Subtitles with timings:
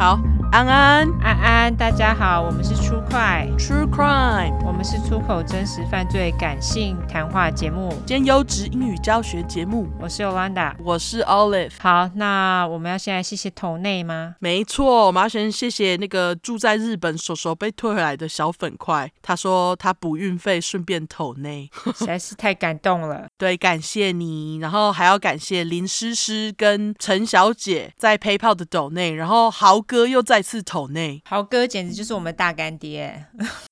[0.00, 0.18] 好，
[0.52, 9.86] 安安，安安，大家好，我们是出快 True Crime，我们是出口真实犯罪感性谈话节目兼优质英语教学节目。
[10.00, 11.70] 我是 Yolanda，我是 Olive。
[11.78, 14.34] 好，那我们要先来谢谢头内吗？
[14.40, 23.28] 没错，我们要先谢谢那个住在日本手手被退回来的小粉块，他说他补运费顺便头内，实在是太感动了。
[23.38, 33.26] 对，感谢你，然后还要感谢林诗诗跟陈小姐在 PayPal 的斗内，然后豪哥又再次斗内，豪哥简直就是我们大干爹。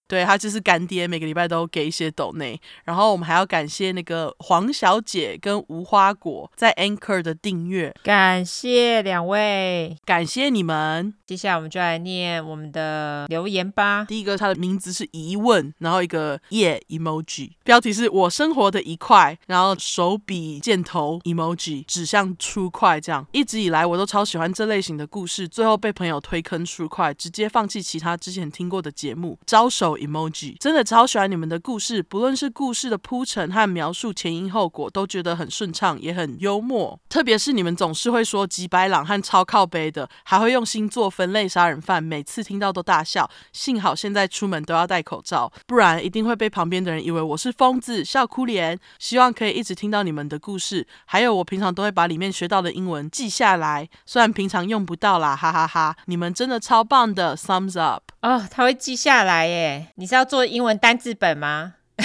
[0.09, 11.13] 对，他就是干爹，每个礼拜都给一些抖内，然后我们还要感谢那个黄小姐跟无花果在 Anchor 的订阅，感谢两位，感谢你们。
[11.27, 14.07] 接下来我们就来念我们的留言吧。
[14.09, 29.98] 第一个，他的名字是疑问，然后一个耶、yeah、emoji，标题是我生活的一块，然后手笔箭头 emoji 指向 True Crime，这样一直以来我都超喜欢这类型的故事，最后被朋友推坑 True Crime，直接放弃其他之前听过的节目，招手。
[29.99, 36.99] Emoji 真的超喜欢你们的故事，不论是故事的铺陈和描述前因后果，都觉得很顺畅，也很幽默。
[37.09, 43.29] 特别是你们总是会说吉白朗和超靠背的，还会用星座分类杀人犯，每次听到都大笑。
[43.53, 48.79] 幸好现在出门都要戴口罩，不然一定会被旁边的人以为我是疯子，笑哭脸。
[48.99, 55.97] 希望可以一直听到你们的故事，还有我平常都会把里面学到的英文记下来，虽然平常用不到啦，哈哈哈哈！
[56.07, 58.05] 你们真的超棒的，Thumbs up！
[58.23, 59.88] 哦，他会记下来耶。
[59.97, 61.75] 你是要做英文单字本吗？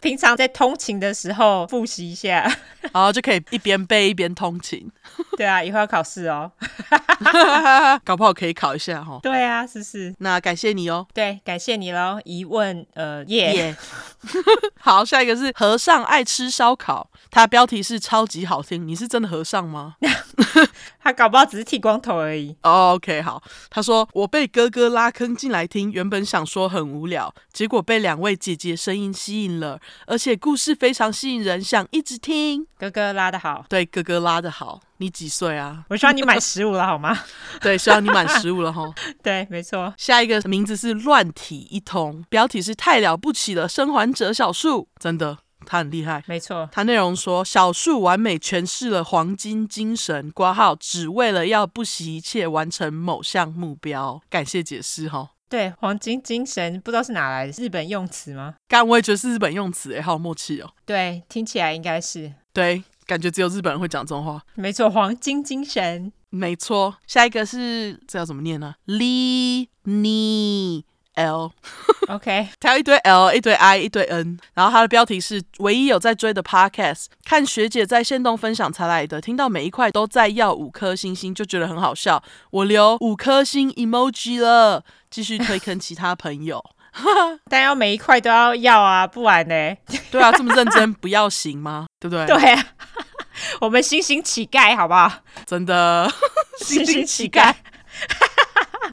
[0.00, 2.42] 平常在通勤的时候复习一下，
[2.92, 4.90] 然后就可以一边背一边通勤。
[5.38, 6.52] 对啊，以后要考试哦，
[8.04, 9.18] 搞不好可以考一下哈。
[9.22, 10.14] 对啊，是是。
[10.18, 11.06] 那感谢你哦。
[11.14, 12.20] 对，感谢你喽。
[12.24, 14.30] 疑问，呃，耶、yeah。
[14.78, 18.86] 好，下一个是和尚爱吃烧烤，它标题是超级好听。
[18.86, 19.94] 你是真的和尚吗？
[21.04, 22.56] 他搞不好只是剃光头而已。
[22.62, 23.42] Oh, OK，好。
[23.68, 29.78] 他说我被哥哥拉坑进来听，原本想说很无聊，结果被两位姐姐声音吸引了。
[30.06, 32.66] 而且故事非常吸引人，想一直听。
[32.78, 34.80] 哥哥拉的好，对，哥哥拉的好。
[34.98, 35.84] 你几岁啊？
[35.90, 37.14] 我希望你满十五了，好吗？
[37.60, 38.82] 对，希望你满十五了哈。
[39.22, 39.92] 对，没错。
[39.98, 46.22] 下一个名字是乱体一通，标题是太了不起了，生还者小树，真的，他很厉害。
[46.26, 54.20] 没错，他内容说小树完美诠释了黄金精神，括号只为了要不惜一切完成某项目标。
[54.28, 55.30] 感谢解释哈。
[55.48, 58.54] 对，黄金精神不知道是哪来的日本用词吗？
[58.66, 60.70] 刚我也觉得是日本用词，哎，好有默契哦。
[60.84, 62.32] 对，听起来应该是。
[62.52, 64.42] 对，感觉只有日本人会讲这种话。
[64.54, 66.12] 没错，黄金精神。
[66.30, 70.82] 没错，下一个是这要怎么念呢？Li Ni
[71.14, 71.50] L。
[72.08, 74.38] OK， 他有一堆 L，一堆 I，一堆 N。
[74.54, 82.22] 然后它的标题是唯一有在追的 Podcast，看学姐在线动分享才来的，听到每一块都在要五颗星星，就觉得很好笑。
[82.50, 86.62] 我留五颗星 emoji 了，继续推坑其他朋友。
[87.50, 89.74] 但要每一块都要要啊，不然呢？
[90.12, 91.86] 对啊，这么认真不要行吗？
[91.98, 92.26] 对不对？
[92.26, 92.66] 对啊，
[93.60, 95.10] 我们星星乞丐好不好？
[95.46, 96.08] 真的，
[96.58, 97.52] 星星乞丐。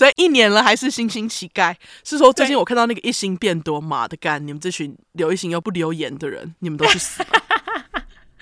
[0.01, 1.75] 对，一年了还是星星乞丐。
[2.03, 4.41] 是说最近我看到那个一星变多，妈的干！
[4.47, 7.39] 你们这群留一星又不留言的人，你们都去死吧！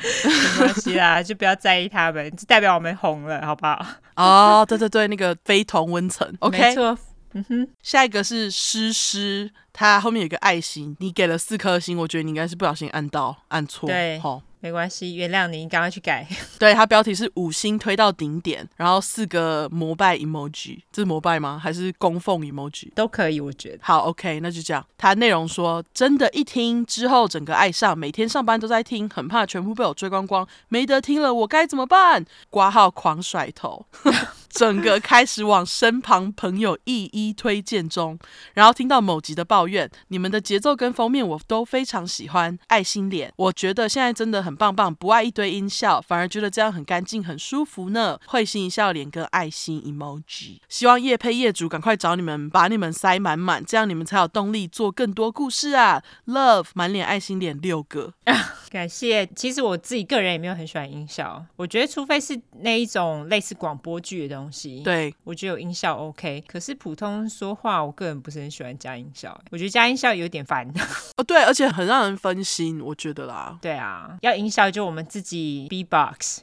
[0.02, 3.86] 没关系啦，就不要在意他们，就代表我们红了，好不好？
[4.16, 6.34] 哦，对对对，那个非同温层。
[6.40, 6.98] OK，没错。
[7.34, 14.42] 嗯哼，下一个是诗诗，它后面有一个爱心，你给了四颗星，我觉得你应该是不小心按到按错，对，好。
[14.62, 16.28] 没关系，原谅你，你赶快去改。
[16.60, 21.60] 对，它标题是五星推到顶点，然后四个膜拜 emoji，这是膜拜吗？
[21.62, 22.92] 还是供奉 emoji？
[22.94, 23.80] 都可以，我觉得。
[23.82, 24.86] 好，OK，那就这样。
[24.98, 32.26] 它内容说，真的，一听之后整个爱上，每天上班都在听，很怕全部被我追光光，没得听了，我该怎么办？
[32.50, 33.86] 挂号狂甩头。
[34.50, 38.18] 整个开始往身旁朋友一一推荐中，
[38.54, 42.58] 然后听到某集的抱怨，你们的节奏跟封面我都非常喜欢。
[42.68, 48.20] 爱心脸，我觉得现在真的很棒棒，不爱一堆音效，反而觉得这样很干净很舒服呢。
[48.28, 56.04] 会心一笑脸跟爱心 emoji，希望业配业主赶快找你们，把你们塞满满，这样你们才有动力做更多故事啊。
[56.28, 58.14] Love 满脸爱心脸六个，
[58.70, 59.26] 感谢。
[59.36, 64.82] 其实我自己个人也没有很喜欢音效，我觉得除非是那一种类似广播剧的东西。
[64.84, 69.40] 对，我觉得有音效 OK，可是普通说话，我个人不是很喜欢加音效。
[69.52, 70.66] 我觉得加音效有点烦
[71.18, 73.58] 哦，对，而且很让人分心，我觉得啦。
[73.62, 76.40] 对啊，要音效就我们自己 B-box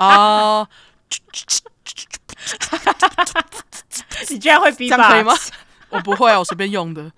[0.00, 0.66] 哦。
[4.30, 4.90] 你居然会 以
[5.22, 5.34] 吗？
[5.90, 7.12] 我不会啊，我随便用的，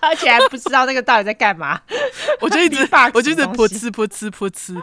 [0.00, 1.80] 而且还不知道那个到底在干嘛。
[2.40, 4.82] 我就一直，我就一直噗呲噗呲噗呲。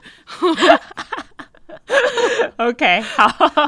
[2.57, 3.27] OK，好，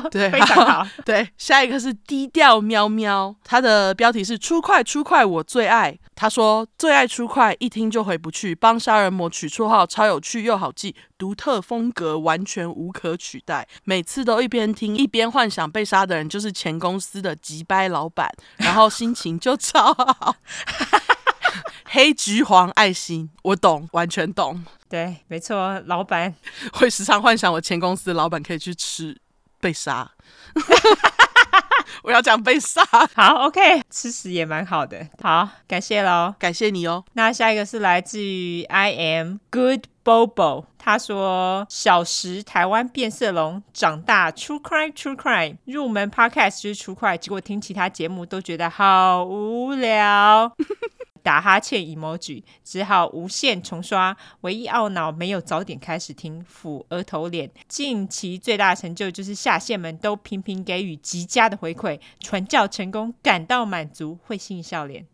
[0.10, 0.88] 对，非常好。
[1.06, 5.98] 对，下一个是低调喵喵，它的标题是“出快出快，我最爱”。
[6.16, 8.54] 他说最爱出快，一听就回不去。
[8.54, 13.68] 帮杀人魔取绰号，超有趣又好记，独特风格完全无可取代。
[13.86, 20.36] 每次都一边听一边幻想被杀的人就是前公司的急掰老板，然后心情就超好。
[21.86, 24.64] 黑橘黄爱心，我懂，完全懂。
[24.90, 26.34] 对，没错，老板
[26.74, 29.18] 会时常幻想我前公司的老板可以去吃
[29.60, 30.12] 被杀。
[32.04, 32.82] 我要讲被杀。
[33.14, 35.08] 好，OK，吃屎也蛮好的。
[35.22, 37.04] 好，感谢喽，感谢你哦。
[37.14, 50.52] 那下一个是来自于 I am good Bobo，他说小时台湾变色龙，长大 True Crime True Crime，入门 Podcast 就是 True Crime，结果听其他节目都觉得好无聊。
[51.24, 54.18] 打哈欠 emoji，只好无限重刷。
[54.42, 57.48] 唯一懊恼没有早点开始听，抚额头脸。
[57.68, 65.06] 近期最大成就就是下线们都频频给予极佳的回馈，传教成功，感到满足，会心笑脸，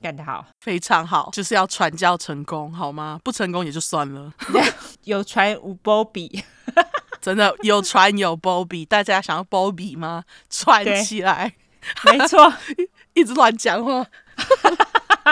[0.00, 3.20] 干得好，非常好，就是要传教成功，好吗？
[3.24, 4.32] 不成功也就算了。
[5.04, 6.44] 有传无波比，
[7.20, 10.24] 真的有传有波比，大家想要波比吗？
[10.48, 11.54] 传起来，
[12.04, 12.52] 没错，
[13.14, 14.06] 一直乱讲话。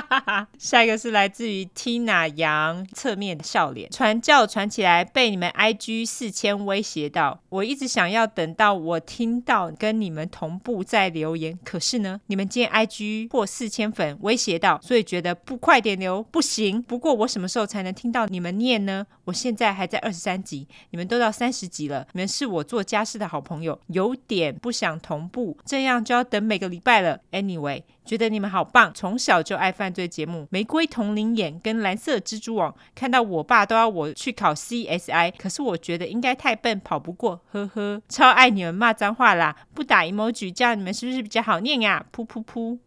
[0.58, 16.82] 下一个是来自于 Tina 杨侧面的笑脸，传教传起来被你们 IG 四千威胁到，我一直想要等到我听到跟你们同步再留言，可是呢，你们今天 IG 破四千粉威胁到，所以觉得不快点留不行。
[16.82, 19.06] 不过我什么时候才能听到你们念呢？
[19.26, 27.20] 我现在还在二十三集，你们都到三十集了，你们是我做家事的好朋友，有点不想同步，这样就要等每个礼拜了。
[27.32, 27.82] Anyway。
[28.06, 38.00] 觉得你们好棒，从小就爱犯罪节目《玫瑰瞳铃眼》跟《蓝色蜘蛛网》，看到我爸都要我去考 CSI，可是我觉得应该太笨，跑不过，呵呵。
[38.08, 42.06] 超爱你们骂脏话啦，不打 emoji，这样你们是不是比较好念呀？
[42.14, 42.78] 噗噗噗，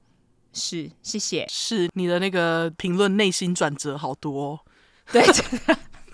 [0.53, 1.45] 是，谢谢。
[1.49, 4.59] 是你的那个评论内心转折好多哦，
[5.11, 5.21] 对。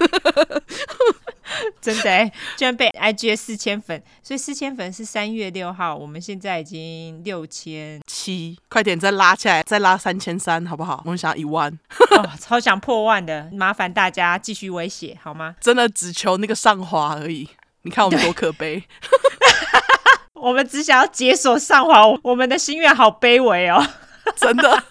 [1.80, 11.02] 真的哎，居然被 IG 四千粉，所以四千粉是三月六号，我们现在已经六千七，快点再拉起来，再拉三千三，好不好？
[11.06, 11.72] 我们想要一万，
[12.18, 15.56] 哦，超想破万的，麻烦大家继续威胁好吗？
[15.62, 17.48] 真的只求那个上滑而已，
[17.84, 18.84] 你看我们多可悲，
[20.34, 23.88] 我们只想要解锁上滑，我们的心愿好卑微哦，
[24.36, 24.84] 真的。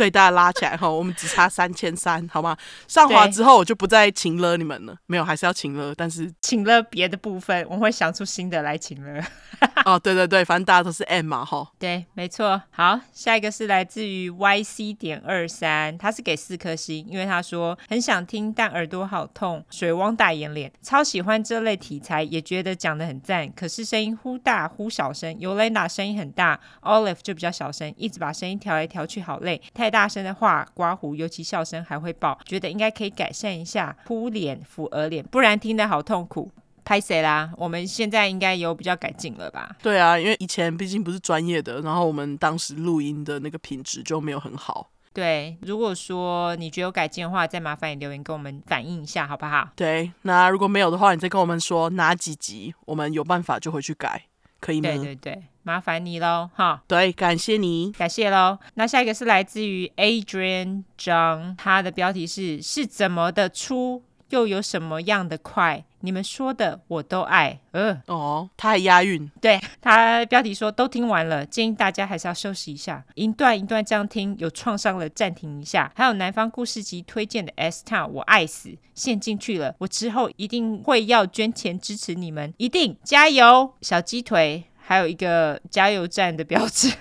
[0.00, 2.56] 对，大家拉起来哈， 我们只差三千三，好吗？
[2.88, 9.22] 上滑之后我就不再请了你们了，没有，还是要请了，但是请了别的部分，我会想出新的来请了。
[9.84, 11.70] 哦，对对对，反正大家都是 M 嘛，哈。
[11.78, 12.62] 对，没错。
[12.70, 36.50] 好，下一个是来自于 YC 点二三，他是给四颗星，因为他说很想听，但耳朵好痛，水汪大眼脸，超喜欢这类题材，也觉得讲的很赞，可是声音忽大忽小声，尤雷娜声音很大，Olive 就比较小声，一直把声音调来调去，好累，太大声的话刮胡，尤其笑声还会爆，觉得应该可以改善一下，扑脸抚额脸，不然听得好痛苦。
[36.82, 37.52] 拍谁啦？
[37.56, 39.76] 我们现在应该有比较改进了吧？
[39.80, 44.90] 对啊，因为以前毕竟不是专业的，然后我们当时录音的那个品质就没有很好。
[45.12, 49.68] 对，如果说你觉得有改进的话，再麻烦你留言跟我们反映一下，好不好？
[49.76, 54.24] 对，那如果没有的话，你再跟我们说哪几集，我们有办法就回去改，
[54.58, 54.88] 可以吗？
[54.88, 56.82] 对对对，麻烦你喽，哈。
[56.86, 58.58] 对，感谢你，感谢喽。
[58.74, 65.84] 那下一个是来自于 Adrian Zhang，他的标题是是怎么的出，又有什么样的快？
[66.02, 69.30] 你们说的我都爱，呃，哦，他还押韵。
[69.38, 75.92] 对，他标题说都听完了，建议大家还是要休息一下，一段一段这样听，有创伤了暂停一下。
[75.94, 86.92] 还有南方故事集推荐的 S Town，我爱死，陷进去了，我之后一定会要捐钱支持你们，一定加油，小鸡腿，还有一个加油站的标志，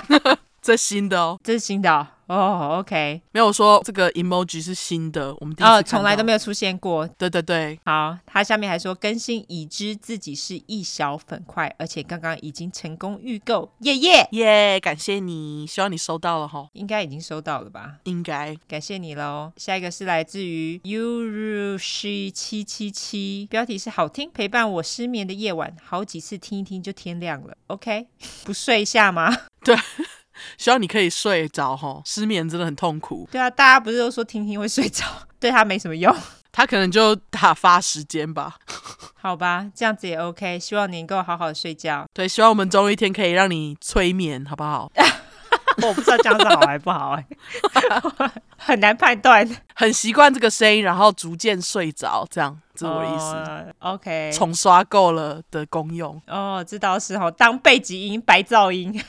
[0.62, 2.06] 这新的哦，这是新的哦。
[2.30, 7.04] 哦、oh，OK，没有说这个 emoji 是新的，我们第一次从来都没有出现过。
[7.18, 17.96] 对对对，好，他下面还说更新已知自己是一小粉块，而且刚刚已经成功预购，耶耶耶，感谢你，希望你收到了哈，应该已经收到了吧？
[18.04, 19.50] 应该，感谢你喽。
[19.56, 27.56] 下一个是来自于 Urushi 七七七，标题是好听，陪伴我失眠的夜晚，好几次听一听就天亮了。
[27.66, 28.06] OK，
[28.44, 29.36] 不睡一下吗？
[29.64, 29.76] 对。
[30.58, 33.28] 希望你可以睡着哈，失眠真的很痛苦。
[33.30, 35.04] 对啊，大家不是都说听听会睡着，
[35.40, 36.14] 对他没什么用，
[36.52, 38.56] 他可能就打发时间吧。
[39.22, 40.58] 好吧，这样子也 OK。
[40.58, 42.06] 希望你能够好好睡觉。
[42.14, 44.90] 对，希望我们终有一天可以让你催眠，好不好？
[45.86, 49.48] 我不知道这样子好还不好哎、欸， 很难判断。
[49.74, 53.34] 很习惯这个声音，然后逐渐睡着，这样，这是我的意思。
[53.34, 56.20] Uh, OK，重刷够了的功用。
[56.26, 58.92] 哦，这倒是哈，当背景音白噪音。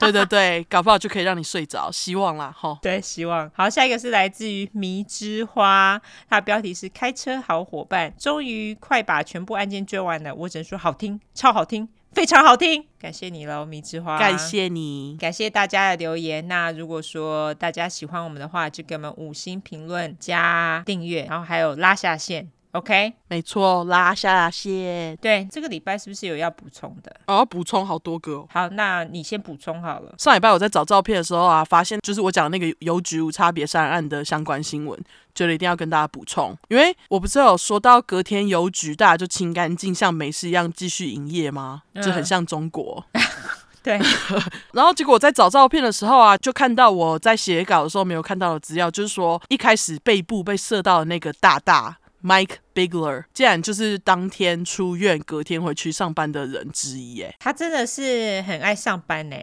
[0.00, 2.78] 对对对，搞不好就可以让你睡着，希望啦哈。
[2.80, 3.50] 对，希望。
[3.54, 6.00] 好，下一个是来自于迷之花，
[6.30, 11.88] 它的标题是“开车好伙伴”，终于快把全部案件追完了，我只能说好听，超好听。
[12.12, 14.18] 非常好听，感谢你喽，米之花。
[14.18, 16.46] 感谢你，感谢大家的留言。
[16.48, 22.50] 那如果说大家喜欢我们的话，就给我们五星评论加订阅，然后还有拉下线。
[22.72, 25.16] OK，没错，拉下线。
[25.16, 27.14] 对，这个礼拜是不是有要补充的？
[27.26, 28.46] 哦，补充好多个哦。
[28.50, 30.14] 好，那你先补充好了。
[30.18, 34.98] 上礼拜我在找照片的时候啊，发现就是我讲那个邮局无差别杀人案的相关新闻，
[35.38, 41.82] 觉得一定要跟大家补充，因为我不是有说到隔天邮局大家就清干净，像没事一样继续营业吗？
[42.02, 43.04] 就很像中国。
[43.12, 43.22] 嗯、
[43.80, 44.00] 对。
[44.74, 51.96] 然后结果我在找照片的时候啊，就看到我在写稿的时候没有看到的资料，就是说一开始背部被射到的那个大大。
[52.22, 59.36] Mike Bigler 竟然就是当天出院，隔天回去上班的人之一，哎，他真的是很爱上班呢。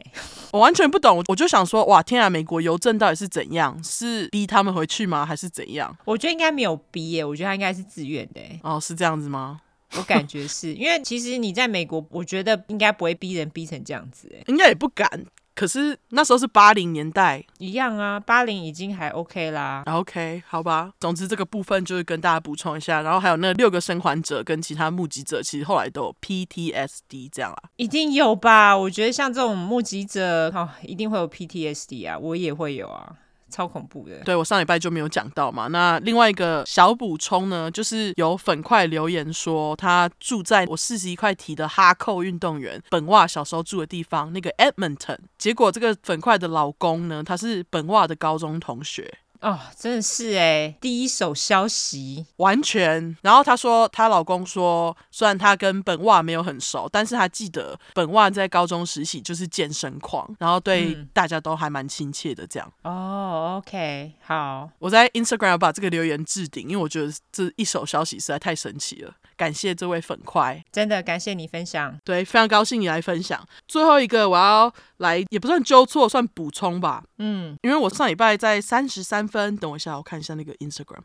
[0.51, 3.82] 我完全不懂，我就想说，哇，天啊，美国邮政到底是怎样？
[3.84, 5.25] 是逼他们回去吗？
[5.25, 5.96] 还是怎样？
[6.05, 8.41] 我觉得应该没有逼耶，我觉得他应该是自愿的。
[8.63, 9.62] 哦，是这样子吗？
[9.98, 15.08] 我感觉是因为其实你在美国，我觉得应该不会逼人逼成这样子，哎，应该也不敢。
[15.55, 19.83] 可是那时候是八零年代，一样啊，八零已经还 OK 啦。
[19.88, 20.91] OK，好吧。
[21.00, 27.57] 总之这个部分就是跟大家补充一下，然后还有那六个生还者跟其他目击者，其实后来都有 PTSD 这样啦。
[27.77, 28.77] 一定有吧？
[28.77, 33.15] 我觉得像这种目击者，哦，一定会有 PTSD 啊，我也会有啊。
[33.55, 35.67] 超恐怖的，对，我上礼拜就没有讲到嘛。
[35.67, 45.19] 那另外一个小补充呢，就是有粉块留言说，他住在我四十一块提的哈扣运动员本袜小时候住的地方，那个 Edmonton。
[45.38, 49.19] 结果这个粉块的老公呢，他是本袜的高中同学。
[49.45, 53.15] 哦，真的是哎，第一手消息完全。
[53.21, 62.73] 然后她说，她老公说，虽然她跟本袜没有很熟，但是他记得本袜在高中时期就是健身狂，然后对大家都还蛮亲切的这样。
[62.81, 69.13] 嗯、哦，OK，好，我在 Instagram 把这个留言置顶，因为我觉得这一手消息实在太神奇了。
[69.37, 71.99] 感谢这位粉块，真的感谢你分享。
[72.03, 73.45] 对，非常高兴你来分享。
[73.67, 77.03] 最后一个我要来，也不算纠错，算补充吧。
[77.17, 81.01] 嗯，因为我上礼拜在三十三分，等我一下，我看一下那个 Instagram，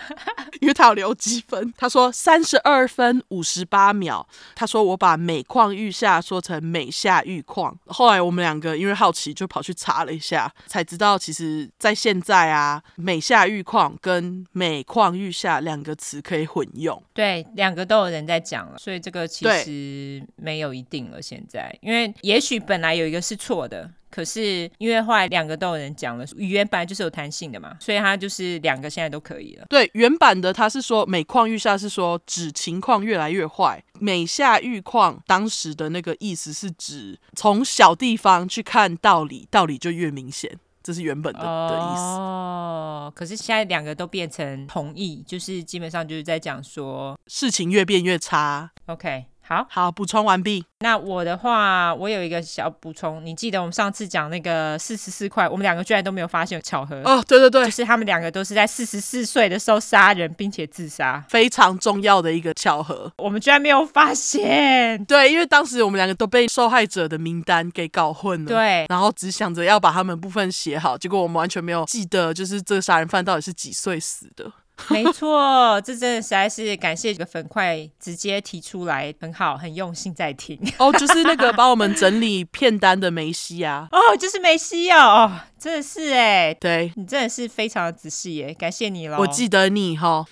[0.60, 1.72] 因为他有留积分。
[1.76, 4.26] 他说三十二分五十八秒。
[4.54, 7.76] 他说我把每况愈下说成每下愈况。
[7.86, 17.02] 后来我们两个因为好奇，就跑去查了一下，才知道其实在现在啊，每下愈况跟每况愈下两个词可以混用。
[17.12, 17.46] 对。
[17.66, 21.20] 两个都有人在讲了，所以这个其实没有一定了。
[21.20, 29.66] 现在，因为也许本来有一个是错的，可是因为后来两个都有人讲了，语言本来就是有弹性的嘛，所以它就是两个现在都可以了。
[29.68, 40.56] 对，原版的他是说每况愈下是说指情况越来越坏，每下愈况当时的那个意思是指从小地方去看道理，道理就越明显。
[40.86, 48.70] 这是原本的的意思哦，可是现在两个都变成同意，就是基本上就是在讲说事情越变越差。
[48.86, 49.24] OK。
[49.46, 50.64] 好好，补充完毕。
[50.80, 53.24] 那我的话，我有一个小补充。
[53.24, 57.22] 你记得我们上次讲那个四十四块，我们两个居然都没有发现有巧合哦。
[57.26, 63.10] 对对对，就是他们两个都是在四十四岁的时候杀人，并且自杀，非常重要的一个巧合。
[63.18, 65.02] 我们居然没有发现。
[65.04, 68.48] 对，因为当时我们两个都被受害者的名单给搞混了。
[68.48, 74.50] 对，然后只想着要把他们部分写好，结果我们完全没有记得，就是这个杀人犯到底是几岁死的。
[74.90, 80.58] 没错，这真的实在是感谢这个粉块直接提出来，很好，很用心在听。
[80.78, 83.88] 哦，就是那个 帮我们整理片单的梅西啊。
[83.90, 89.16] 哦，就是梅西哦，哦，真的是哎，对，你真的是非常的仔细耶，感谢你喽。
[89.18, 90.24] 我记得你哈，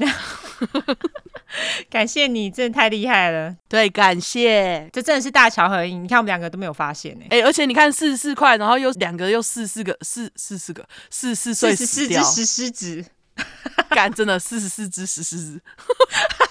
[1.89, 3.57] 感谢你，真的太厉害了。
[3.67, 5.85] 对，感谢，这真的是大巧合。
[5.85, 13.05] 你看我们两个都没有发现哎，哎，而且你看四十四块，然后又两个又四四个四四四个四四岁死掉，四十四只石狮子。
[13.91, 15.61] 干，真的四十四只石狮子，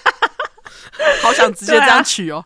[1.22, 2.44] 好想直接这样取哦。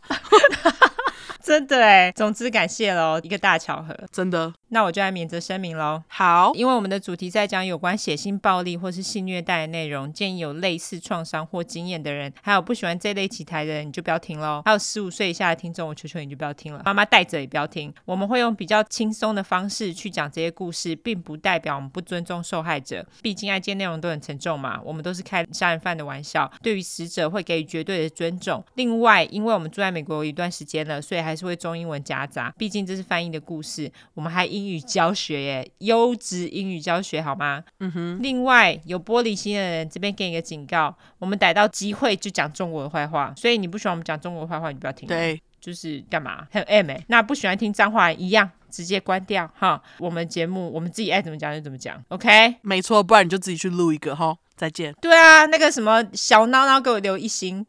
[1.42, 4.52] 真的哎，总之感谢喽，一个大巧合，真的。
[4.70, 6.02] 那我就来免责声明喽。
[6.08, 14.60] 好，因为我们的主题在讲有关血腥暴力或是性虐待的内容，建议有类似创伤或经验的人，还有不喜欢这类题材的人，你就不要听喽。
[14.66, 16.82] 还有十五岁以下的听众，我求求你就不要听了。
[16.84, 17.92] 妈妈带着也不要听。
[18.04, 23.06] 我们会用比较轻松的方式去讲这些故事，并不代表我们不尊重受害者。
[23.22, 28.62] 毕竟案件内容都很沉重嘛，我们都是开杀人犯的玩笑，对于死者会给予绝对的尊重。
[28.74, 31.48] 另外，因为我们住在美国有一段时间了，所以还是。
[31.48, 33.90] 会中英文夹杂，毕竟这是翻译的故事。
[34.12, 37.64] 我们还英语教学耶，优质英语教学好吗？
[37.80, 38.18] 嗯哼。
[38.22, 45.08] 另外，有玻璃心的人，这边给你个警告：我们逮到机会就讲中国的坏话，所以你不喜欢我们讲中国的坏话，你不要听。
[45.08, 49.80] 对，就是干嘛很 M 哎，那不喜欢听脏话一样，直接关掉哈。
[49.98, 52.56] 我们节目我们自己爱怎么讲就怎么讲，OK？
[52.62, 54.36] 没错，不然你就自己去录一个哈。
[54.56, 54.92] 再见。
[55.00, 57.64] 对啊，那个什么小孬孬给我留一星，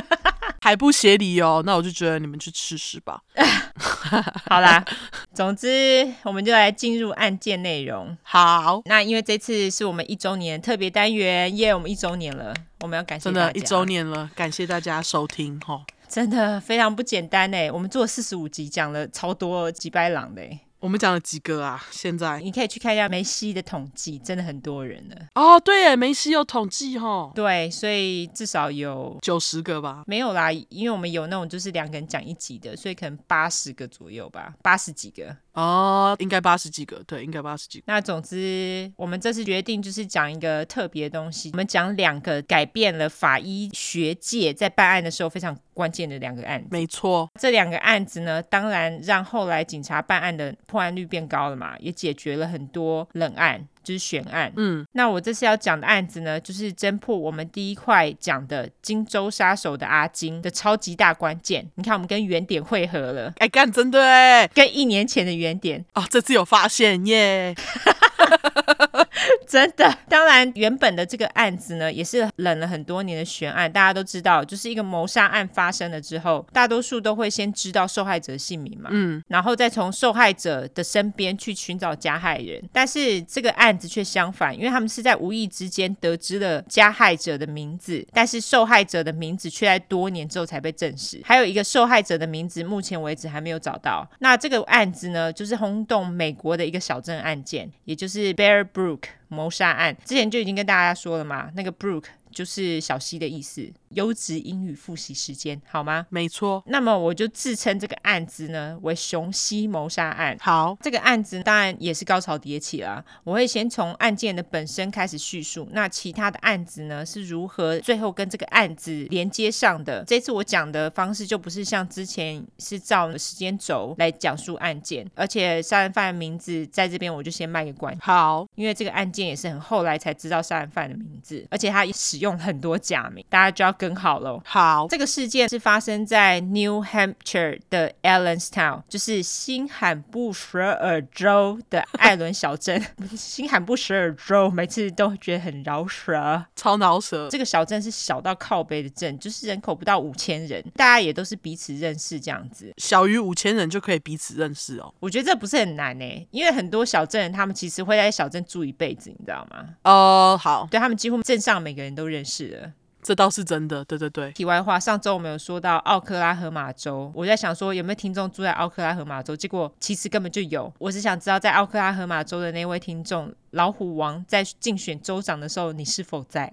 [0.60, 3.18] 还不协理哦，那我就觉得你们去吃屎吧。
[4.46, 4.84] 好啦，
[5.32, 8.14] 总之我们就来进入案件内容。
[8.22, 13.46] 好，那因为这次是我们一周年特别单元，耶，我们一周年了，我们要感谢大家。
[13.46, 15.80] 真的，一周年了，感谢大家收听哈。
[16.08, 20.42] 真的非常不简单哎，我们做四十五集，讲了超多几百朗的。
[20.86, 21.84] 我们讲了几个啊？
[21.90, 25.16] 现在你可以去看一下梅西的统计，真的很多人了。
[25.34, 27.32] 哦，对耶，梅西有统计哈。
[27.34, 30.04] 对，所以至少有九十个吧？
[30.06, 35.36] 没有啦，因为我们有那种就是两个人讲一集的，所以可能八十个左右吧，八十几个。
[35.54, 37.84] 哦，应该八十几个，对，应该八十几个。
[37.88, 46.68] 那总之，我们这次决定就是讲一个特别的东西，我们讲两个改变了法医学界在办案的时候非常关键的两个案子。
[46.70, 53.66] 没错，这两个案子呢，当然让后来警察办案的破案率变高了嘛，也解决了很多冷案。
[53.82, 61.64] 就是悬案，嗯，那我这次要讲的案子呢，就是侦破我们第一块讲的荆州杀手的阿金的超级大关键。
[61.76, 67.54] 你看，我们跟原点汇合了，哎，干真的哎，跟一年前的原点哦，这次有发现耶。
[69.46, 73.70] 真的，当然，原本的这个案子呢，也是冷了很多年的悬案。
[73.70, 82.62] 大家都知道，就是一个谋杀案发生了之后，大多数都会先知道受害者的姓名嘛，嗯，然后再从受害者的身边去寻找加害人。
[82.72, 91.20] 但是这个案子却相反，因为他们是在无意之间得知了加害者的名字，但是受害者的名字却在多年之后才被证实。
[91.24, 94.08] 还有一个受害者的名字，目前为止还没有找到。
[94.18, 103.72] 那这个案子呢，就是轰动美国的一个小镇案件，也就是 Bear Brook 谋杀案，之前就已经跟大家说了嘛，那个 Brook 就是小溪的意思。
[103.96, 106.06] 优质英语复习时间，好吗？
[106.10, 106.62] 没错。
[106.66, 110.36] 那么我就自称这个案子呢为雄西谋杀案。
[110.38, 113.02] 好，这个案子当然也是高潮迭起啦。
[113.24, 120.04] 我会先从案件的本身开始叙述，那其他的案子呢是如何最后跟这个案子连接上的。
[120.06, 128.00] 这次我讲的方式就不是像之前是照时间轴来讲述案件，而且杀人犯的名字在这边我就先卖个关子。
[128.02, 133.85] 好，因为这个案件也是很后来才知道杀人犯的名字，而且他使用很多假名，大家就要跟。
[133.86, 134.40] 更好了。
[134.44, 142.84] 好，这个事件是发生在 New Hampshire 的 Allenstown，就是新罕布什尔州的艾伦小镇。
[143.16, 147.28] 新罕布什尔州每次都觉得很饶舌，超饶舌。
[147.30, 152.72] 这个小镇是小到靠背的镇，就是人口不到五千人，大家也都是彼此认识这样子。
[152.78, 154.92] 小于五千人就可以彼此认识哦。
[154.98, 159.64] 我觉得这不是很难呢，因为很多小镇人他们其实会在小镇住一辈子，你知道吗？
[159.84, 162.72] 哦，好，对他们几乎镇上每个人都认识了。
[163.06, 164.32] 这倒是真的，对对对。
[164.32, 170.72] 题外话，上周我们有说到奥克拉荷马州，我在想说有没有听众住在奥克拉荷马州，结果其实根本就有。
[170.76, 176.52] 我是想知道在奥克拉荷马州的那位听众老虎王在竞选州长的时候，你是否在？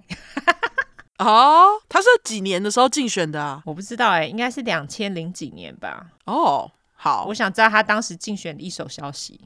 [1.17, 3.63] 哦，他是几年的时候竞选的啊？
[3.65, 6.05] 我不知道哎，应该是两千零几年吧。
[6.25, 6.69] 哦。
[7.03, 9.37] 好，我想知道他当时竞选的一手消息。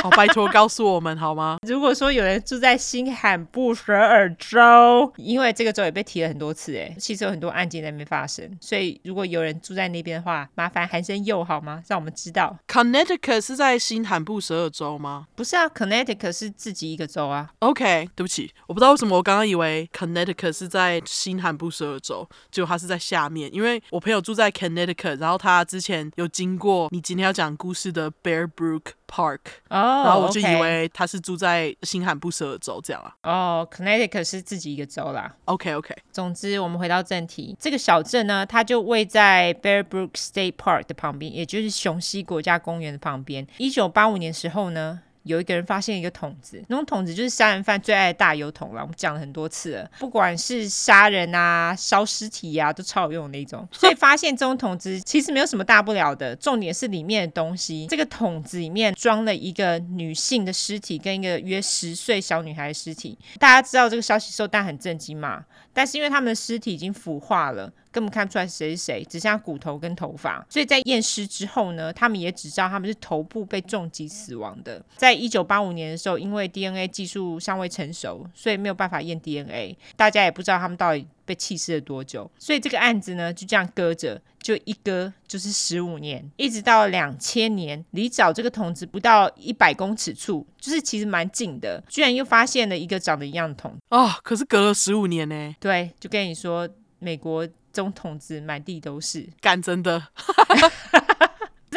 [0.00, 1.58] 好，拜托告诉我们好吗？
[1.66, 11.82] 如果说有人住在新罕布什尔州，因为这个州也被提了很多次，哎，其实有很多案件在那边发生，所以如果有人住在那边的话，麻烦韩声佑好吗？
[11.88, 12.56] 让我们知道。
[12.68, 15.26] Connecticut 是在新罕布什尔州吗？
[15.34, 17.50] 不是啊，Connecticut 是自己一个州啊。
[17.58, 26.83] OK，对不起，我不知道为什么我刚刚以为 Connecticut 是在新罕布什尔州，结果它是在下面，因为我朋友住在 Connecticut，然后他之前有经过。
[26.90, 33.14] 你今天要讲故事的 Bear Brook Park，哦，oh, 然后我就以为他是住在新罕布什尔州这样啊。
[33.22, 35.34] 哦、oh,，Connecticut 是自己一个州啦。
[35.46, 35.94] OK OK。
[36.12, 43.46] 总之，我们回到正题，这个小镇呢，它就位在 Bear Brook State Park 的旁边，也就是雄溪国家公园的旁边。
[43.58, 45.00] 一九八五年时候呢。
[45.24, 48.80] 有一个人发现一个桶子，那种桶子就是杀人犯最爱的大油桶了。
[48.80, 53.66] 我们讲了很多次了，不管是杀人啊、烧尸体啊，都超有用的那种。
[53.72, 57.86] 所以发现这种桶子其实没有什么大不了的，重点是里面的东西。
[57.88, 63.18] 这个桶子里面装了一个女性的尸体跟一个约十岁小女孩的尸体。
[63.38, 65.44] 大家知道这个消息之后，但很震惊嘛。
[65.74, 67.70] 但是因为他们的尸体已经腐化了。
[67.90, 70.44] 根本看不出来谁是谁，只剩下骨头跟头发。
[70.50, 74.84] 所以在验尸之后呢，他们也只知道他们是头部被重击死亡的。
[74.96, 82.30] 在一九八五年的时候，因为 DNA 技术尚未成熟，所以没有办法验 DNA，大家也不知道他们到底被弃尸了多久。
[82.38, 93.76] 所以这个案子呢，就这样搁着，就一搁就是十五年，一直到两千年，离找这个桶子不到一百公尺处，就是其实蛮近的，居然又发现了一个长得一样的桶。
[93.90, 95.54] 哦，可是隔了十五年呢。
[95.60, 100.08] 对，就跟你说，美国这种桶子满地都是，干真的。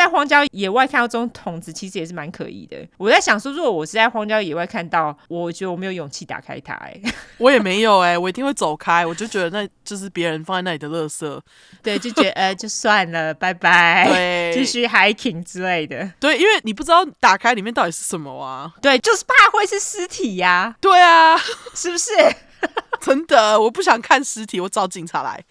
[0.07, 2.77] 在荒郊野外看到这种桶子，其实也是蛮可疑的。
[2.95, 6.73] 我在想说，如果我是在荒郊野外看到，我觉得我没有勇气打开它。
[6.75, 6.97] 哎，
[7.37, 9.05] 我也没有哎、欸，我一定会走开。
[9.05, 11.41] 我就觉得那就是别人放在那里的垃圾。
[11.83, 14.07] 对，就觉得呃，就算了，拜拜。
[14.07, 16.09] 对，继续 hiking 之类的。
[16.21, 18.71] 对，因为你不知道打开里面到底是什么啊。
[18.81, 20.75] 对，就是怕会是尸体呀、啊。
[20.79, 21.37] 对啊，
[21.75, 22.11] 是不是？
[23.01, 25.43] 真的，我不想看尸体，我找警察来。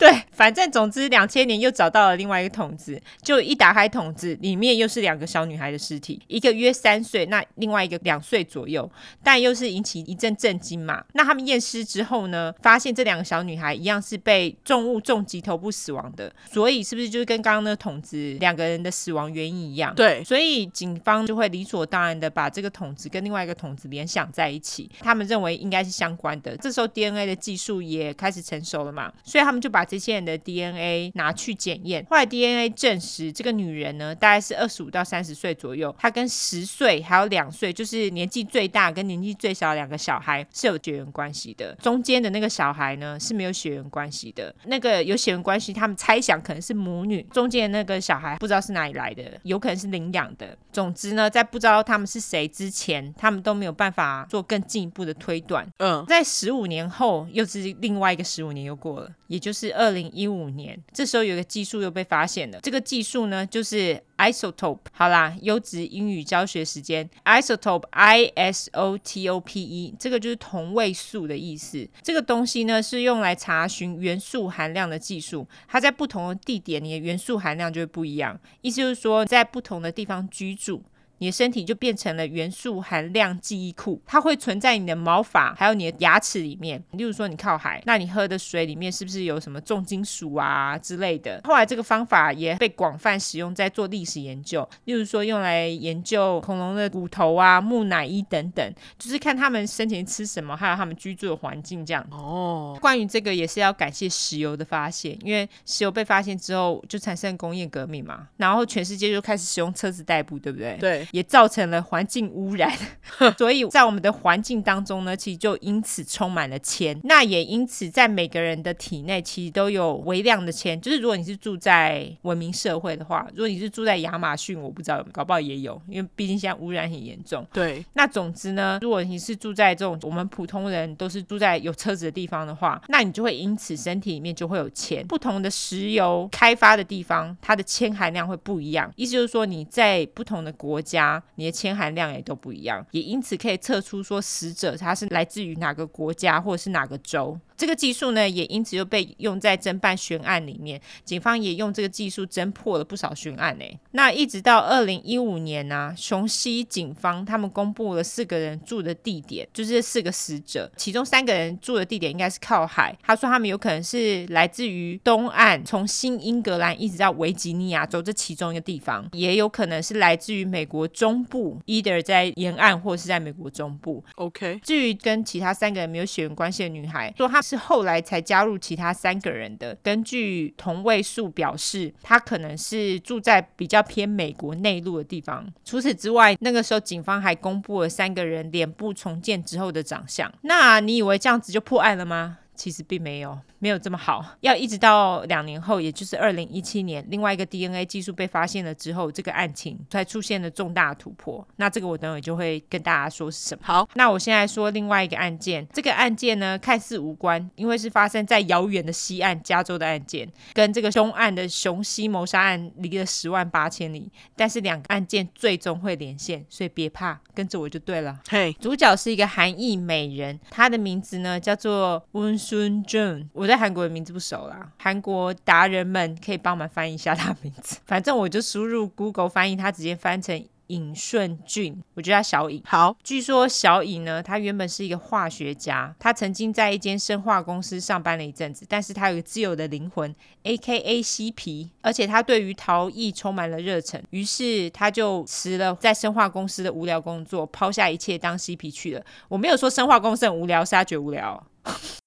[0.10, 8.90] 对，反正总之，两千年又找到了另外一个桶子，就一打开桶子，里面又是两个小女孩的尸体，一个约三岁，那另外一个两岁左右，
[9.22, 11.04] 但又是引起一阵震惊嘛。
[11.12, 19.94] 那他们验尸之后呢，发现这两个小女孩一样是被重物重击头部死亡的，所以是不是就是跟刚刚那个桶子两个人的死亡原因一样？
[19.94, 26.56] 对，所以警方就会理所当然的把这个桶子跟另外一个桶子联想在一起，他们认为应该是相关的。
[26.56, 50.56] 这时候 DNA 的技术也开始成熟了嘛，所以他们就把这些人的 DNA 拿去检验，后来 DNA 证实这个女人呢，大概是二十五到三十岁左右，她跟十岁还有两岁，就是年纪最大跟年纪最小的两个小孩是有血缘关系的，中间的那个小孩呢是没有血缘关系的，那个有血缘关系，他们猜想可能是母女，中间的那个小孩不知道是哪里来的，有可能是领养的。
[50.70, 55.66] 总之呢，在不知道他们是谁之前，他们都没有办法做更进一步的推断。
[55.78, 62.60] 嗯，在十五年后，又是另外一个十五年又过了，也就是二零一五年，这时候有个技术又被发现了。
[62.60, 64.78] 这个技术呢，就是 isotope。
[64.92, 71.88] 好啦，优质英语教学时间，isotope，I S O T O P E，这个就是同位素的意思。
[72.02, 75.48] 这个东西呢，是用来查询元素含量的技术。
[75.66, 78.38] 它在不同的地点，你的元素含量就会不一样。
[78.60, 80.82] 意思就是说，在不同的地方居住。
[81.20, 86.82] 你的身体就变成了元素含量记忆库，它会存在你的毛发还有你的牙齿里面。
[86.92, 91.38] 例如说你靠海，那你喝的水里面是不是有什么重金属啊之类的？
[91.44, 102.02] 后来这个方法也被广泛使用在做历史研究，例如说用来研究恐龙的骨头啊、木乃伊等等，就是看他们生前吃什么，还有他们居住的环境这样。
[102.10, 110.78] 哦，关于这个也是要感谢石油的发现，因为石油被发现之后就产生工业革命嘛，然后全世界就开始使用车子代步，对不对？
[110.80, 111.06] 对。
[111.12, 112.72] 也造成了环境污染，
[113.36, 116.98] 所以在我们的环境当中呢，其实就因此充满了铅。
[117.04, 120.80] 那也因此，在每个人的体内其实都有微量的铅。
[120.80, 127.44] 就是如果你是住在文明社会的话，如果你是住在亚马逊，我不知道，搞不好也有，因为毕竟现在污染很严重。
[127.52, 127.84] 对。
[127.94, 135.06] 那总之呢，如果你是住在这种我们普通人都是住在有车子的地方的话，那你就会因此身体里面就会有铅。
[135.06, 138.92] 不同的石油开发的地方，它的铅含量会不一样。
[138.96, 140.99] 意思就是说，你在不同的国家。
[141.36, 147.38] 你的铅含量也都不一样，也因此可以测出说死者他是来自于哪个国家或者是哪个州。
[147.56, 153.64] 这个技术呢，也因此又被用在侦办悬案里面，警方也用这个技术侦破了不少悬案呢。
[153.90, 162.96] 那一直到二零一五年呢、雄西警方他们公布了四个人住的地点，就是这四个死者，其中三个人住的地点应该是靠海。
[163.02, 174.02] 他说他们有可能是来自于东岸，从新英格兰一直到维吉尼亚州这其中一个地方，也有可能是来自于美国中部，either 在沿岸或是在美国中部。
[174.14, 177.40] OK，至于跟其他三个人没有血缘关系的女孩，说她。
[177.50, 179.76] 是后来才加入其他三个人的。
[179.82, 185.44] 根据同位素表示，她可能是住在比较偏美国内陆的地方。
[185.64, 190.32] 除此之外，那个时候警方还公布了三个人脸部重建之后的长相。
[190.42, 192.38] 那你以为这样子就破案了吗？
[192.60, 193.38] 其实并没有。
[193.58, 201.46] 没有这么好，要一直到两年后，也就是二零一七年，另外一个 DNA 技术被发现了之后，这个案情才出现了重大突破。
[201.56, 203.62] 那这个我等会就会跟大家说是什么。
[203.64, 218.18] 好，那我现在说另外一个案件，这个案件呢看似无关，因为是发生在遥远的西岸加州的案件，跟这个凶案的雄西谋杀案离了十万八千里，但是两个案件最终会连线，所以别怕，跟着我就对了。
[218.28, 223.28] 嘿，主角是一个韩裔美人，她的名字呢叫做温尊正。
[223.32, 223.46] 我。
[223.46, 227.78] 在韩国的名字不熟啦，韩国达人们可以帮忙翻译一下他名字。
[227.84, 232.62] 反正我就输入 Google 翻译，他直接翻成尹顺俊，我叫他小尹。
[232.64, 249.04] 好，据说小尹呢，他原本是一个化学家，他曾经在一间生化公司上班了一阵子，但是他有个自由的灵魂，AKA 嬉皮，而且他对于陶艺充满了热忱，于是他就辞了在生化公司的无聊工作，抛下一切当嬉皮去了。
[249.28, 251.44] 我没有说生化公司很无聊，是他觉得无聊。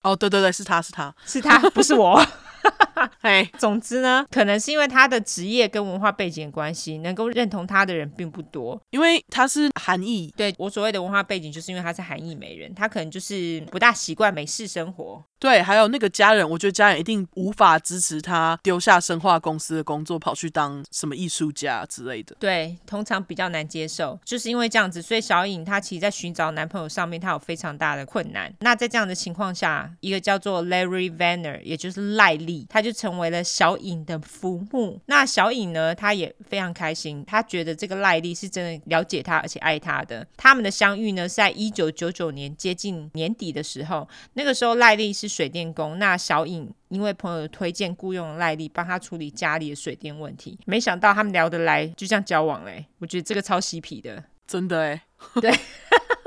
[0.01, 2.25] 哦，对对对，是他是他是他，不是我。
[3.21, 8.79] 嘿，总之呢，可能是因为他的职业跟文化背景的关系，能够认同他的人并不多。
[8.91, 15.23] 因为他是韩裔，对，我所谓的文化背景，就是因为他是韩裔美人，他可能就是不大习惯美式生活。
[15.43, 22.33] 对，还有那个家人，我觉得家人一定无法支持他丢下生化公司的工作，跑去当什么艺术家之类的。
[22.39, 28.53] 对，通常比较难接受，就是因为这样子，所以小颖她其实在寻找男朋友上面，她有非常大的困难。
[28.61, 35.01] 那在这样的情况下，一个叫做 Larry Vanner，也就是赖利，他就成为了小颖的浮木。
[35.07, 40.25] 那小颖呢，她也非常开心，她觉得这个赖利是真的了解她，而且爱她的。
[40.37, 45.32] 他们的相遇呢，是在一九九九年接近年底的时候，那个时候赖利是。
[45.33, 52.85] 水电工，那小颖因为朋友的推荐雇佣赖丽帮他处理家里的水电问题，没想到他们聊得来，就这样交往嘞。
[52.99, 55.03] 我觉得这个超嬉皮的，真的哎，
[55.41, 55.51] 对。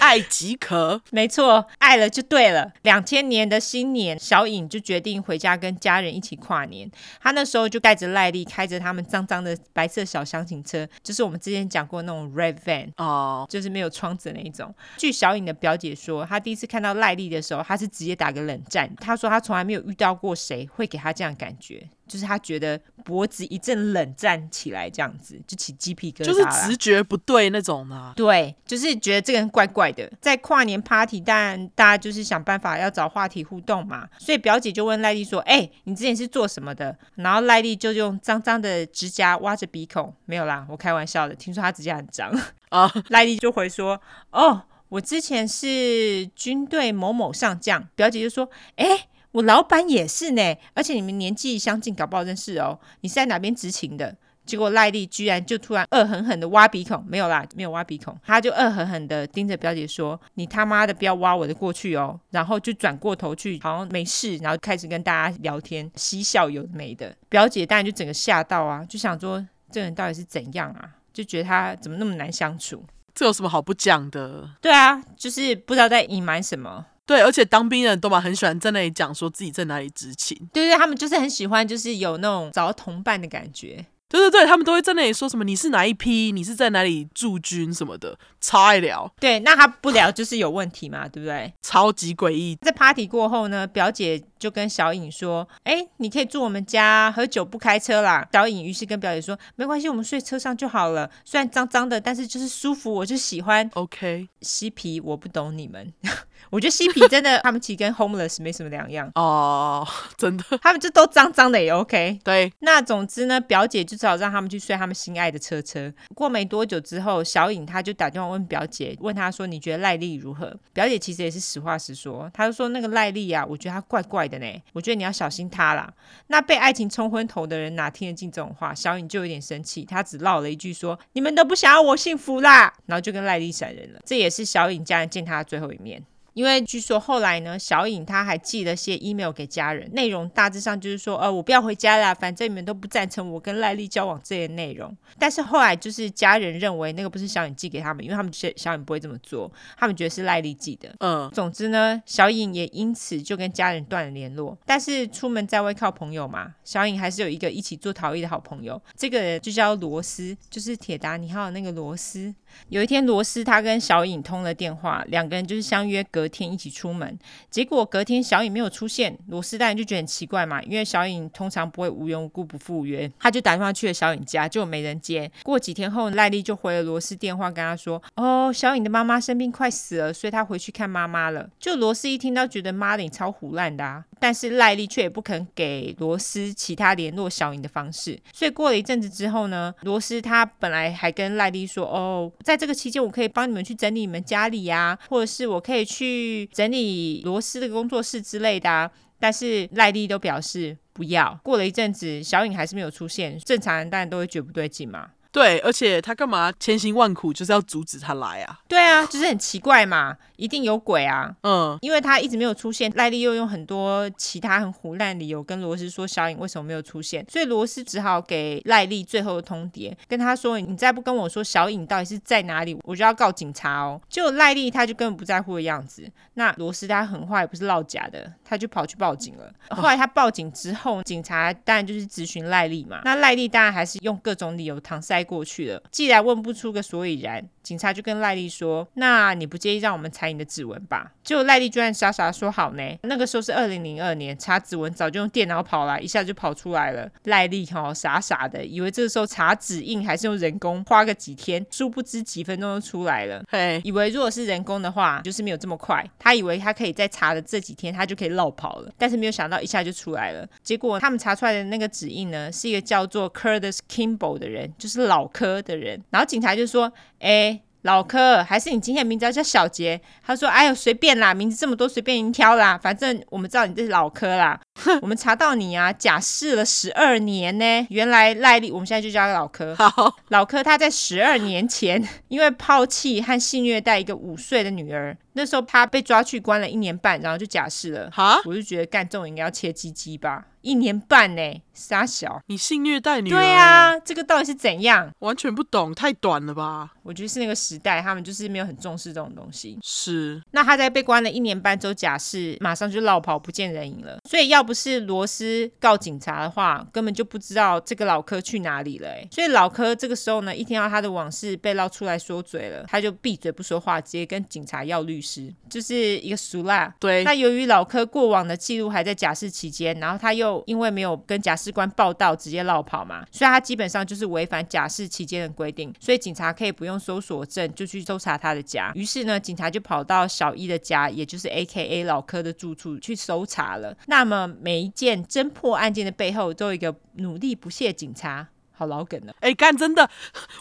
[0.00, 2.72] 爱即可，没错，爱了就对了。
[2.82, 6.90] 两千年的新年，小颖就决定回家跟家人一起跨年。
[7.20, 14.74] 他那时候就带着赖丽，开着他们脏脏的白色小厢型车，就是我们之前讲过那种 red van 哦，就是没有窗子那一种。
[14.96, 18.90] 据小颖的表姐说，她第一次看到赖丽的时候，她是直接打个冷战。
[18.96, 21.88] 她说她从来没有遇到过谁会给她这样感觉。
[22.10, 28.12] 就是他觉得脖子一阵冷战起来，这样子就起鸡皮疙瘩，就是直觉不对那种呢。
[28.16, 30.10] 对，就是觉得这个人怪怪的。
[30.20, 34.08] 在跨年 party，当然大家就是想办法要找话题互动嘛。
[34.18, 41.34] 所以表姐就问赖丽说：“哎、欸，你之前是做什么的？”然后赖丽就用脏脏的指甲挖着鼻孔，没有啦，我开玩笑的。
[41.36, 42.32] 听说他指甲很脏
[42.70, 52.78] 啊，赖利就回说：“哦，我之前是军队某某上将。”表姐就说：“哎、欸。”我老板也是呢，而且你们年纪相近，搞不好认识哦。
[53.02, 54.16] 你是在哪边执勤的？
[54.46, 67.14] 结果赖丽居然就突然恶狠狠的挖鼻孔，没有啦，没有挖鼻孔，他就恶狠狠的盯着表姐说：“你他妈的不要挖我的过去哦！”然后就转过头去，好像没事，然后开始跟大家聊天嬉笑，有的没的。
[67.28, 70.90] 表姐当然就整个吓到啊，就想说这人到底是怎样啊？
[71.12, 72.84] 就觉得他怎么那么难相处？
[73.14, 74.50] 这有什么好不讲的？
[74.60, 76.86] 对啊，就是不知道在隐瞒什么。
[77.10, 80.38] 对，而且当兵的人都嘛很喜欢在那里讲说自己在哪里执勤。
[80.52, 83.84] 对对，他们就是很喜欢，就是有那种找到同伴的感觉。
[84.08, 89.10] 对对对，他们都会在那里说什么你是哪一批，你是在哪里驻军什么的，超爱聊。
[89.20, 91.52] 对，那他不聊就是有问题嘛，对不对？
[91.62, 92.56] 超级诡异。
[92.62, 101.10] 在 party 过后呢，表姐就跟小颖说：“哎，你可以住我们家，喝酒不开车啦。”小颖于是跟表姐说：“没关系，我们睡车上就好了。
[101.24, 105.92] 虽然脏脏的，但是就是舒服，我就喜欢。” OK，嬉皮，我不懂你们。
[106.48, 112.18] 我觉得嬉皮真的，他们其实跟 homeless 没什么两样哦，真的，他们这都脏脏的也 OK。
[112.24, 115.92] 对，那总之呢，表姐就只好让他们去睡他们心爱的车车。
[116.14, 125.92] 过没多久之后，小颖她就打电话问表姐，问她说：“你觉得赖利如何？”表姐其实也是实话实说，她就说：“那个赖利啊，我觉得她怪怪的呢，我觉得你要小心她啦。”
[126.28, 128.74] 那被爱情冲昏头的人哪听得进这种话？
[128.74, 134.00] 小颖就有点生气，她只唠了一句说：“你们都不想要我幸福啦！”然后就跟赖利闪人了。
[134.06, 136.02] 这也是小颖家人见她的最后一面。
[136.40, 144.96] 因为据说后来呢，小颖她还寄了些 email 给家人，内容大致上就是说，呃，我不要回家啦，反正你们都不赞成我跟赖丽交往这些内容。
[145.18, 150.88] 但是后来就是家人认为那个不是小颖寄给他们，因为他们觉得小颖不会这么做，他们觉得是赖丽寄的。
[151.00, 154.56] 嗯，总之呢，小颖也因此就跟家人断了联络。
[154.64, 162.34] 但是出门在外靠朋友嘛，小颖还是有一个一起做陶艺的好朋友，这个人就叫罗斯，就是铁达尼号的那个罗斯。
[162.70, 167.18] 有一天，罗斯他跟小颖通了电话，两个人就是相约隔天一起出门。
[167.50, 173.10] 结果隔天小影没有出现，罗斯当然就觉得很奇怪嘛，因为小影通常不会无缘无故不赴约。
[173.18, 175.30] 他就打电话去了小影家，就没人接。
[175.42, 184.04] 过几天后，赖利就回了罗斯电话，跟他说：“哦，小影的妈妈生病快死了，所以他回去看妈妈了。”就罗斯一听到，觉得妈的超胡烂的啊！
[184.20, 188.16] 但是赖利却也不肯给罗斯其他联络小颖的方式。
[188.32, 198.90] 所以过了一阵子之后呢，罗斯他本来还跟赖利说：“哦。”在这个期间，我可以帮你们去整理你们家里呀、啊，或者是我可以去整理罗斯的工作室之类的啊。
[199.18, 201.38] 但是赖利都表示不要。
[201.42, 205.10] 过了一阵子，小颖还是没有出现，正常人当然都会觉得不对劲嘛。
[205.32, 208.58] 对，而且他干嘛千辛万苦就是要阻止他来啊？
[208.66, 211.34] 对啊，就是很奇怪嘛，一定有鬼啊。
[211.42, 226.10] 嗯，因为他一直没有出现，赖利又用很多其他很胡乱理由跟罗斯说小影为什么没有出现，所以罗斯只好给赖利最后的通牒，跟他说：“你再不跟我说小影到底是在哪里，我就要告警察哦。”就赖利他就根本不在乎的样子。
[226.34, 229.52] 那罗斯他很坏，不是落假的，他就跑去报警了。
[229.70, 233.02] 后来他报警之后，警察当然就是质询赖利嘛。
[233.04, 235.82] 那赖利当然还是用各种理由搪塞过去了。
[235.90, 247.08] 既然问不出个所以然，警察就跟赖丽说：“那你不介意让我们采你的指纹吧？”结果赖丽居然傻傻说：“好呢。”那个时候是二零零二年，查指纹早就用电脑跑来，一下就跑出来了。
[247.24, 253.42] 赖丽哈傻傻的，以为这个时候查指印还是用人工，花个几天，殊不知几分钟就出来了。
[253.48, 256.04] 嘿，以为如果是人工的话，就是没有这么快。
[256.18, 260.46] 他以为他可以在查的这几天，他就可以落跑了，但是没有想到一下就出来了。
[260.62, 266.02] 结果他们查出来的那个指印呢，是一个叫做 Curtis Kimball 的人，就是老柯的人。
[266.10, 269.98] 然后警察就说：“哎。”老柯，还是你今天的名字要叫小杰？
[270.22, 272.76] 他说：“哎呦，随便啦，名字这么多，随便您挑啦。
[272.76, 274.60] 反正我们知道你这是老柯啦。
[275.00, 277.86] 我们查到你啊，假释了十二年呢。
[277.88, 279.74] 原来赖利，我们现在就叫他老柯。
[279.80, 288.10] 好，老柯他在十二年前，因为抛弃和性虐待一个五岁的女儿，那时候他被抓去关了一年半，然后就假释了。
[288.10, 293.34] 哈，我就觉得干这种应该要切鸡鸡吧。”一年半呢，傻小，你性虐待女儿？
[293.34, 295.10] 对啊，这个到底是怎样？
[295.20, 296.90] 完全不懂，太短了吧？
[297.02, 299.78] 我觉得是那个时代，他们就是没有很重视这种东西。
[299.82, 300.38] 是。
[300.50, 304.18] 那他在被关了一年半之后假释，马上就落跑不见人影了。
[304.28, 309.08] 所以要不是罗斯告警察的话，根本就不知道这个老柯去哪里了。
[309.08, 315.29] 哎，所以老柯这个时候呢，一听到他的往事被捞出来说嘴了，他就闭嘴不说话，直接跟警察要律师，
[315.68, 316.94] 就是一个俗辣。
[316.98, 317.22] 对。
[317.24, 328.90] 那由于老柯过往的记录还在假释期间，然后他又因为没有跟假释官报到，直接落跑嘛，所以他基本上就是违反假释期间的规定，所以警察可以不用搜索证就去搜查他的家。
[328.94, 333.96] 于是呢，警察就跑到小一的家，也就是 AKA 老柯的住处去搜查了。
[334.06, 338.48] 那么每一件侦破案件的背后，都有一个努力不懈警察。
[338.72, 340.08] 好老梗了，哎，干真的，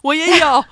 [0.03, 0.65] 我也有，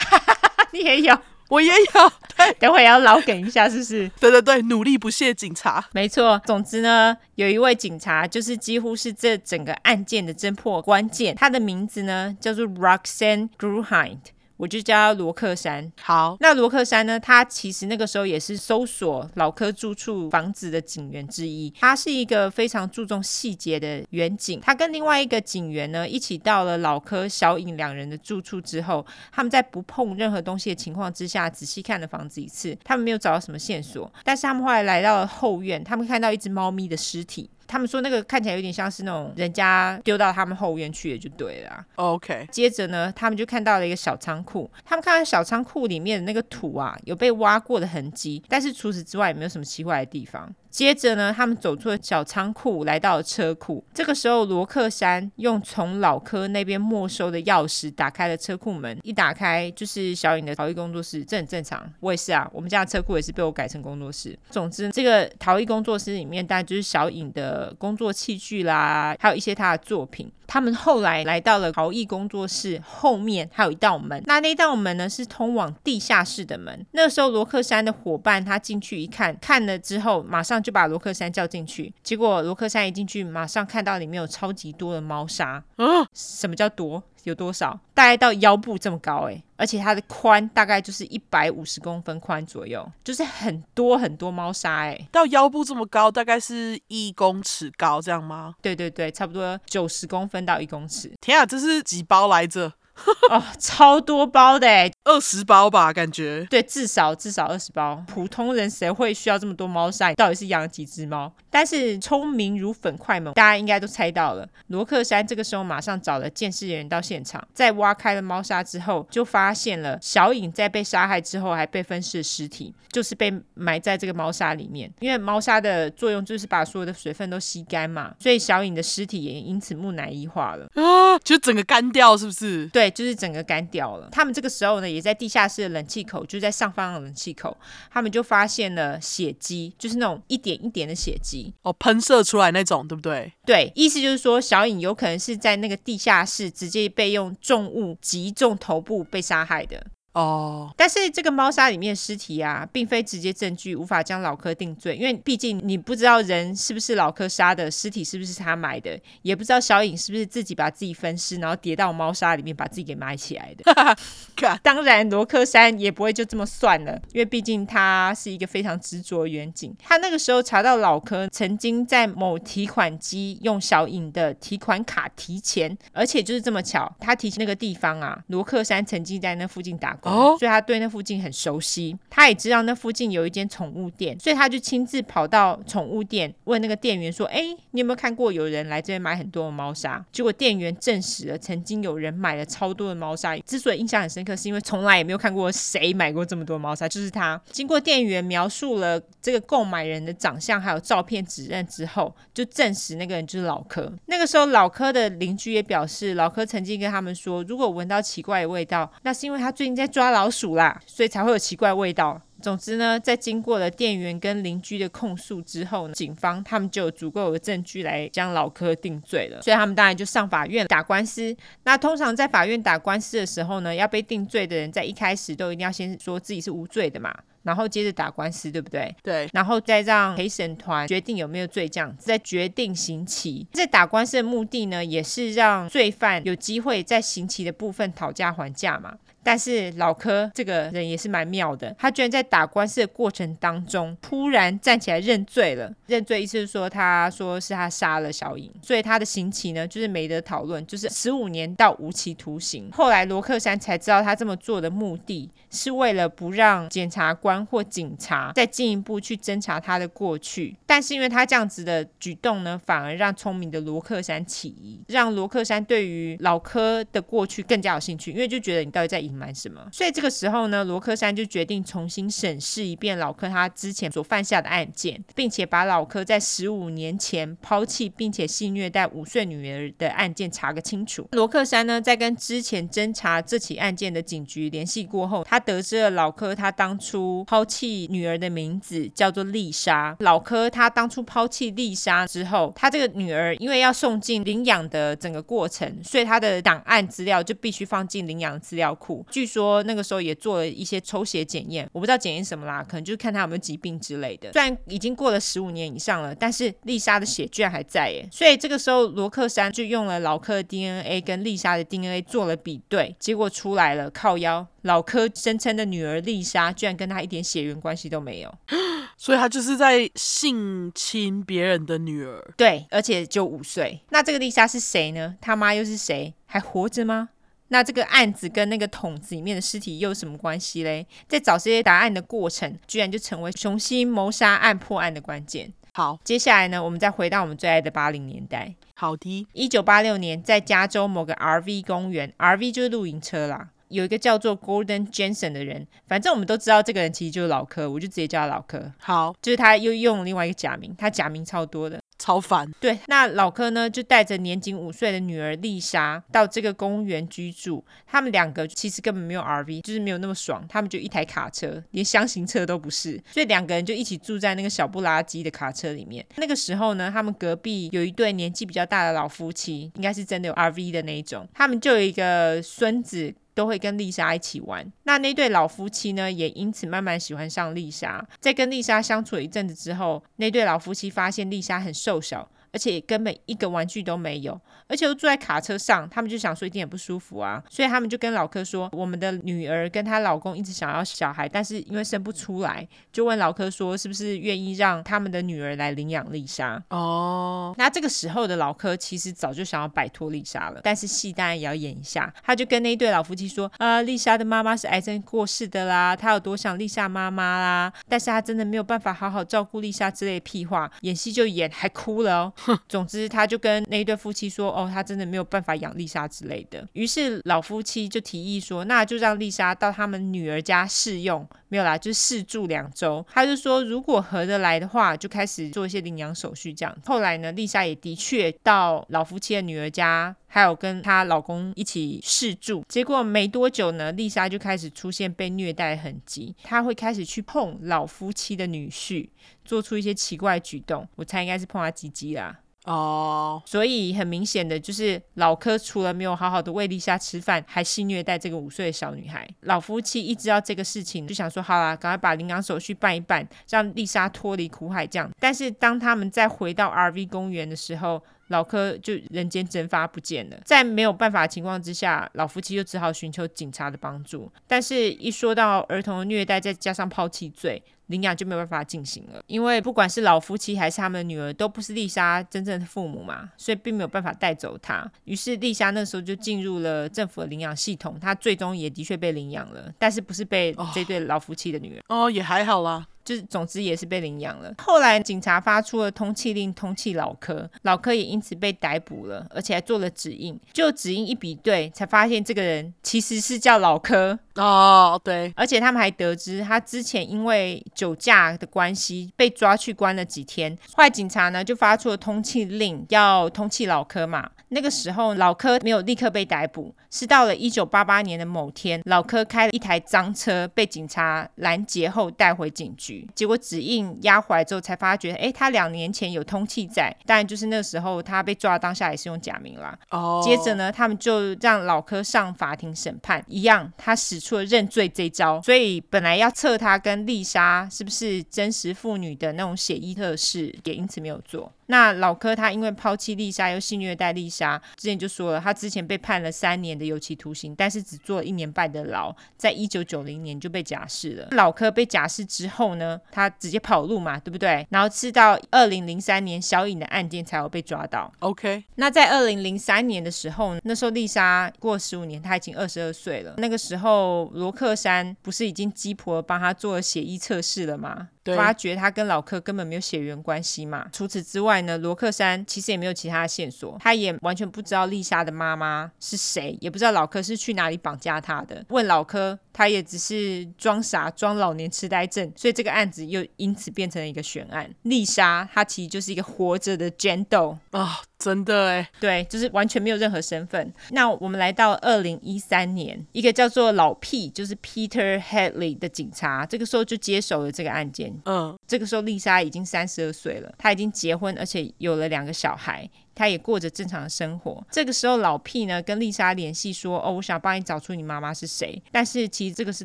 [0.72, 1.18] 你也有。
[1.48, 4.08] 我也有， 对，等会要老梗一下，是不是？
[4.20, 6.40] 对对对，努力不懈警察，没错。
[6.44, 14.18] 总之呢，有一位警察，就是几乎是这整个案件的侦破关键，他的名字呢叫做 Roxanne Gruhind。
[14.58, 15.90] 我就叫他罗克山。
[16.02, 17.18] 好，那罗克山呢？
[17.18, 21.72] 他其实那个时候也是搜索老柯住处房子的警员之一。
[21.78, 24.60] 他是一个非常注重细节的员警。
[24.60, 32.76] 他跟另外一个警员呢，一起到了老柯、小影两人的住处之后，他们在不碰任何东西的情况之下，仔细看了房子一次。
[32.82, 37.48] 他们没有找到什么线索，但是他们后来来到了后院，他们看到一只猫咪的尸体。
[37.68, 41.84] 他们说那个看起来有点像是那种人家丢到他们后院去的，就对了。
[41.96, 44.68] OK，接着呢，他们就看到了一个小仓库。
[44.84, 50.52] 他们看到小仓库里面的那个土啊，有被挖过的痕迹，但是除此之外也没有什么奇怪的地方。
[50.70, 53.84] 接着呢，他们走出了小仓库，来到了车库。
[53.94, 58.98] 这个时候，罗克山用从老柯那边没收的钥匙打开了车库门。
[59.02, 61.90] 一打开，就是小影的陶艺工作室，这很正常。
[62.00, 64.38] 我也是啊，我们家的车库也是被我改成工作室。
[64.50, 70.30] 总之，这个陶艺工作室里面，当然就是小影的工作器具啦，还有一些他的作品。
[70.46, 74.22] 他们后来来到了陶艺工作室后面，还有一道门。
[74.26, 76.86] 那那道门呢，是通往地下室的门。
[76.92, 81.92] 那时候，罗克山的伙伴他进去一看，看了之后，马上就把罗克山叫进去。
[82.02, 85.62] 结果罗克山一进去，马上看到里面有超级多的猫砂。
[85.76, 87.02] 嗯，什么叫多？
[87.24, 87.78] 有多少？
[87.92, 95.06] 大概到腰部这么高诶，而且它的宽大概就是一百五十公分宽左右，就是很多很多猫砂诶。
[95.12, 98.54] 到腰部这么高，大概是一公尺高这样吗？
[98.62, 101.12] 对对对，差不多九十公分到一公尺。
[101.20, 102.72] 天啊，这是几包来着？
[103.30, 106.46] 哦，超多包的诶，二十包吧，感觉。
[106.50, 108.02] 对，至少至少二十包。
[108.06, 110.12] 普通人谁会需要这么多猫砂？
[110.14, 111.32] 到底是养了几只猫？
[111.50, 114.48] 但是聪明如粉块们，大家应该都猜到了。
[114.68, 124.92] 罗克山这个时候马上找了鉴识人员到现场，在挖开了猫砂之后，就发现了小影在被杀害之后还被分尸的尸体，就是被埋在这个猫砂里面。
[125.00, 132.66] 因为猫砂的作用就是把所有的水分都吸干嘛，所以小影的尸体也因此木乃伊化了啊，就整个干掉，是不是？
[132.68, 132.87] 对。
[132.90, 134.08] 就是整个干掉了。
[134.10, 137.56] 他们这个时候呢，也在地下室的冷气口，就在上方的冷气口，
[137.90, 143.32] 他们就发现了血迹，就是那种一点一点的血迹哦，喷射出来那种，对不对？
[143.44, 149.86] 对，意思就是说，小影有可能是在那个地下室直接被用重物击中头部被杀害的。
[150.14, 163.96] 哦，但是这个猫砂里面的尸体啊，并非直接证据，无法将老柯定罪，因为毕竟你不知道人是不是老柯杀的，尸体是不是他埋的，也不知道小颖是不是自己把自己分尸，然后叠到猫砂里面把自己给埋起来的。
[164.62, 169.72] 当然，罗克山也不会就这么算了，因为毕竟他是一个非常执着的远景。
[169.78, 180.12] 他那个时候查到老柯曾经在某提款机用小颖的提款卡提钱，而且就是这么巧，他提钱那个地方啊，罗克山曾经在那附近打工。
[180.12, 187.42] 哦，所以他对那附近很熟悉，他也知道那附近有一间宠物店，所以他就亲自跑到宠物店问那个店员说：“哎，
[187.72, 193.36] 你有没有看过有人来这边买很多的猫砂？”结果店员证实了，曾经有人买了超多的猫砂。
[193.38, 197.40] 之所以印象很深刻，是因为从来也没有看过谁买过这么多猫砂，就是他。
[197.50, 203.92] 经过店员描述了这个购买人的长相还有照片指认之后，就证实那个人就是老柯。
[204.06, 209.87] 那个时候，老柯的邻居也表示，老柯曾经跟他们说，如果闻到奇怪的味道，那是因为他最近在。
[209.88, 212.20] 抓老鼠啦，所以才会有奇怪味道。
[212.40, 219.42] 总之呢，在经过了店员跟邻居的控诉之后呢，警方他们就有足够的证据来将老柯定罪了。
[219.42, 221.36] 所以他们当然就上法院打官司。
[221.64, 227.12] 那通常在法院打官司的时候呢，要被定罪的人在一开始都一定要先说自己是无罪的嘛，
[227.42, 228.94] 然后接着打官司，对不对？
[229.02, 229.28] 对。
[229.32, 233.44] 然后再让陪审团决定有没有罪，这样再决定刑期。
[233.52, 238.96] 在打官司的目的呢，也是让罪犯有机会在刑期的部分讨价还价嘛。
[239.28, 245.70] 但是老柯这个人也是蛮妙的，他居然在打官司的过程当中突然站起来认罪了。
[245.86, 252.70] 认罪意思是说，他说是他杀了小颖，所以他的刑期呢就是没得讨论，就是十五年到无期徒刑。
[252.72, 260.56] 后来罗克山才知道他这么做的目的是为了不让检察官或警察再进一步去侦查他的过去。
[260.64, 269.66] 但是因为他这样子的举动呢，反而让聪明的罗克山起疑，让罗克山对于老柯的过去更加有兴趣，因为就觉得你到底在隐瞒什么？
[269.72, 281.08] 所以这个时候呢，罗克珊就决定重新审视一遍老柯他之前所犯下的案件，并且把老柯在十五年前抛弃并且性虐待五岁女儿的案件查个清楚。
[281.12, 289.96] 罗克珊呢，在跟之前侦查这起案件的警局联系过后，他得知了老柯他当初抛弃女儿的名字叫做丽莎。
[290.00, 298.97] 老柯他当初抛弃丽莎之后，他这个女儿因为要送进领养的整个过程，所以他的档案资料就必须放进领养资料库。
[299.10, 304.32] 据说那个时候也做了一些抽血检验，我不知道检验什么啦，可能就是看他有没有疾病之类的。
[304.32, 308.08] 虽然已经过了十五年以上了，但是丽莎的血居然还在耶。
[308.10, 318.34] 所以这个时候罗克山就用了老柯的 DNA 跟丽莎的 DNA 做了比对，结果出来了，靠腰，老柯声称的女儿丽莎居然跟他一点血缘关系都没有，
[318.96, 322.34] 所以他就是在性侵别人的女儿。
[322.36, 323.80] 对，而且就五岁。
[323.90, 325.16] 那这个丽莎是谁呢？
[325.20, 326.14] 他妈又是谁？
[326.26, 327.10] 还活着吗？
[327.48, 330.86] 那这个案子跟那个桶子里面的尸体又有什么关系嘞？
[331.06, 335.52] 在找这些答案的过程，居然就成为雄心谋杀案破案的关键。
[335.72, 338.54] 好，接下来呢，我们再回到我们最爱的八零年代。
[338.74, 348.72] 好的，一九八六年，在加州某个 RV 公园，RV 就是露营车啦，有一个叫做 Gordon Jensen 的人，反正我们都知道这个人其实就是老柯，我就直接叫他老柯。
[348.78, 351.80] 好，就是他又用了另外一个假名，他假名超多的。
[351.98, 352.50] 超烦。
[352.60, 357.64] 对，那老柯呢，就带着年仅五岁的女儿丽莎到这个公园居住。
[357.86, 360.46] 他们两个其实根本没有 RV，就是没有那么爽。
[360.48, 366.04] 他们就一台卡车，连厢型车都不是，所以两个人就一起住在那个小不拉几的卡车里面。
[366.16, 371.26] 那个时候呢，他们隔壁有一对年纪比较大的老夫妻，应该是真的有 RV 的那一种。
[371.34, 373.14] 他们就有一个孙子。
[373.38, 374.66] 都会跟丽莎一起玩。
[374.82, 378.04] 那那对老夫妻呢，也因此慢慢喜欢上丽莎。
[378.18, 382.28] 在跟丽莎相处了一阵子之后，那对老夫妻发现丽莎很瘦小。
[382.50, 396.62] 而且根本一个玩具都没有，而且又坐在卡车上，他们就想说一定也不舒服啊，所以他们就跟老柯说，我们的女儿跟她老公一直想要小孩，但是因为生不出来，就问老柯说是不是愿意让他们的女儿来领养丽莎。
[396.70, 412.32] 哦，那这个时候的老柯其实早就想要摆脱丽莎了，但是戏当然也要演一下，他就跟那一对老夫妻说，呃，丽莎的妈妈是癌症过世的啦，他有多想丽莎妈妈啦，但是他真的没有办法好好照顾丽莎之类的屁话，演戏就演，还哭了哦。
[412.68, 432.64] 总之，他就跟那一对夫妻说：“哦，他真的没有办法养丽莎之类的。”于是老夫妻就提议说：“那就让丽莎到他们女儿家试用，没有啦，就试住两周。”他就说：“如果合得来的话，就开始做一些领养手续这样。”后来呢，丽莎也的确到老夫妻的女儿家，还有跟她老公一起试住。
[432.68, 439.08] 结果没多久呢，丽莎就开始出现被虐待的痕迹，她会开始去碰老夫妻的女婿，
[439.44, 440.88] 做出一些奇怪的举动。
[440.96, 442.40] 我猜应该是碰他鸡鸡啦。
[442.68, 449.26] 哦，所以很明显的就是老柯除了没有好好的喂丽莎吃饭，还性虐待这个五岁的小女孩。
[449.40, 454.86] 老夫妻一知道这个事情，就想说好啦，赶快把领养手续办一办，让丽莎脱离苦海。
[454.86, 460.36] 这样，但是当他们再回到 RV 公园的时候，老柯就人间蒸发不见了。
[460.44, 464.30] 在没有办法的情况之下，老夫妻就只好寻求警察的帮助。
[464.46, 469.20] 但是，一说到儿童的虐待，再加上抛弃罪，领养就没有办法进行了。
[469.26, 474.90] 因为不管是老夫妻还是他们的女儿，都不是丽莎真正的父母嘛，所以并没有办法带走她。
[475.04, 481.80] 于是，丽莎那时候就进入了政府的领养系统，她最终也的确被领养了，但是不是被这对老夫妻的女儿。
[481.88, 482.86] 哦，哦，也还好啦。
[483.08, 484.52] 就是，总之也是被领养了。
[484.58, 490.38] 后来警察发出了通缉令，通缉老柯，老柯也因此被逮捕了，而且还做了指印。
[490.52, 495.00] 就指印一比对，才发现这个人其实是叫老柯哦。
[495.02, 500.54] 对，而且他们还得知他之前因为酒驾的关系被抓去关了几天。
[500.74, 504.28] 后来警察呢就发出了通缉令，要通缉老柯嘛。
[504.50, 512.97] 那个时候老柯没有立刻被逮捕，是到了一九八八年的某天，老柯开了一台赃车，被警察拦截后带回警局。
[513.14, 519.78] 结果指印压回来之后，才发觉，哎，他两年前有通气在，当然就是那个时候他被抓当下也是用假名啦。
[519.90, 520.20] 哦。
[520.24, 525.40] 接着呢，他们就让老柯上法庭审判，一样，他使出了认罪这一招。
[525.42, 531.52] 所以本来要测他跟丽莎是不是真实妇女的那种血衣测试，也因此没有做。
[531.68, 541.28] 那老柯他因为抛弃丽莎又性虐待丽莎，之前就说了，他之前被判了三年的有期徒刑，但是只坐了一年半的牢，在一九九零年就被假释了。
[541.32, 544.66] 老柯被假释之后呢，他直接跑路嘛，对不对？
[544.70, 548.12] 然后是到二零零三年小颖的案件才有被抓到。
[548.20, 553.34] OK，那在二零零三年的时候，那时候丽莎过十五年，她已经二十二岁了。
[553.36, 558.08] 那个时候罗克山不是已经鸡婆帮她做了血液测试了吗？
[558.36, 560.86] 发觉他跟老柯根本没有血缘关系嘛。
[560.92, 568.64] 除此之外呢，罗克山其实也没有其他的线索，他也完全不知道丽莎的妈妈是谁，也不知道老柯是去哪里绑架他的。
[568.68, 574.72] 问老柯，他也只是装傻装老年痴呆症，所以这个案子又因此变成了一个悬案。
[574.82, 577.98] 丽莎她其实就是一个活着的 Gentle 啊。
[578.18, 580.74] 真的哎，对，就是完全没有任何身份。
[580.90, 588.12] 那我们来到二零一三年，一个叫做老 P，就是 Peter Headley 的警察，这个时候就接手了这个案件。
[588.24, 592.88] 嗯，这个时候丽莎已经三十二岁了，她已经结婚，而且有了两个小孩。
[593.14, 594.64] 她也过着正常的生活。
[594.70, 599.84] 这个时候，老 P 呢跟丽莎联系说：“哦，我想帮你找出你妈妈是谁。”但是其实这个是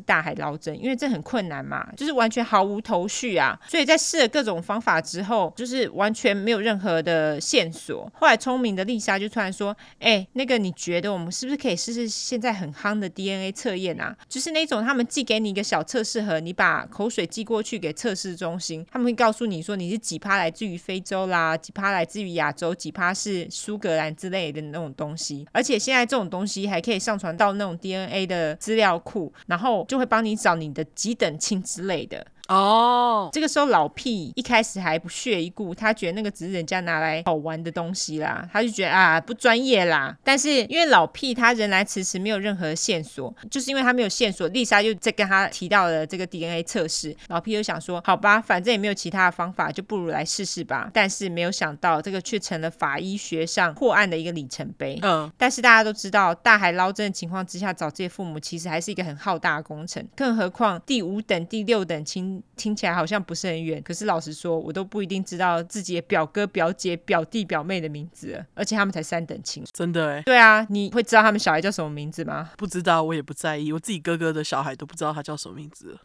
[0.00, 3.58] 大海捞针，因为这很困难嘛，就是完全毫无头绪啊。
[3.66, 8.08] 所以在试了各种方法之后，就是完全没有任何的线索。
[8.14, 14.16] 后来聪明的丽莎就突然说：“哎，那个你觉得我们是不是可以试试现在很夯的 DNA 测验啊？
[14.28, 32.26] 就是那种他们寄给你一个小测试盒，你把口水寄过去给测试中心，他们会告诉你说你是几趴来自于非洲啦，几趴来自于亚洲，几趴。”是苏格兰之类的那种东西，而且现在这种东西还可以上传到那种 DNA 的资料库，然后就会帮你找你的几等亲之类的。
[32.48, 40.14] 哦，这个时候老屁一开始还不屑一顾，他觉得那个只是人家拿来好玩的东西啦，他就觉得啊不专业啦。
[40.22, 50.90] 但是因为老屁他仍然迟迟没有任何线索，就是因为他没有线索，丽莎就在跟他提到了这个 DNA 测试，老 P 就想说好吧，反正也没有其他的方法，就不如来试试吧。
[50.92, 54.98] 但是没有想到这个却成了法医学上破案的一个里程碑。
[55.02, 62.33] 嗯，但是大家都知道，大海捞针的情况之下找这些父母其实还是一个很浩大的工程，更何况第五等、第六等亲。
[62.56, 69.64] 听起来好像不是很远，可是老实说，我都不一定知道自己的表哥、表姐、表弟、表妹的名字，而且他们才三等亲。
[69.72, 70.22] 真的哎？
[70.22, 72.50] 对啊，你会知道他们小孩叫什么名字吗？
[72.56, 73.72] 不知道，我也不在意。
[73.72, 75.98] 我自己哥哥的小孩都不知道他叫什么名字。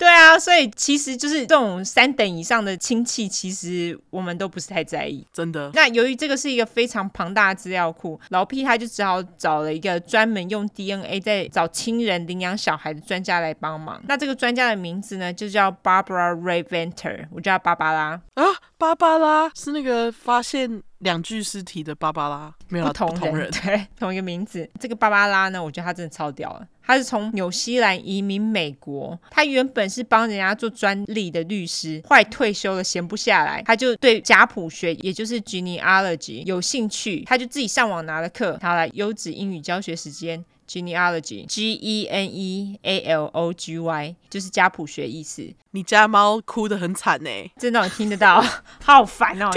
[0.00, 5.70] 对啊，所以其实就是这种三等以上的亲戚，其实我们都不是太在意，真的。
[5.74, 14.02] 那由于这个是一个非常庞大的资料库，老 P 他就只好找了一个专门用 DNA 在找亲人领养小孩的专家来帮忙。
[14.08, 18.44] 那这个专家的名字呢，就叫 Barbara Rae-Venter，我叫她芭芭拉啊，
[18.80, 24.66] 芭芭拉是那个发现两具尸体的芭芭拉，没有不同同人，对，同一个名字。
[24.80, 26.66] 这个芭芭拉呢，我觉得她真的超屌了。
[26.82, 38.58] 她是从纽西兰移民美国，她原本是帮人家做专利的律师，后来退休了，闲不下来，她就对家谱学，也就是 genealogy 有兴趣，她就自己上网拿了课。
[38.62, 45.52] 好了，优质英语教学时间，genealogy，G E N E A L O G Y，就是家谱学意思。
[45.72, 48.44] 你家猫哭得很惨呢，真的我听得到，
[48.82, 49.50] 好烦哦！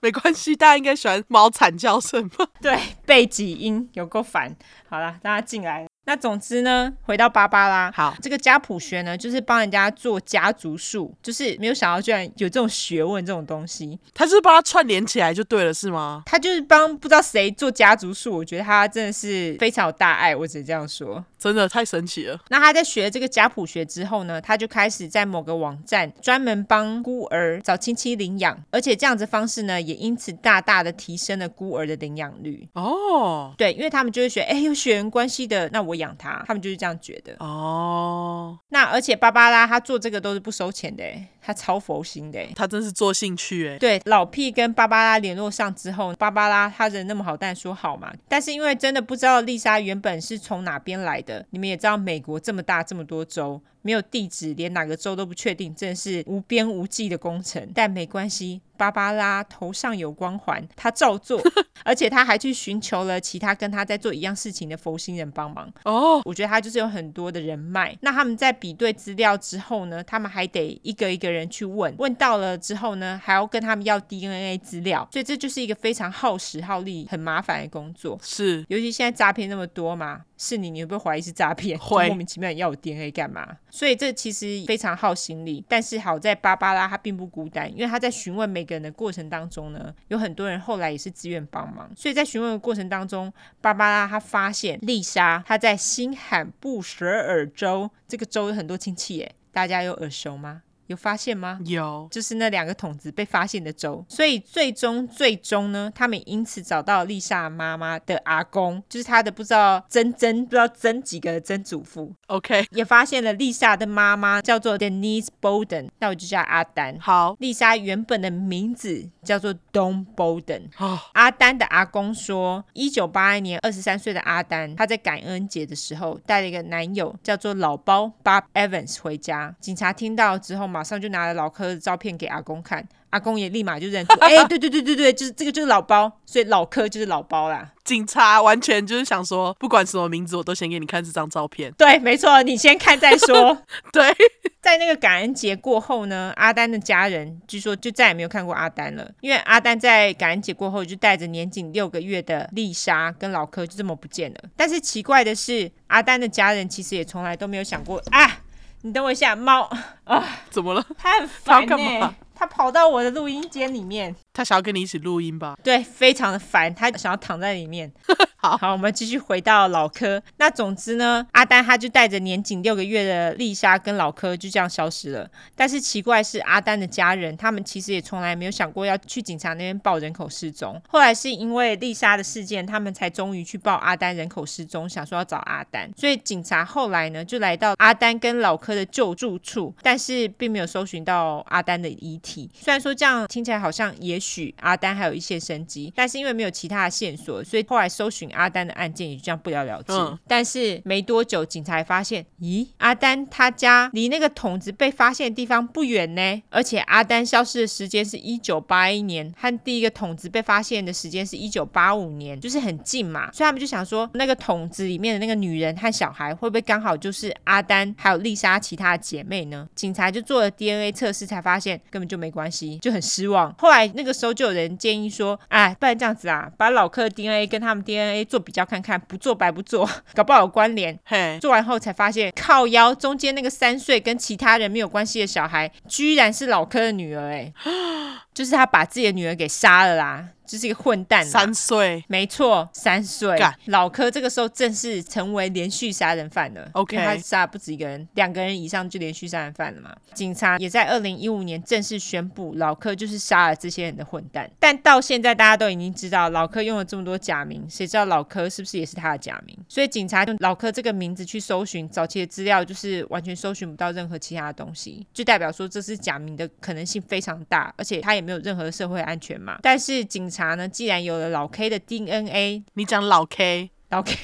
[0.00, 2.46] 没关系，大家应该喜欢猫惨叫声吧？
[2.62, 4.56] 对，背景音有够烦。
[4.88, 5.87] 好了，大家进来。
[6.08, 13.98] 那总之呢，回到芭芭拉，好，这个家谱学呢，就是帮人家做家族树，就是没有想到居然有这种学问这种东西。
[14.14, 16.22] 他就是把它串联起来就对了，是吗？
[16.24, 21.22] 他就是帮不知道谁做家族树，我觉得他真的是非常有大爱，我只能这样说。
[21.38, 22.40] 真的太神奇了。
[22.48, 32.66] 那他在学这个家谱学之后呢，他就开始在某个网站专门帮孤儿找亲戚领养，而且这样子方式呢，也因此大大的提升了孤儿的领养率。
[32.72, 37.36] 哦，对，因为他们就会学，哎，有血缘关系的，那我养他，他们就是这样觉得。
[37.38, 41.04] 哦，那而且芭芭拉他做这个都是不收钱的，
[41.42, 43.78] 他超佛心的，他真是做兴趣哎。
[43.78, 48.12] 对，老屁跟芭芭拉联络上之后，芭芭拉他人那么好，但说好嘛。
[48.26, 53.60] 但是因为真的不知道丽莎原本是从哪边来的，你们也知道美国这么大这么多州。
[53.82, 57.70] 没有地址，连哪个州都不确定，真是无边无际的工程。
[57.74, 61.40] 但没关系，芭芭拉头上有光环，她照做，
[61.84, 65.72] 而且她还去寻求了其他跟她在做一样事情的佛心人帮忙。
[65.84, 67.96] 哦，我觉得他就是有很多的人脉。
[68.00, 75.08] 那他们在比对资料之后呢，他们还得一个一个人去问，问到了之后呢，还要跟他们要 DNA 资料。
[75.12, 78.18] 所以这就是一个非常耗时耗力、很麻烦的工作。
[78.22, 80.22] 是，尤其现在诈骗那么多嘛。
[80.38, 81.76] 是你，你会不会怀疑是诈骗？
[81.78, 83.56] 会莫名其妙要我 DNA 干嘛？
[83.68, 85.64] 所以这其实非常耗心力。
[85.68, 91.90] 但是好在芭芭拉她并不孤单，因为她在询问每个人的过程当中呢，有很多人后来也是自愿帮忙。
[91.96, 100.62] 所以在询问的过程当中，芭芭拉她发现丽莎她在新罕布什尔州这个州有很多亲戚耶，大家有耳熟吗？
[100.88, 101.58] 有发现吗？
[101.64, 112.12] 有，就是那两个桶子被发现的州，所以最终最终呢，他们因此找到丽莎妈妈的阿公，就是他的不知道曾曾不知道曾几个的曾祖父。
[112.26, 116.98] OK，也发现了丽莎的妈妈叫做 Denise Bowden，那我就叫阿丹。
[116.98, 120.62] 好，丽莎原本的名字叫做 Dawn Bowden。
[120.78, 137.72] 哦，阿丹的阿公说，一九八一年，二十三岁的阿丹，他在感恩节的时候带了一个男友叫做老包 Bob Evans 回家，警察听到之后马上就拿了老柯的照片给阿公看，阿公也立马就认出，哎、欸，对对对对对，就是这个就是老包，所以老柯就是老包啦。
[137.82, 141.72] 警察完全就是想说，不管什么名字，我都先给你看这张照片。
[141.76, 143.60] 对，没错，你先看再说。
[143.92, 144.14] 对，
[144.60, 154.38] 在那个感恩节过后呢，阿丹的家人据说就再也没有看过阿丹了，因为阿丹在感恩节过后就带着年仅六个月的丽莎跟老柯就这么不见了。
[154.54, 158.42] 但是奇怪的是，阿丹的家人其实也从来都没有想过啊。
[158.82, 159.68] 你等我一下，猫
[160.04, 160.84] 啊，怎么了？
[160.96, 164.14] 它很烦呢，它跑到我的录音间里面。
[164.32, 165.56] 他想要跟你一起录音吧？
[165.64, 167.92] 对，非常的烦，他想要躺在里面。
[168.40, 170.22] 好好，我们继续回到老柯。
[170.36, 175.28] 那总之呢，阿丹他就带着年仅六个月的丽莎跟老柯就这样消失了。
[175.56, 180.80] 但是奇怪是，阿丹的家人他们其实也从来没有想过要去警察那边报人口失踪。
[180.88, 185.90] 后来是因为丽莎的事件，他们才终于去报阿丹人口失踪，想说要找阿丹。
[185.96, 192.48] 所以警察后来呢，就来到阿丹跟老柯的旧住处，但是并没有搜寻到阿丹的遗体。
[192.54, 194.54] 虽然说这样听起来好像也许。
[194.60, 199.92] 阿丹还有一线生机，但是因为没有其他的线索，所以后来搜寻阿丹的案件也就这样不了了之。
[199.92, 213.32] 嗯、但是没多久，警察发现，咦，阿丹他家离那个桶子被发现的地方不远呢，而且阿丹消失的时间是一九八一年，和第一个桶子被发现的时间是一九八五年，就是很近嘛。
[213.32, 219.66] 所以他们就想说，那个桶子里面的那个女人和小孩会不会刚好就是阿丹还有丽莎其他的姐妹呢？
[219.74, 223.54] 警察就做了 DNA 测试，才发现根本就没关系，就很失望。
[223.56, 224.18] 后来那个。
[224.18, 230.98] 时候就有人建议说，哎，不然这样子啊，把老客的 DNA 跟他们 DNA 做比较看看，不做白不做， 搞不好有关联。
[231.04, 237.52] 嘿，做完后才发现，靠腰中间那个三岁跟其他人没有关系的小孩，居然是老柯的女儿，哎，
[238.34, 240.28] 就是他把自己的女儿给杀了啦。
[240.48, 243.38] 就是一个混蛋，三岁，没错，三岁。
[243.66, 246.66] 老柯这个时候正式成为连续杀人犯了。
[246.72, 249.94] OK，他杀不止一个人，两个人以上就连续杀人犯了嘛。
[250.14, 254.50] 警察也在二零一五年正式宣布，老柯就是杀了这些人的混蛋。
[254.58, 259.54] 但到现在大家都已经知道，老柯用了这么多假名，谁知道老柯是不是也是他的假名？
[259.68, 269.58] 所以警察用老柯这个名字去搜寻早期的资料，就是完全搜寻不到任何其他的东西，就代表说这是假名的可能性非常大，而且他也没有任何社会安全嘛。
[269.62, 270.37] 但是警察。
[270.38, 270.68] 查呢？
[270.68, 274.16] 既然有了老 K 的 DNA，你讲老 K，老 K，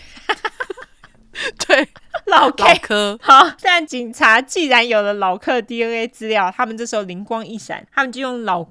[1.66, 1.88] 对，
[2.26, 3.50] 老 K 老柯好。
[3.60, 8.64] 但警察既然有了老克 DNA 资料，他们这时候灵光一闪，他们就用老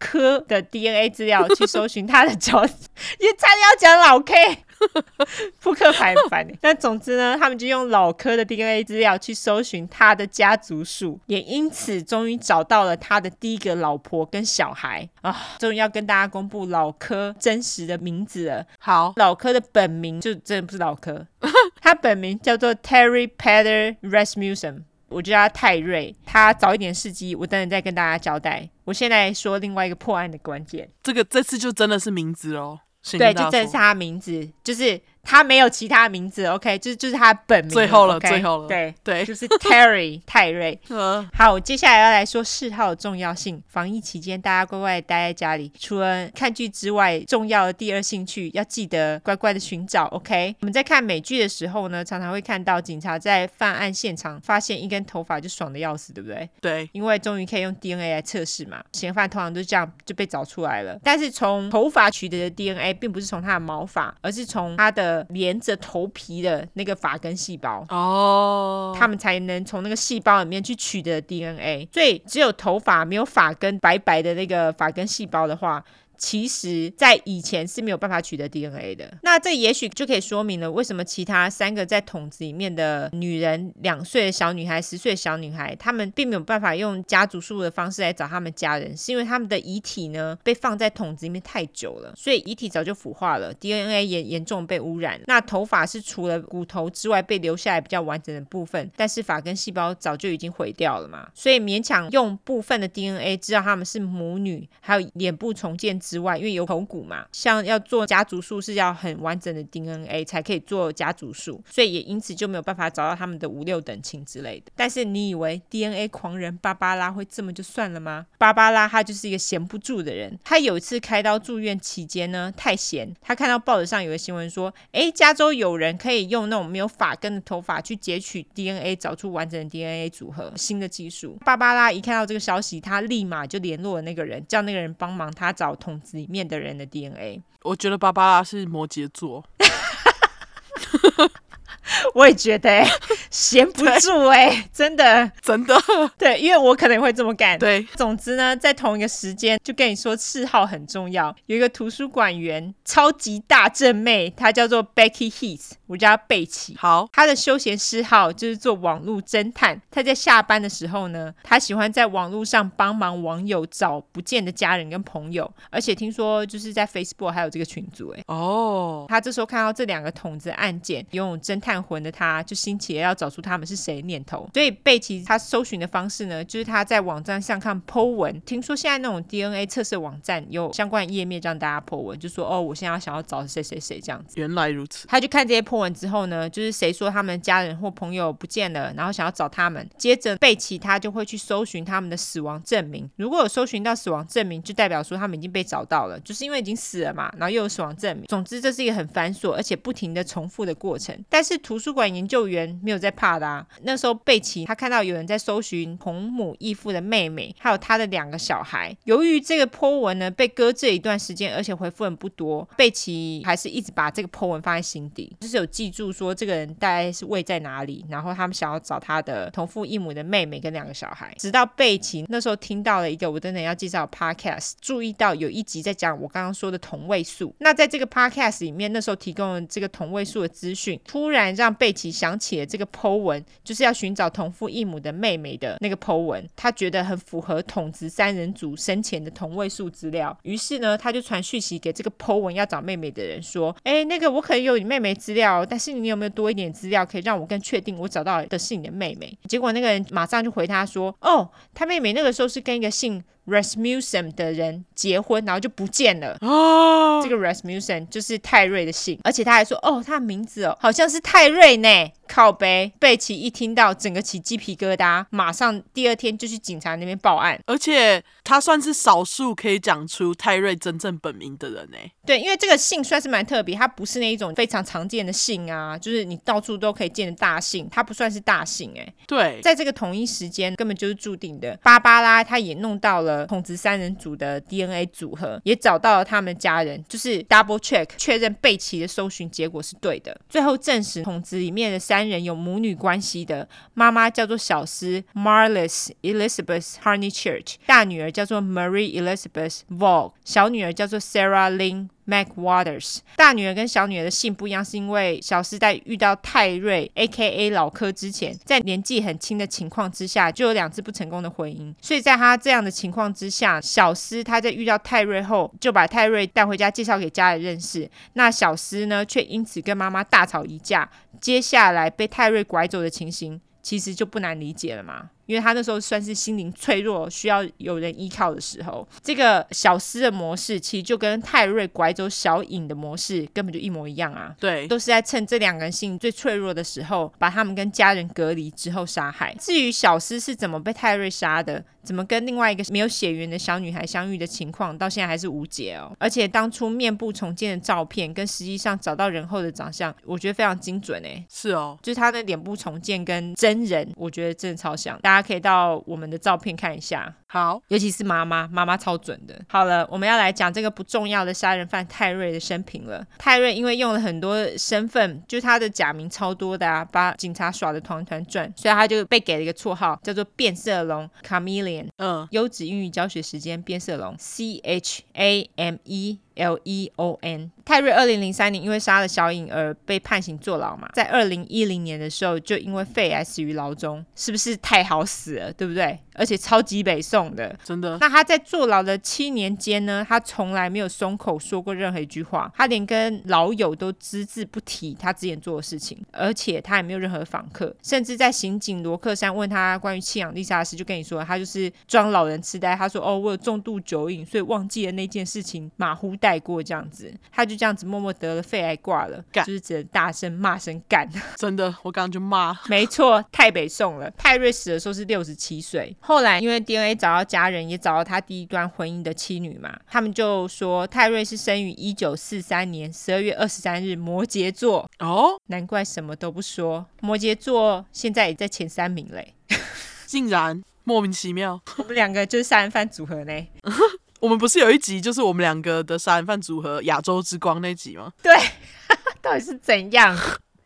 [0.00, 4.64] 柯的 DNA 资料去搜寻他的脚，也差点要讲老 K。
[5.60, 6.48] 扑克牌很烦。
[6.62, 15.36] 那总之呢，他们就用老科的 DNA 资料去搜寻他的家族树，也因此终于找到了他的第一个老婆跟小孩啊！
[15.58, 18.64] 终于要跟大家公布老科真实的名字了。
[18.78, 21.26] 好，老科的本名就真的不是老科，
[21.82, 26.14] 他本名叫做 Terry Peter Rasmussen，我叫他泰瑞。
[26.24, 28.66] 他早一点试机，我等等再跟大家交代。
[28.84, 32.80] 我现在说另外一个破案的关键，这个这次就真的是名字哦。
[33.12, 35.00] 对，就这是他名字，就是。
[35.22, 37.70] 他没有其他名字，OK，就是就是他本名。
[37.70, 38.28] 最后了，okay?
[38.28, 38.68] 最后了。
[38.68, 40.78] 对对，就是 Terry 泰瑞。
[40.88, 43.62] 嗯，好，接下来要来说嗜好的重要性。
[43.68, 50.54] 防疫期间，大家乖乖待在家里，除了看剧之外，重要的第二兴趣要记得乖乖的寻找，OK。
[50.60, 56.48] 我们在看美剧的时候呢，常常会看到警察在犯案现场发现一根头发就爽的要死，对不对？
[56.60, 58.82] 对，因为终于可以用 DNA 来测试嘛。
[58.92, 60.98] 嫌犯通常都这样就被找出来了。
[61.02, 66.00] 但是从头发取得的 DNA，并不是从他的毛发，而是从他的连着头。
[66.00, 75.84] 头皮的那个发根细胞哦，他们才能从那个细胞里面去取得 DNA，所以只有头发没有发根白白的那个发根细胞的话。
[76.20, 79.10] 其实，在以前是没有办法取得 DNA 的。
[79.22, 95.18] 那这也许就可以说明了，为什么其他三个在桶子里面的女人，两岁的小女孩、十岁的小女孩，她们并没有办法用家族树的方式来找她们家人，是因为她们的遗体呢被放在桶子里面太久了，所以遗体早就腐化了，DNA 也严重被污染。
[95.26, 105.98] 那头发是除了骨头之外被留下来比较完整的部分，但是发根细胞早就已经毁掉了嘛，所以勉强用部分的 DNA 知道他们是母女，还有脸部重建。
[106.10, 114.72] 之外，因为有头骨嘛，像要做家族树是要很完整的 DNA 才可以做家族树，所以也因此就没有办法找到他们的五六等亲之类的。
[114.74, 118.26] 但是你以为 DNA 狂人芭芭拉会这么就算了吗？
[118.38, 120.36] 芭芭拉她就是一个闲不住的人。
[120.42, 131.38] 她有一次开刀住院期间呢，太闲，她看到报纸上有个新闻说，哎，加州有人可以用那种没有发根的头发去截取 DNA，找出完整的 DNA 组合，新的技术。
[131.44, 135.99] 芭芭拉一看到这个消息，她立马就联络了那个人，叫那个人帮忙她找同。
[136.12, 139.44] 里面的人的 DNA，我觉得芭芭拉是摩羯座。
[142.14, 142.86] 我也觉得、欸，
[143.30, 145.74] 闲不住哎、欸，真的，真的，
[146.18, 147.58] 对，因为我可能会这么干。
[147.58, 151.34] 对，总之呢，在同一个时间，就跟你说嗜好很重要。
[151.46, 156.76] 有一个图书馆员，超级大正妹，她叫做 Becky Heath，我叫她贝奇。
[156.78, 159.80] 好，她的休闲嗜好就是做网络侦探。
[159.90, 168.20] 她在下班的时候呢，她喜欢在网络上帮忙网友找不见的家人跟朋友，而且听说就是在 Facebook 还有这个群组、欸。
[168.20, 178.40] 哎，哦，她这时候看到这两个筒子案件，拥有侦探魂的他就兴起了要找出他们是谁的念头，所以贝奇他搜寻的方式呢，就是他在网站上看 Po 文。
[178.42, 184.34] 听说现在那种 DNA 测试网站有相关页面让大家 Po 文，就说哦，我现在要想要找谁谁谁这样子。
[184.36, 189.88] 原来如此，他就看这些 Po 文之后呢，就是谁说他们家人或朋友不见了，然后想要找他们。
[189.96, 198.26] 接着贝奇他就会去搜寻他们的死亡证明，如果有搜寻到死亡证明，就代表说他们已经被找到了，就是因为已经死了嘛，然后又有死亡证明。
[198.26, 201.16] 总之这是一个很繁琐而且不停的重复的过程。
[201.28, 203.66] 但是图书馆研究员没有在怕的啊。
[203.82, 208.96] 那时候贝奇他看到有人在搜寻同母异父的妹妹，还有他的两个小孩。
[209.04, 221.34] 由于这个 po 文呢被搁置一段时间，而且回复很不多，贝奇还是一直把这个 po 文放在心底，就是有记住说这个人大概是位在哪里，然后他们想要找他的同父异母的妹妹跟两个小孩。
[221.38, 227.54] 直到贝奇那时候听到了一个我等等要介绍 podcast，注意到有一集在讲我刚刚说的同位素。
[227.58, 256.36] 那在这个 podcast 里面，那时候提供了这个同位素的资讯，突然让贝奇想起了这个 po 文，就是要寻找同父异母的妹妹的那个 po 文，他觉得很符合桶子三人组生前的同位素资料，于是呢，他就传讯息给这个 po 文要找妹妹的人说：“哎，那个我可能有你妹妹资料，但是你有没有多一点资料可以让我更确定我找到的是你的妹妹？”结果那个人马上就回他说：“哦，他妹妹那个时候是跟一个姓。” Rasmussen 的人结婚，然后就不见了。
[256.40, 261.88] 哦，这个 Rasmussen 就是泰瑞的姓，而且他还说，哦，他的名字哦，好像是泰瑞呢。
[262.28, 267.58] 靠背，贝奇一听到，整个起鸡皮疙瘩，马上第二天就去警察那边报案。
[267.66, 271.96] 而且他算是少数可以讲出泰瑞真正本名的人呢。
[272.24, 279.12] 对，因为这个姓算是蛮特别，他不是那一种非常常见的姓啊，就是你到处都可以见的大姓，他不算是大姓哎。
[279.26, 281.76] 对，在这个同一时间，根本就是注定的。
[281.82, 283.29] 芭芭拉他也弄到了。
[283.30, 290.38] 了筒子三人组的 DNA 组合，也找到了他们家人，就是 double check 确认贝奇的搜寻结果是对的。
[290.48, 302.08] 最后证实筒子里面的三人有母女关系的，妈妈叫做小诗 Marlis Elizabeth Honeychurch，大女儿叫做 Marie Elizabeth Vogue，小女儿叫做 Sarah Lynn。
[302.30, 307.70] Mac Waters 大女儿跟小女儿的姓不一样，是因为小丝在遇到泰瑞 （A.K.A.
[307.70, 311.92] 老柯）之前，在年纪很轻的情况之下，就有两次不成功的婚姻。
[312.00, 318.08] 所以在他这样的情况之下，小丝他在遇到泰瑞后，就把泰瑞带回家介绍给家人认识。
[318.34, 321.10] 那小丝呢，却因此跟妈妈大吵一架。
[321.40, 325.30] 接下来被泰瑞拐走的情形，其实就不难理解了嘛。
[325.50, 334.54] 因为他那时候算是心灵脆弱，需要有人依靠的时候，这个小斯的模式其实就跟泰瑞拐走小颖的模式根本就一模一样啊。
[334.60, 339.52] 对，都是在趁这两个人心灵最脆弱的时候，把他们跟家人隔离之后杀害。
[339.58, 346.12] 至于小斯是怎么被泰瑞杀的，怎么跟另外一个没有血缘的小女孩相遇的情况，到现在还是无解哦。
[346.18, 351.44] 而且当初面部重建的照片跟实际上找到人后的长相，我觉得非常精准诶。
[351.48, 355.18] 是哦，就是他的脸部重建跟真人，我觉得真的超像。
[355.20, 359.60] 大家可以到我们的照片看一下，好，尤其是妈妈，妈妈超准的。
[359.68, 363.26] 好了，我们要来讲这个不重要的杀人犯泰瑞的生平了。
[363.38, 372.06] 泰瑞因为用了很多身份，就他的假名超多的啊，把警察耍得团团转，所以他就被给了一个绰号，叫做变色龙 （Chameleon）。
[372.18, 376.38] 嗯，优质英语教学时间，变色龙 （C H A M E）。
[376.56, 386.18] L E O N，泰瑞二零零三年因为杀了小颖而被判刑坐牢嘛，在二零一零年的时候就因为肺癌死于牢中，是不是太好死了，对不对？
[386.34, 388.16] 而且超级北宋的，真的。
[388.18, 406.50] 那他在坐牢的七年间呢，他从来没有松口说过任何一句话，他连跟老友都只字不提他之前做的事情，而且他也没有任何访客，甚至在刑警罗克山问他关于弃养丽莎的事，就跟你说他就是装老人痴呆，他说哦，我有重度酒瘾，所以忘记了那件事情，马虎带。
[406.50, 411.30] 带过这样子，他就这样子默默得了肺癌挂了，干就是只能大声骂声干。
[411.54, 412.76] 真的，我刚刚就骂。
[412.88, 414.28] 没错，太北宋了。
[414.32, 416.12] 泰瑞死的时候是六十七岁。
[416.18, 425.08] 后来因为 DNA 找到家人，也找到他第一段婚姻的妻女嘛，他们就说泰瑞是生于一九四三年十二月二十三日，摩羯座。
[425.20, 427.06] 哦，难怪什么都不说。
[427.20, 429.54] 摩羯座现在也在前三名嘞，
[430.26, 431.80] 竟然莫名其妙。
[431.98, 433.52] 我们两个就是杀人犯组合呢。
[434.40, 438.32] 我们不是有一集就是我们两个的杀人犯组合亚洲之光那集吗？
[438.42, 438.54] 对，
[439.40, 440.36] 到底是怎样？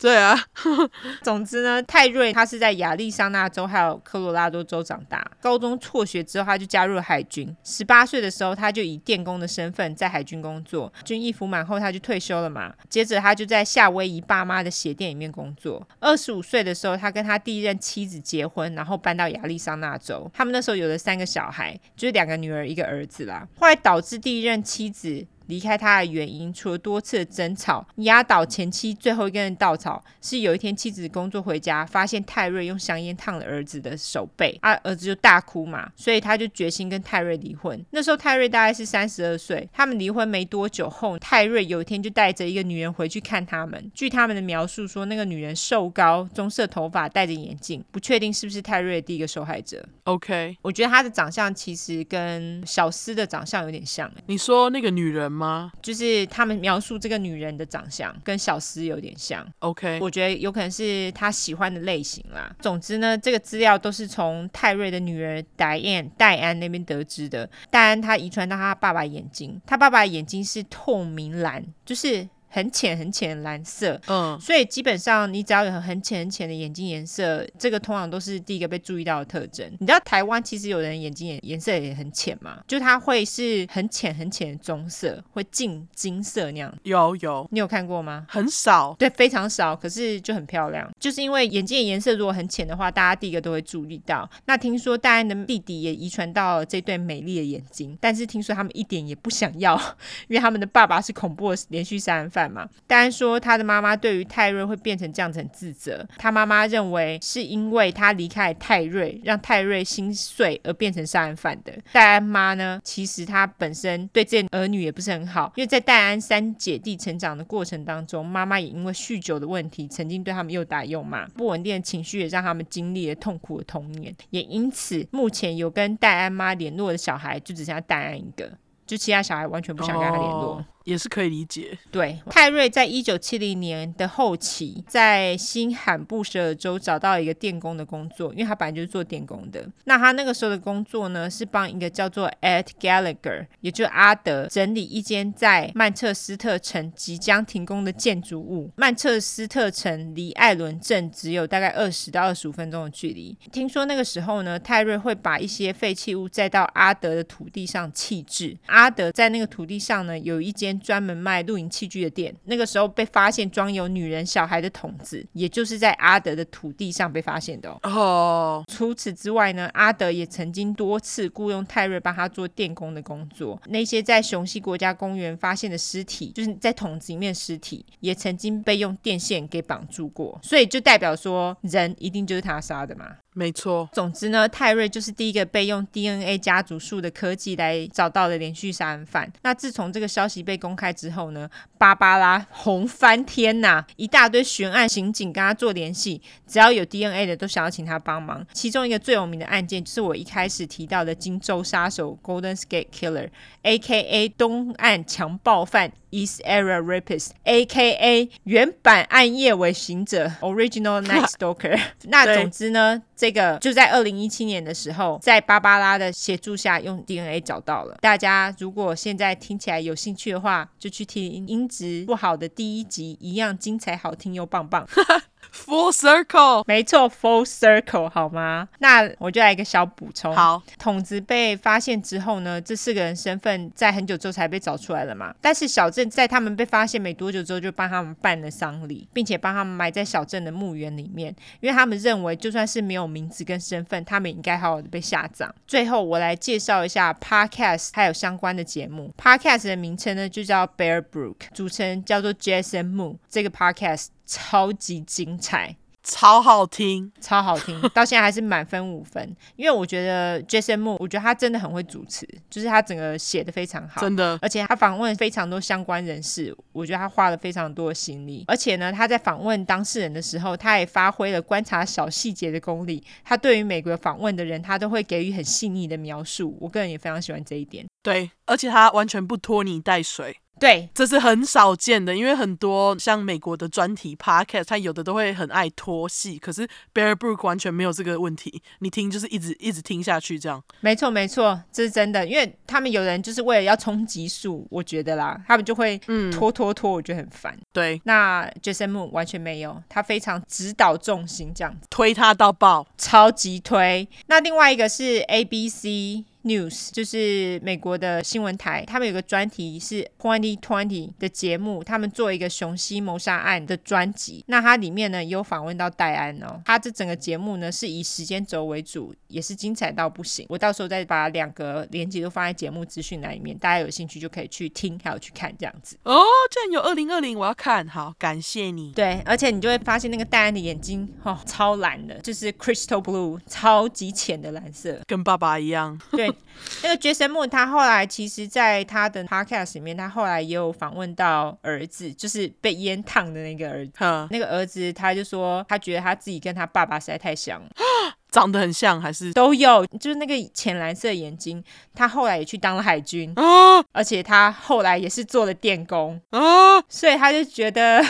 [0.05, 0.39] 对啊，
[1.25, 5.27] 总之呢，泰瑞他是在亚利桑那州还有科罗拉多州长大。
[5.41, 7.57] 高中辍学之后，他就加入了海军。
[7.65, 10.93] 十八岁的时候，他就以电工的身份在海军工作。
[11.07, 12.71] 军役服满后，他就退休了嘛。
[12.91, 15.83] 接着，他就在夏威夷爸妈的鞋店里面工作。
[16.01, 20.31] 二十五岁的时候，他跟他第一任妻子结婚，然后搬到亚利桑那州。
[20.35, 23.49] 他们那时候有了三个小孩，就是两个女儿，一个儿子啦。
[23.59, 25.27] 后来导致第一任妻子。
[25.47, 37.85] 离开他的原因，除了多次的争吵，压倒前妻最后一根稻草是有一天妻子工作回家，发现泰瑞用香烟烫了儿子的手背，啊，儿子就大哭嘛，所以他就决心跟泰瑞离婚。
[37.91, 43.91] 那时候泰瑞大概是三十二岁，他们离婚没多久后，泰瑞有一天就带着一个女人回去看他们。
[43.95, 49.85] 据他们的描述说，那个女人瘦高，棕色头发，戴着眼镜，不确定是不是泰瑞的第一个受害者。
[50.05, 54.11] OK，我觉得她的长相其实跟小丝的长相有点像。
[54.27, 55.73] 你说那个女人吗？
[55.83, 59.47] 就是他们描述这个女人的长相跟小诗有点像。
[59.59, 62.55] OK，我觉得有可能是他喜欢的类型啦。
[62.61, 67.49] 总之呢，这个资料都是从泰瑞的女儿戴安戴安那边得知的。
[67.71, 72.29] 戴安她遗传到她爸爸眼睛，她爸爸眼睛是透明蓝，就是。
[72.55, 79.69] 很浅很浅的蓝色，嗯，所以基本上你只要有很浅很浅的眼睛颜色，这个通常都是第一个被注意到的特征。
[79.81, 82.61] 你知道台湾其实有人眼睛颜颜色也很浅吗？
[82.69, 86.73] 就它会是很浅很浅的棕色，会近金色那样。
[86.85, 88.25] 有有，你有看过吗？
[88.29, 90.89] 很少，对，非常少，可是就很漂亮。
[91.01, 94.31] 就是因为眼睛的颜色如果很浅的话，大家第一个都会注意到。
[94.45, 99.75] 那听说戴安的弟弟也遗传到了这对美丽的眼睛，但是听说他们一点也不想要，
[100.29, 102.44] 因为他们的爸爸是恐怖的连续杀人犯。
[102.87, 106.07] 戴安说，他的妈妈对于泰瑞会变成这样子很自责。
[106.19, 111.73] 他妈妈认为是因为他离开泰瑞，让泰瑞心碎而变成杀人犯的。
[111.93, 124.15] 戴安妈呢，其实她本身对这儿女也不是很好，因为在戴安三姐弟成长的过程当中，妈妈也因为酗酒的问题，曾经对他们又打又骂，不稳定的情绪也让他们经历了痛苦的童年。
[124.31, 128.51] 也因此，目前有跟戴安妈联络的小孩就只剩下戴安一个。
[128.87, 131.77] 就其他小孩完全不想跟他联络，也是可以理解。
[131.91, 139.67] 对，泰瑞在一九七零年的后期，在新罕布什尔州找到一个电工的工作，因为他本来就是做电工的。
[139.85, 148.71] 那他那个时候的工作呢，是帮一个叫做 Ed Gallagher，也就阿德，整理一间在曼彻斯特城即将停工的建筑物。
[148.77, 153.37] 曼彻斯特城离艾伦镇只有大概二十到二十五分钟的距离。
[153.51, 158.57] 听说那个时候呢，泰瑞会把一些废弃物载到阿德的土地上弃置。
[158.67, 162.35] 阿德在那个土地上呢，有一间专门卖露营器具的店。
[162.45, 167.79] 那个时候被发现装有女人、小孩的桶子，也就是在阿德的土地上被发现的哦。
[167.85, 173.61] 哦，除此之外呢，阿德也曾经多次雇佣泰瑞帮他做电工的工作。
[173.69, 180.39] 那些在雄溪国家公园发现的尸体，就是在桶子里面的尸体，也曾经被用电线给绑住过。
[180.43, 183.07] 所以就代表说，人一定就是他杀的嘛。
[183.37, 189.29] 没错，总之呢，泰瑞就是第一个被用 DNA 家族树的科技来找到的连续杀人犯。
[189.43, 191.47] 那自从这个消息被公开之后呢，
[191.77, 198.43] 芭芭拉红翻天呐，一大堆悬案刑警跟他做联系，只要有 DNA 的都想要请他帮忙。
[198.55, 204.31] 其中一个最有名的案件就是我一开始提到的金州杀手 Golden Skate Killer，A.K.A.
[204.31, 208.31] 东岸强暴犯 East Area Rapist，A.K.A.
[208.45, 211.81] 原版暗夜为行者 Original Night Stalker。
[212.05, 213.03] 那总之呢。
[213.17, 217.97] 这个就在二零一七年的时候，在芭芭拉的协助下，用 DNA 找到了。
[218.01, 224.85] 大家如果现在听起来有兴趣的话，就去听音质不好的第一集，一样精彩好听又棒棒。
[225.53, 228.69] Full circle，没错，Full circle，好吗？
[228.79, 230.35] 那我就来一个小补充。
[230.35, 235.35] 好，桶子被发现之后呢，这四个人身份在很久之后才被找出来了嘛。
[235.41, 245.53] 但是小镇在他们被发现没多久之后，就帮他们办了丧礼，并且帮他们埋在小镇的墓园里面，因为他们认为就算是没有名字跟身份，他们也应该好好的被下葬。
[245.67, 249.13] 最后，我来介绍一下 Podcast 还有相关的节目。
[249.17, 253.17] Podcast 的名称呢就叫 Bear Brook，主持人叫做 Jason Moon。
[253.29, 254.09] 这个 Podcast。
[254.27, 259.35] 超级精彩，超好听，超好听， 到现在还是满分五分。
[259.57, 264.39] 因为我觉得 Jason Moore，我觉得他真的很会主持，就是他整个写的非常好，真的。
[264.43, 268.45] 而且他访问非常多相关人士，我觉得他花了非常多的心力。
[268.49, 273.03] 而且呢，他在访问当事人的时候，他也发挥了观察小细节的功力。
[273.25, 276.57] 他对于每个访问的人，他都会给予很细腻的描述。
[276.61, 277.87] 我个人也非常喜欢这一点。
[278.03, 280.37] 对，而且他完全不拖泥带水。
[280.59, 290.63] 对，这是很少见的，因为很多像美国的专题 podcast，他有的都会很爱拖戏，可是 Bear Brook 完全没有这个问题，你听就是一直一直听下去这样。
[290.81, 295.99] 没错没错，这是真的，因为他们有人就是为了要冲集数，我觉得啦，他们就会
[296.33, 297.59] 拖拖拖，我觉得很烦。
[297.73, 304.09] 对，那 Jason Moon 完全没有，他非常指导重心这样子，推他到爆，超级推。
[304.27, 306.25] 那另外一个是 ABC。
[306.45, 314.45] News 就是美国的新闻台，他们有个专题是 Twenty Twenty 的节目，他们做一个雄心谋杀案的专辑。
[314.47, 320.45] 那它里面呢有访问到戴安哦，他这整个节目呢是以时间轴为主，也是精彩到不行。
[320.51, 325.97] 我到时候再把两个连接都放在节目资讯栏里面，大家有兴趣就可以去听，还有去看这样子。
[326.03, 326.21] 哦，
[326.51, 328.93] 居然有二零二零，我要看好，感谢你。
[328.93, 335.99] 对，而且你就会发现那个戴安的眼睛哦，超蓝的，就是 Crystal Blue，超级浅的蓝色，跟爸爸一样。
[336.11, 336.34] 对。
[336.83, 343.93] 那个杰森木，他后来其实，在他的 podcast 里面，他后来也有访问到儿子，就是被烟烫的那个儿子。
[343.99, 347.69] 呵那个儿子他就说，他觉得他自己跟他爸爸实在太像了，
[348.31, 351.63] 长得很像，还是都有，就是那个浅蓝色眼睛。
[351.95, 358.05] 他后来也去当了海军，啊、 而且他后来也是做了电工， 啊、所以他就觉得。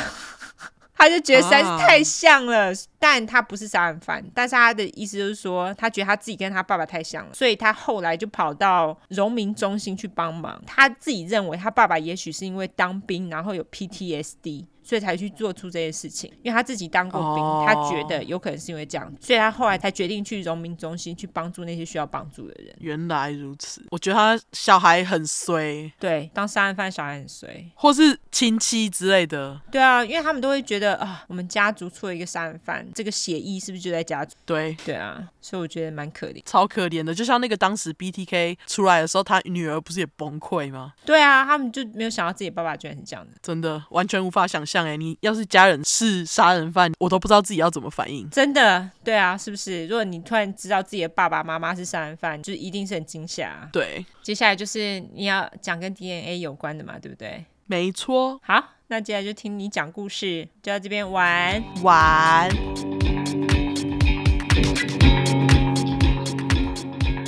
[0.96, 10.62] 他就觉得实在是太像了，啊、但他不是杀人犯，但是他的意思就是说，他觉得他自己跟他爸爸太像了，所以他后来就跑到荣民中心去帮忙。
[10.66, 14.66] 他自己认为他爸爸也许是因为当兵，然后有 PTSD。
[14.84, 22.76] 所以才去做出这些事情，因为他自己当过兵，哦、他觉得有可能是因为这样，所以他后来才决定去荣民中心去帮助那些需要帮助的人。
[22.80, 29.60] 原来如此，我觉得他小孩很衰，对，当杀人犯小孩很衰，或是亲戚之类的。
[29.72, 34.36] 对啊，因为他们都会觉得啊，我们家族出了一个杀人犯，这个血裔是不是就在家族？
[34.44, 37.14] 对，对啊，所以我觉得蛮可怜，超可怜的。
[37.14, 40.94] 就像那个当时 BTK 出来的时候，他女儿不是也崩溃吗？
[41.06, 45.44] 对啊，他们就没有想到自己爸爸居然是这样的，真的完全无法想象哎，你要是。
[45.44, 48.28] 家人是杀人犯，我都不知道自己要怎么反应。
[48.30, 49.86] 真的，对啊，是不是？
[49.86, 53.68] 如果你突然知道自己的爸爸妈妈是杀人犯，就一定是很惊吓。
[53.70, 57.44] 对，接下来就是你要讲跟 DNA 有关的嘛，对不对？
[57.66, 58.40] 没错。
[58.42, 62.48] 好，那接下来就听你讲故事，就到这边玩玩。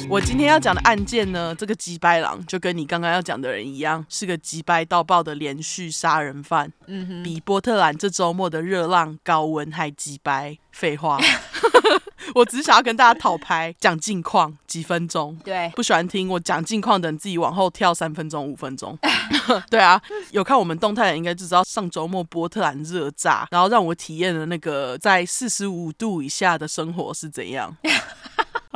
[0.08, 6.72] 我今天要讲的案件呢，这个鸡掰狼就跟你刚刚要讲的人一样，是个鸡掰到爆的连续杀人犯。
[6.86, 10.56] 嗯哼，比波特兰这周末的热浪高温还鸡掰。
[10.70, 11.18] 废话。
[12.34, 15.36] 我只是想要跟大家讨拍，讲近况几分钟。
[15.44, 18.98] 对，不喜欢听我讲近况的人自己往后跳三分钟、五分钟。
[19.70, 20.00] 对啊，
[20.32, 27.74] 有看我们动态的人应该就知道，上周末波特兰热炸，然后让我体验了那个在四十五度以下的生活是怎样。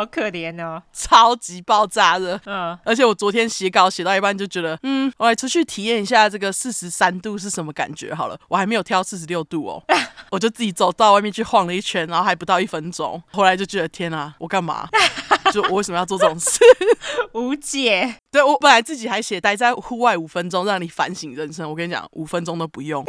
[0.00, 2.40] 好可怜哦，超级爆炸的。
[2.46, 8.40] 嗯，而且我昨天写稿写到一半就觉得，嗯，我来出去体验一下这个四十三度是什么感觉好了。
[8.48, 9.84] 我还没有跳四十六度哦，
[10.32, 14.88] 我就自己走到外面去晃了一圈，然后还不到一分钟，后来就觉得天啊，我干嘛？
[15.52, 16.60] 就我为什么要做这种事？
[17.34, 18.16] 无解。
[18.30, 21.68] 对，我本来自己还写待在户外五分钟，让你反省人生。
[21.68, 23.04] 我跟你讲，五分钟都不用。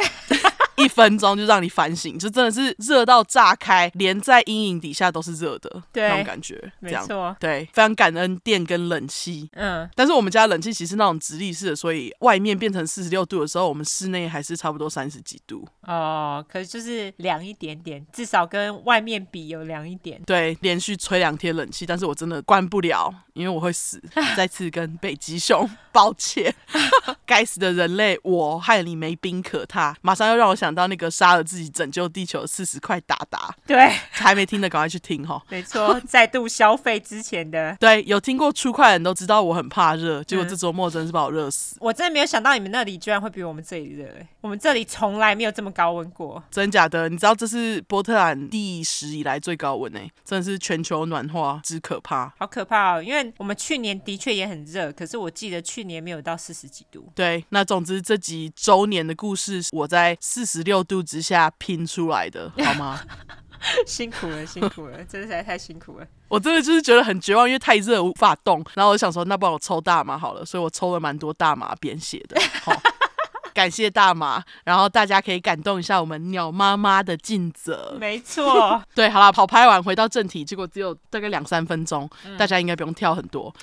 [0.76, 24.02] 一分钟就让你反省，就真的是热到炸开，连在阴影底下都是热的，对那种感觉，没错，对，非常感恩电跟冷气，嗯，但是我们家冷气其实是那种直立式的，所以外面变成四十六度的时候，我们室内还是差不多三十几度，哦，可是就是凉一点点，至少跟外面比有凉一点，对，连续吹两天冷气，但是我真的关不了，因为我会死，
[24.36, 26.54] 再次跟北极熊抱歉，
[27.24, 44.06] 该死的人类，我害你没冰可踏，马上又让我想到那个杀了自己拯救地球四十块达达， 对，还没听的赶快去听哈，没错，再度消费之前的，对，有听过出快的人都知道我很怕热，结果这周末真的是把我热死，我真的没有想到你们那里居然会比我们这里热，
[44.40, 47.08] 我们这里从来没有这么高温过，真假的？
[47.08, 63.00] 你知道这是波特兰历史以来最高温呢，真的是全球暖化之可怕，好可怕哦，因为我们去年的确也很热，可是我记得去年没有到四十几度，对，那总之这几周年的故事，我在四十六度之下拼出来的， 好吗？
[63.86, 66.06] 辛苦了，辛苦了，真的实在太辛苦了。
[66.26, 68.64] 我真的就是觉得很绝望，因为太热无法动。
[68.74, 72.40] 然后我想说，那不然我抽大麻好了，所以我抽了蛮多大麻编写的。
[72.62, 72.72] 好，
[73.52, 77.96] 感谢大马，然后大家可以感动一下我们鸟妈妈的尽责。
[78.00, 83.54] 没错， 对，好了，跑拍完回到正题，结果只有大概两三分钟，嗯、大家应该不用跳很多。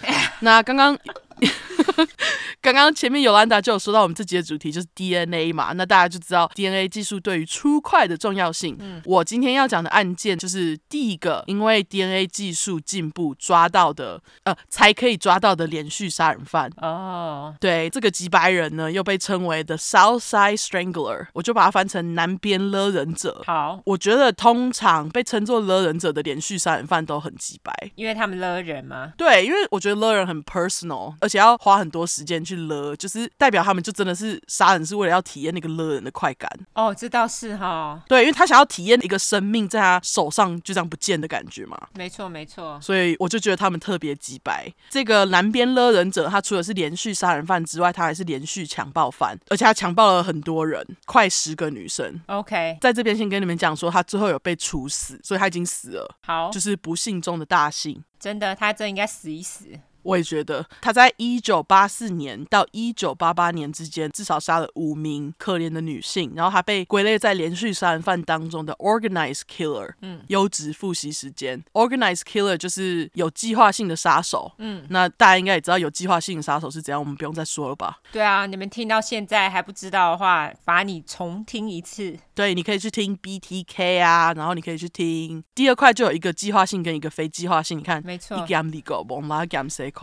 [0.41, 0.97] 那刚刚。
[2.61, 8.75] 刚刚前面尤兰达就有说到，我们这集的主题就是 DNA 嘛，那大家就知道 DNA 技术对于出快的重要性。
[8.79, 16.69] 嗯，我今天要讲的案件就是第一个因为 DNA 技术进步抓到的，呃，才可以抓到的连续杀人犯。
[16.81, 23.41] 哦，对，这个鸡掰人呢，又被称为 The Southside Strangler，我就把它翻成南边勒人者。
[23.45, 29.13] 好，我觉得通常被称作勒人者的连续杀人犯都很鸡掰，因为他们勒人吗？
[29.17, 31.13] 对，因为我觉得勒人很 personal。
[31.21, 36.49] 而且要花很多时间去勒，就是代表他们就真的是杀人是为了要体验那个勒人的快感。
[36.73, 38.01] 哦，这倒是哈。
[38.07, 41.79] 对，因为他想要体验一个生命在他手上就这样不见的感觉嘛。
[41.93, 42.79] 没错，没错。
[42.81, 44.67] 所以我就觉得他们特别鸡白。
[44.89, 52.19] 这个南边勒人者，他除了是连续杀人犯之外，他还是连续强暴犯，而且他强暴了很多人，快十个女生。
[52.27, 56.15] OK，在这边先跟你们讲说，他最后有被处死，所以他已经死了。
[56.25, 58.03] 好，就是不幸中的大幸。
[58.19, 59.65] 真的，他真应该死一死。
[60.09, 69.93] 我也觉得他在一九八四年到一九八八年之间，至少杀了五名可怜的女性，然后他被归类在连续杀人犯当中的 organized killer。
[70.01, 74.51] 嗯，优质复习时间，organized killer 就是有计划性的杀手。
[74.57, 77.99] 嗯，那大家应该也知道有计划性的杀手是怎样，我们不用再说了吧？
[78.11, 82.17] 对啊，你们听到现在还不知道的话，罚你重听一次。
[82.33, 87.77] 对，你可以去听 BTK 啊，然后你可以去听第二块就有一个计划性跟一个非计划性。
[87.77, 88.37] 你看，没错。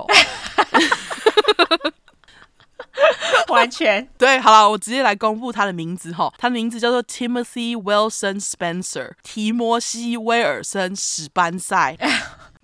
[3.48, 4.06] 完全。
[4.18, 11.96] 对，好了，我直接来公布他的名字哈，他的名字叫做 Timothy Wilson Spencer，提摩西·威尔森·史班赛。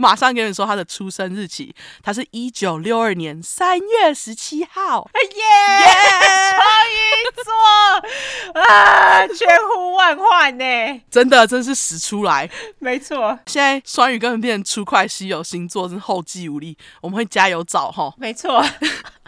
[0.03, 1.73] 马上跟你说他的出生日期，
[2.03, 5.09] 他是一九六二年三月十七号。
[5.15, 5.45] 耶，
[6.51, 6.99] 双鱼
[8.53, 10.65] 座啊， 千呼万唤呢，
[11.09, 12.51] 真的，真是使出来。
[12.81, 16.77] 没错，现在双鱼根本变成出快稀有星座，真是后继无力。
[17.01, 18.13] 我们会加油找哈。
[18.19, 18.61] 没错。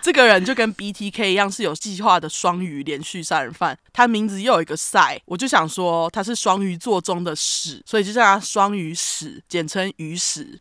[0.03, 10.59] 这个人就跟 BTK 一样是有计划的双鱼连续杀人犯，他名字又有一个赛，我就想说他是双鱼座中的屎，所以就叫他双鱼屎，简称鱼屎。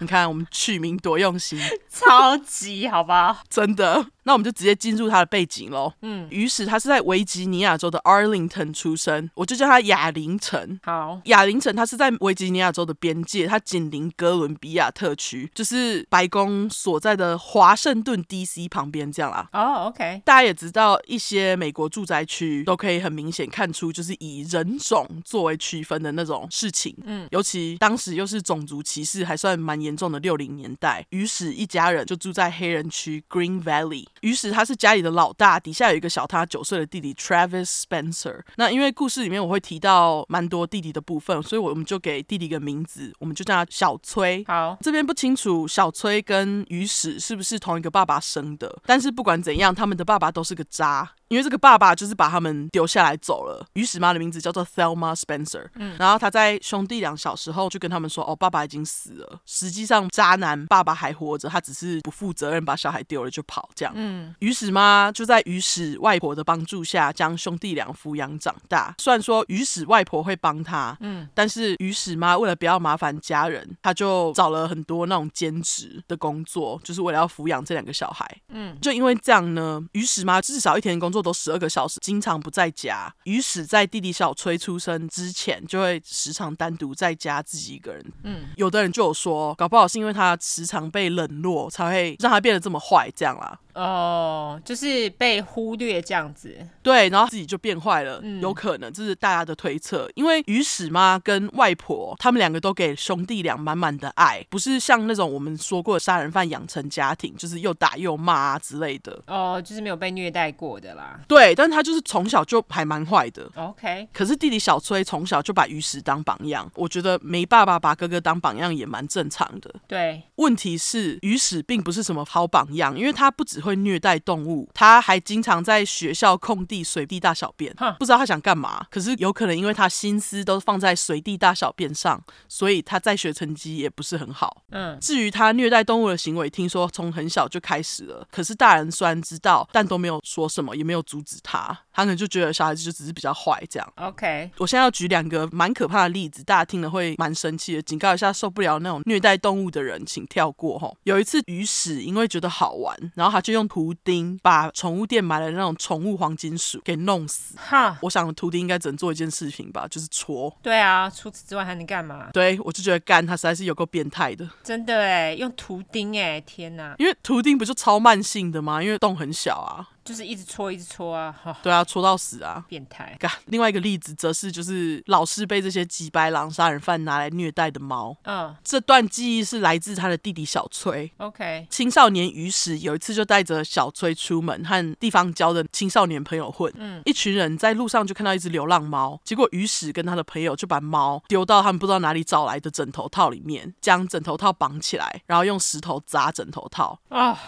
[0.00, 3.42] 你看我们取名多用心， 超级好吧？
[3.48, 4.06] 真的。
[4.24, 5.92] 那我们就直接进入他的背景喽。
[6.02, 10.78] 嗯，于是他是在维吉尼亚州的 Arlington 出生，我就叫他亚林城。
[10.84, 19.48] 好，亚林城他是在维吉尼亚州的边界，他紧邻哥伦比亚特区，就是白宫所在的华盛顿 DC 旁边这样啦。
[19.52, 26.94] 哦、oh，OK，大家也知道，一些美国住宅区都可以很明显看出，就是以人种作为区分的那种事情。
[27.04, 34.06] 嗯，尤其当时又是种族歧视还算蛮严重的六零年代，于是一家人就住在黑人区 Green Valley。
[34.20, 38.40] 于是他是家里的老大，底下有一个小他九岁的弟弟 Travis Spencer。
[38.56, 44.44] 那因为故事里面我会提到蛮多弟弟的部分，所以我们就给弟弟一个名字，我们就叫他小崔。
[44.46, 51.12] 好，这边不清楚小崔跟于史是不是同一个爸爸生的，但是不管怎样，他们的爸爸都是个渣。
[51.30, 53.64] 因为这个爸爸就是把他们丢下来走了。
[53.74, 63.92] 于是妈的名字叫做 Thelma Spencer，嗯，然后他在兄弟俩小时候就跟他们说：“哦，爸爸已经死了。”实际上渣男爸爸还活着，他只是不负责任把小孩丢了就跑这样。
[63.96, 68.92] 嗯，于是妈就在于是外婆的帮助下将兄弟俩抚养长大。
[68.98, 78.26] 虽然说于是外婆会帮他，嗯，但是于是妈为了不要麻烦家人，他就找了很多那种兼职的工作，就是为了要抚养这两个小孩。
[78.48, 83.12] 嗯，就因为这样呢，于是妈至少一天工作都十二个小时，经常不在家。
[83.24, 88.04] 于是，在弟弟小崔出生之前，就会时常单独在家自己一个人。
[88.24, 93.58] 嗯，有的人就有说，搞不好是因为他时常被冷落，才会让他变得这么坏，这样啦。
[93.72, 100.10] 哦，就是被忽略这样子，对，然后自己就变坏了，嗯、有可能这是大家的推测。
[100.16, 109.22] 因为于史妈跟外婆他们两个都给兄弟俩满满的爱，不是像那种我们说过的杀人犯养成家庭，就是又打又骂啊之类的。
[109.28, 111.09] 哦，就是没有被虐待过的啦。
[111.26, 113.50] 对，但他就是从小就还蛮坏的。
[113.54, 119.74] OK，可是弟弟小崔从小就把于是当榜样，我觉得没爸爸把哥哥当榜样也蛮正常的。
[119.88, 123.70] 对，问题是鱼屎并不是什么好榜样，因为他不只会。
[123.70, 128.84] 会虐待动物，他还经常在学校空地随地大小便，不知道他想干嘛。
[128.90, 134.64] 可是有可能因为他心思都放在随地大小便上，所以他在学成绩也不是很好。
[134.70, 138.26] 嗯，至于他虐待动物的行为，听说从很小就开始了。
[138.28, 141.76] 可是大人虽然知道，但都没有说什么，也没有阻止他。
[141.92, 143.92] 他可能就觉得小孩子就只是比较坏这样。
[143.96, 147.82] OK，我现在要举两个蛮可怕的例子，大家听了会蛮生气的。
[147.82, 150.96] 警告一下，受不了那种虐待动物的人，请跳过吼。
[151.04, 157.56] 有一次，鱼屎因为觉得好玩，然后他就用图钉把宠物店买的那种宠物黄金鼠给弄死。
[157.58, 160.56] 哈，我想图钉应该只能做一件事情吧，就是戳。
[160.62, 162.30] 对啊，除此之外还能干嘛？
[162.32, 164.48] 对，我就觉得干他实在是有够变态的。
[164.62, 166.94] 真的哎，用图钉哎，天哪！
[166.98, 168.82] 因为图钉不就超慢性的吗？
[168.82, 169.88] 因为洞很小啊。
[170.10, 171.32] 就是一直搓，一直搓啊！
[171.62, 172.64] 对啊，搓到死啊！
[172.66, 173.16] 变态。
[173.44, 178.16] 另外一个例子则是，就是老是被这些几白狼杀人犯拿来虐待的猫。
[178.24, 181.08] 嗯，这段记忆是来自他的弟弟小崔。
[181.18, 186.72] OK，青少年于是有一次就带着小崔出门和地方交的青少年朋友混。
[186.76, 196.98] 嗯，一群人在路上就看到一只流浪猫，结果于是跟他的朋友就把猫丢到他们不知道哪里找来的枕头套里面，将枕头套绑起来，然后用石头砸枕头套。
[197.10, 197.38] 啊。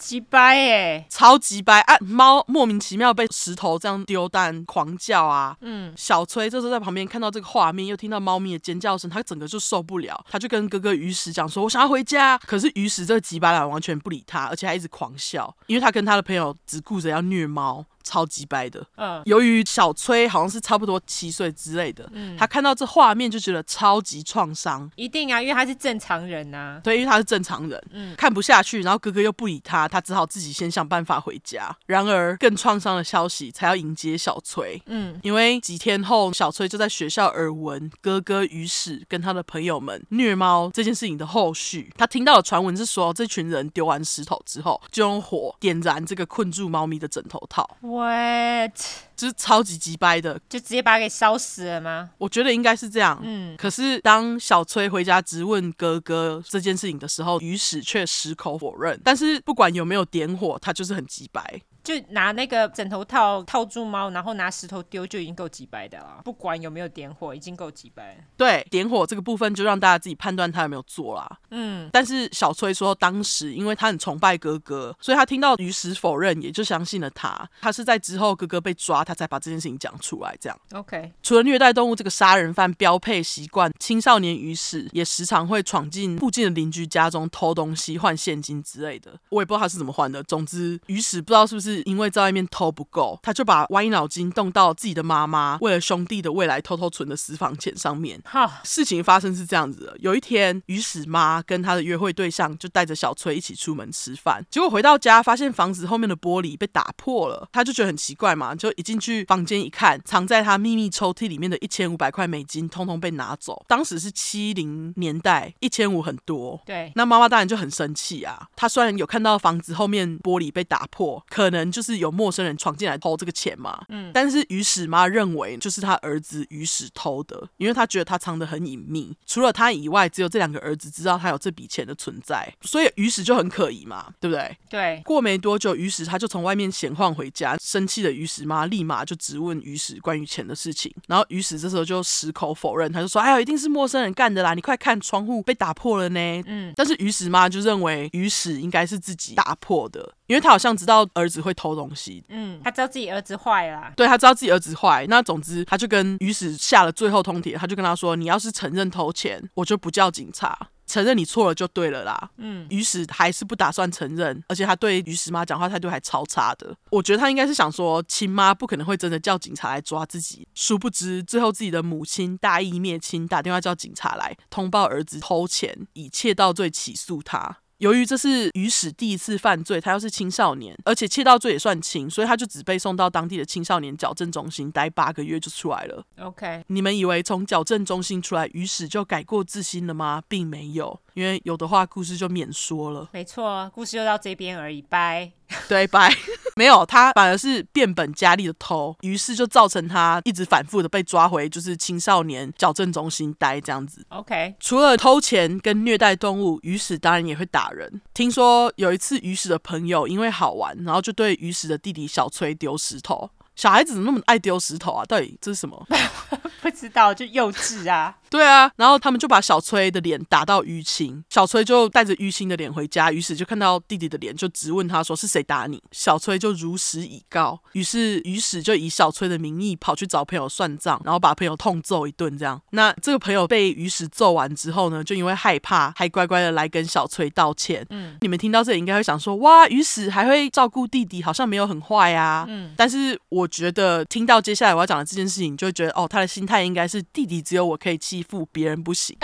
[0.00, 1.94] 鸡掰耶，超级掰啊！
[2.00, 5.54] 猫莫名其妙被石头这样丢，蛋狂叫啊！
[5.60, 17.84] 嗯，小崔这时候在旁边看到这个画面，又听到猫咪的尖叫声，他整个就受不了，他就跟哥哥鱼食讲说：“我想要回家。”可是鱼食这个鸡掰狼完全不理他，而且还一直狂笑，因为他跟他的朋友只顾着要虐猫。
[18.02, 31.74] 超级掰的，嗯，由于小崔好像是差不多七岁之类的，嗯，他看到这画面就觉得超级创伤，一定啊，因为他是正常人呐，对，因为他是正常人，嗯，看不下去，然后哥哥又不理他，他只好自己先想办法回家。
[31.86, 47.68] 然而更创伤的消息才要迎接小崔，嗯，因为几天后小崔就在学校耳闻哥哥于史跟他的朋友们虐猫这件事情的后续，他听到的传闻是说，这群人丢完石头之后，就用火点燃这个困住猫咪的枕头套。
[47.90, 48.72] What？
[49.16, 52.10] 就是超级急掰的，就直接把它给烧死了吗？
[52.16, 53.20] 我觉得应该是这样。
[53.22, 58.98] 嗯，可是当小崔回家质问哥哥这件事情的时候，于史却矢口否认。
[59.04, 61.42] 但是不管有没有点火，他就是很急掰。
[61.90, 66.20] 就拿那个枕头套套住猫，然后拿石头丢，就已经够几百的了。
[66.24, 68.16] 不管有没有点火，已经够几百。
[68.36, 71.38] 对，点火这个部分就让大家自己判断他有没有做啦。
[71.50, 77.48] 嗯，但是小崔说，当时因为他很崇拜哥哥，所以他听到于是否认，也就相信了他。
[77.60, 80.36] 他是在之后哥哥被抓，他才把这件事情讲出来。
[80.40, 80.56] 这样。
[80.72, 81.12] OK。
[81.24, 89.12] 除了虐待动物这个杀人犯标配习惯，青少年于是也时常会闯进附近的邻居家中偷东西换现金之类的。
[89.30, 90.22] 我也不知道他是怎么换的。
[90.22, 91.79] 总之，于是不知道是不是。
[91.80, 98.20] 是因为在外面偷不够，他就把歪脑筋动到自己的妈妈为了兄弟的未来偷偷存的私房钱上面。
[98.24, 113.64] 哈，事情发生是这样子的：有一天，于是妈跟她的约会对象就带着小崔一起出门吃饭，结果回到家发现房子后面的玻璃被打破了，他就觉得很奇怪嘛，就一进去房间一看，藏在他秘密抽屉里面的一千五百块美金通通被拿走。
[113.66, 116.60] 当时是七零年代，一千五很多。
[116.66, 118.48] 对，那妈妈当然就很生气啊。
[118.56, 123.82] 她虽然有看到房子后面玻璃被打破，可能就是有陌生人闯进来偷这个钱嘛。
[123.88, 134.56] 嗯，但是于史妈认为就是他儿子于史偷的，因为他觉得他藏得很隐秘，除了他以外，只有这两个儿子知道他有这笔钱的存在，所以于史就很可疑嘛，对不对？
[134.68, 135.02] 对。
[135.04, 144.54] 过没多久，于史他就从外面闲晃回家，生气的于史妈立马就质问于史关于钱的事情，然后于史这时候就矢口否认，他就说：“哎呀，一定是陌生人干的啦！
[144.54, 152.24] 你快看，窗户被打破了呢。”嗯，但是于史妈就认为于史应该是自己打破的，因为他好像知道儿子会偷东西。
[152.28, 153.92] 嗯，他知道自己儿子坏啦。
[153.96, 155.04] 对，他知道自己儿子坏。
[155.08, 162.30] 那总之，他就跟于是下了最后通牒，他就跟他说：“你要是承认偷钱，我就不叫警察。”承认你错了就对了啦。
[162.38, 166.74] 嗯，于是还是不打算承认，而且他对于史妈讲话态度还超差的。
[166.90, 170.46] 我觉得他应该是想说，亲妈不可能会真的叫警察来抓自己。
[170.54, 177.58] 殊不知，最后自己的母亲大义灭亲，打电话叫警察来通报儿子偷钱，以窃盗罪起诉他。
[177.80, 186.04] 由于这是于史第一次犯罪，他又是青少年，而且窃盗罪也算轻，所以他就只被送到当地的青少年矫正中心待八个月就出来了。
[186.20, 190.22] OK，你们以为从矫正中心出来，于史就改过自新了吗？
[190.28, 193.08] 并没有，因为有的话故事就免说了。
[193.12, 195.32] 没错，故事就到这边而已，拜。
[195.68, 196.14] 对，拜。
[196.56, 204.04] 没有，他反而是变本加厉的偷，于是就造成他一直反复的被抓回，就是青少年矫正中心待这样子。
[204.08, 208.00] OK，除了偷钱跟虐待动物，于是当然也会打人。
[208.12, 213.30] 听说有一次，于是的朋友因为好玩，然后就对于是的弟弟小崔丢石头。
[213.56, 215.04] 小孩子怎么那么爱丢石头啊？
[215.04, 215.86] 到底这是什么？
[216.60, 218.16] 不知道，就幼稚啊。
[218.30, 232.38] 对啊，然后他们就把小崔的脸打到淤青，小崔就带着淤青的脸回家，于是就看到弟弟的脸，就质问他说：“是谁打你？”小崔就如实以告，于是于是就以小崔的名义跑去找朋友算账，然后把朋友痛揍一顿。
[232.38, 237.84] 这样，那这个朋友被于是揍完之后呢，就因为害怕，还乖乖的来跟小崔道歉。
[237.90, 249.16] 嗯，你们听到这里应该会想说：“哇，于是还会照顾弟弟，好像没有很坏啊。”嗯，但是我觉得听到接下来我要讲的这件事情，就会觉得哦，他的心态应该是弟弟只有我可以欺负，别人不行。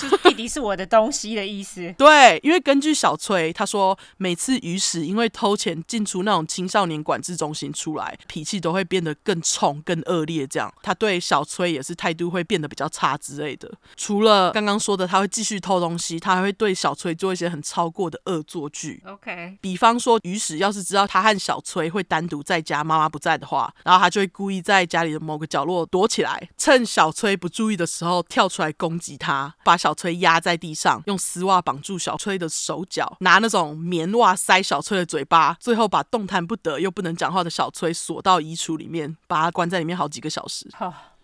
[0.00, 1.94] 就是弟弟是我的东西的意思。
[1.98, 10.46] 对，因为根据小崔他说，每次于史因为偷钱进出那种青少年管制中心出来，脾气都会变得更冲、更恶劣。
[10.46, 13.70] 这样，他对小崔也是态度会变得比较差之类的。
[13.96, 19.02] 除了刚刚说的，他会继续偷东西，他还会对小崔做一些很超过的恶作剧。
[19.06, 40.68] OK，比方说，于史要是知道他和小崔会单独在家，妈妈不在的话，然后他就会故意在家里的某个角落躲起来，趁小崔不注意的时候跳出来攻击他，把小崔压在地上，用丝袜绑住小崔的手脚，拿那种棉袜塞小崔的嘴巴，最后把动弹不得又不能讲话的小崔锁到衣橱里面，把他关在里面好几个小时。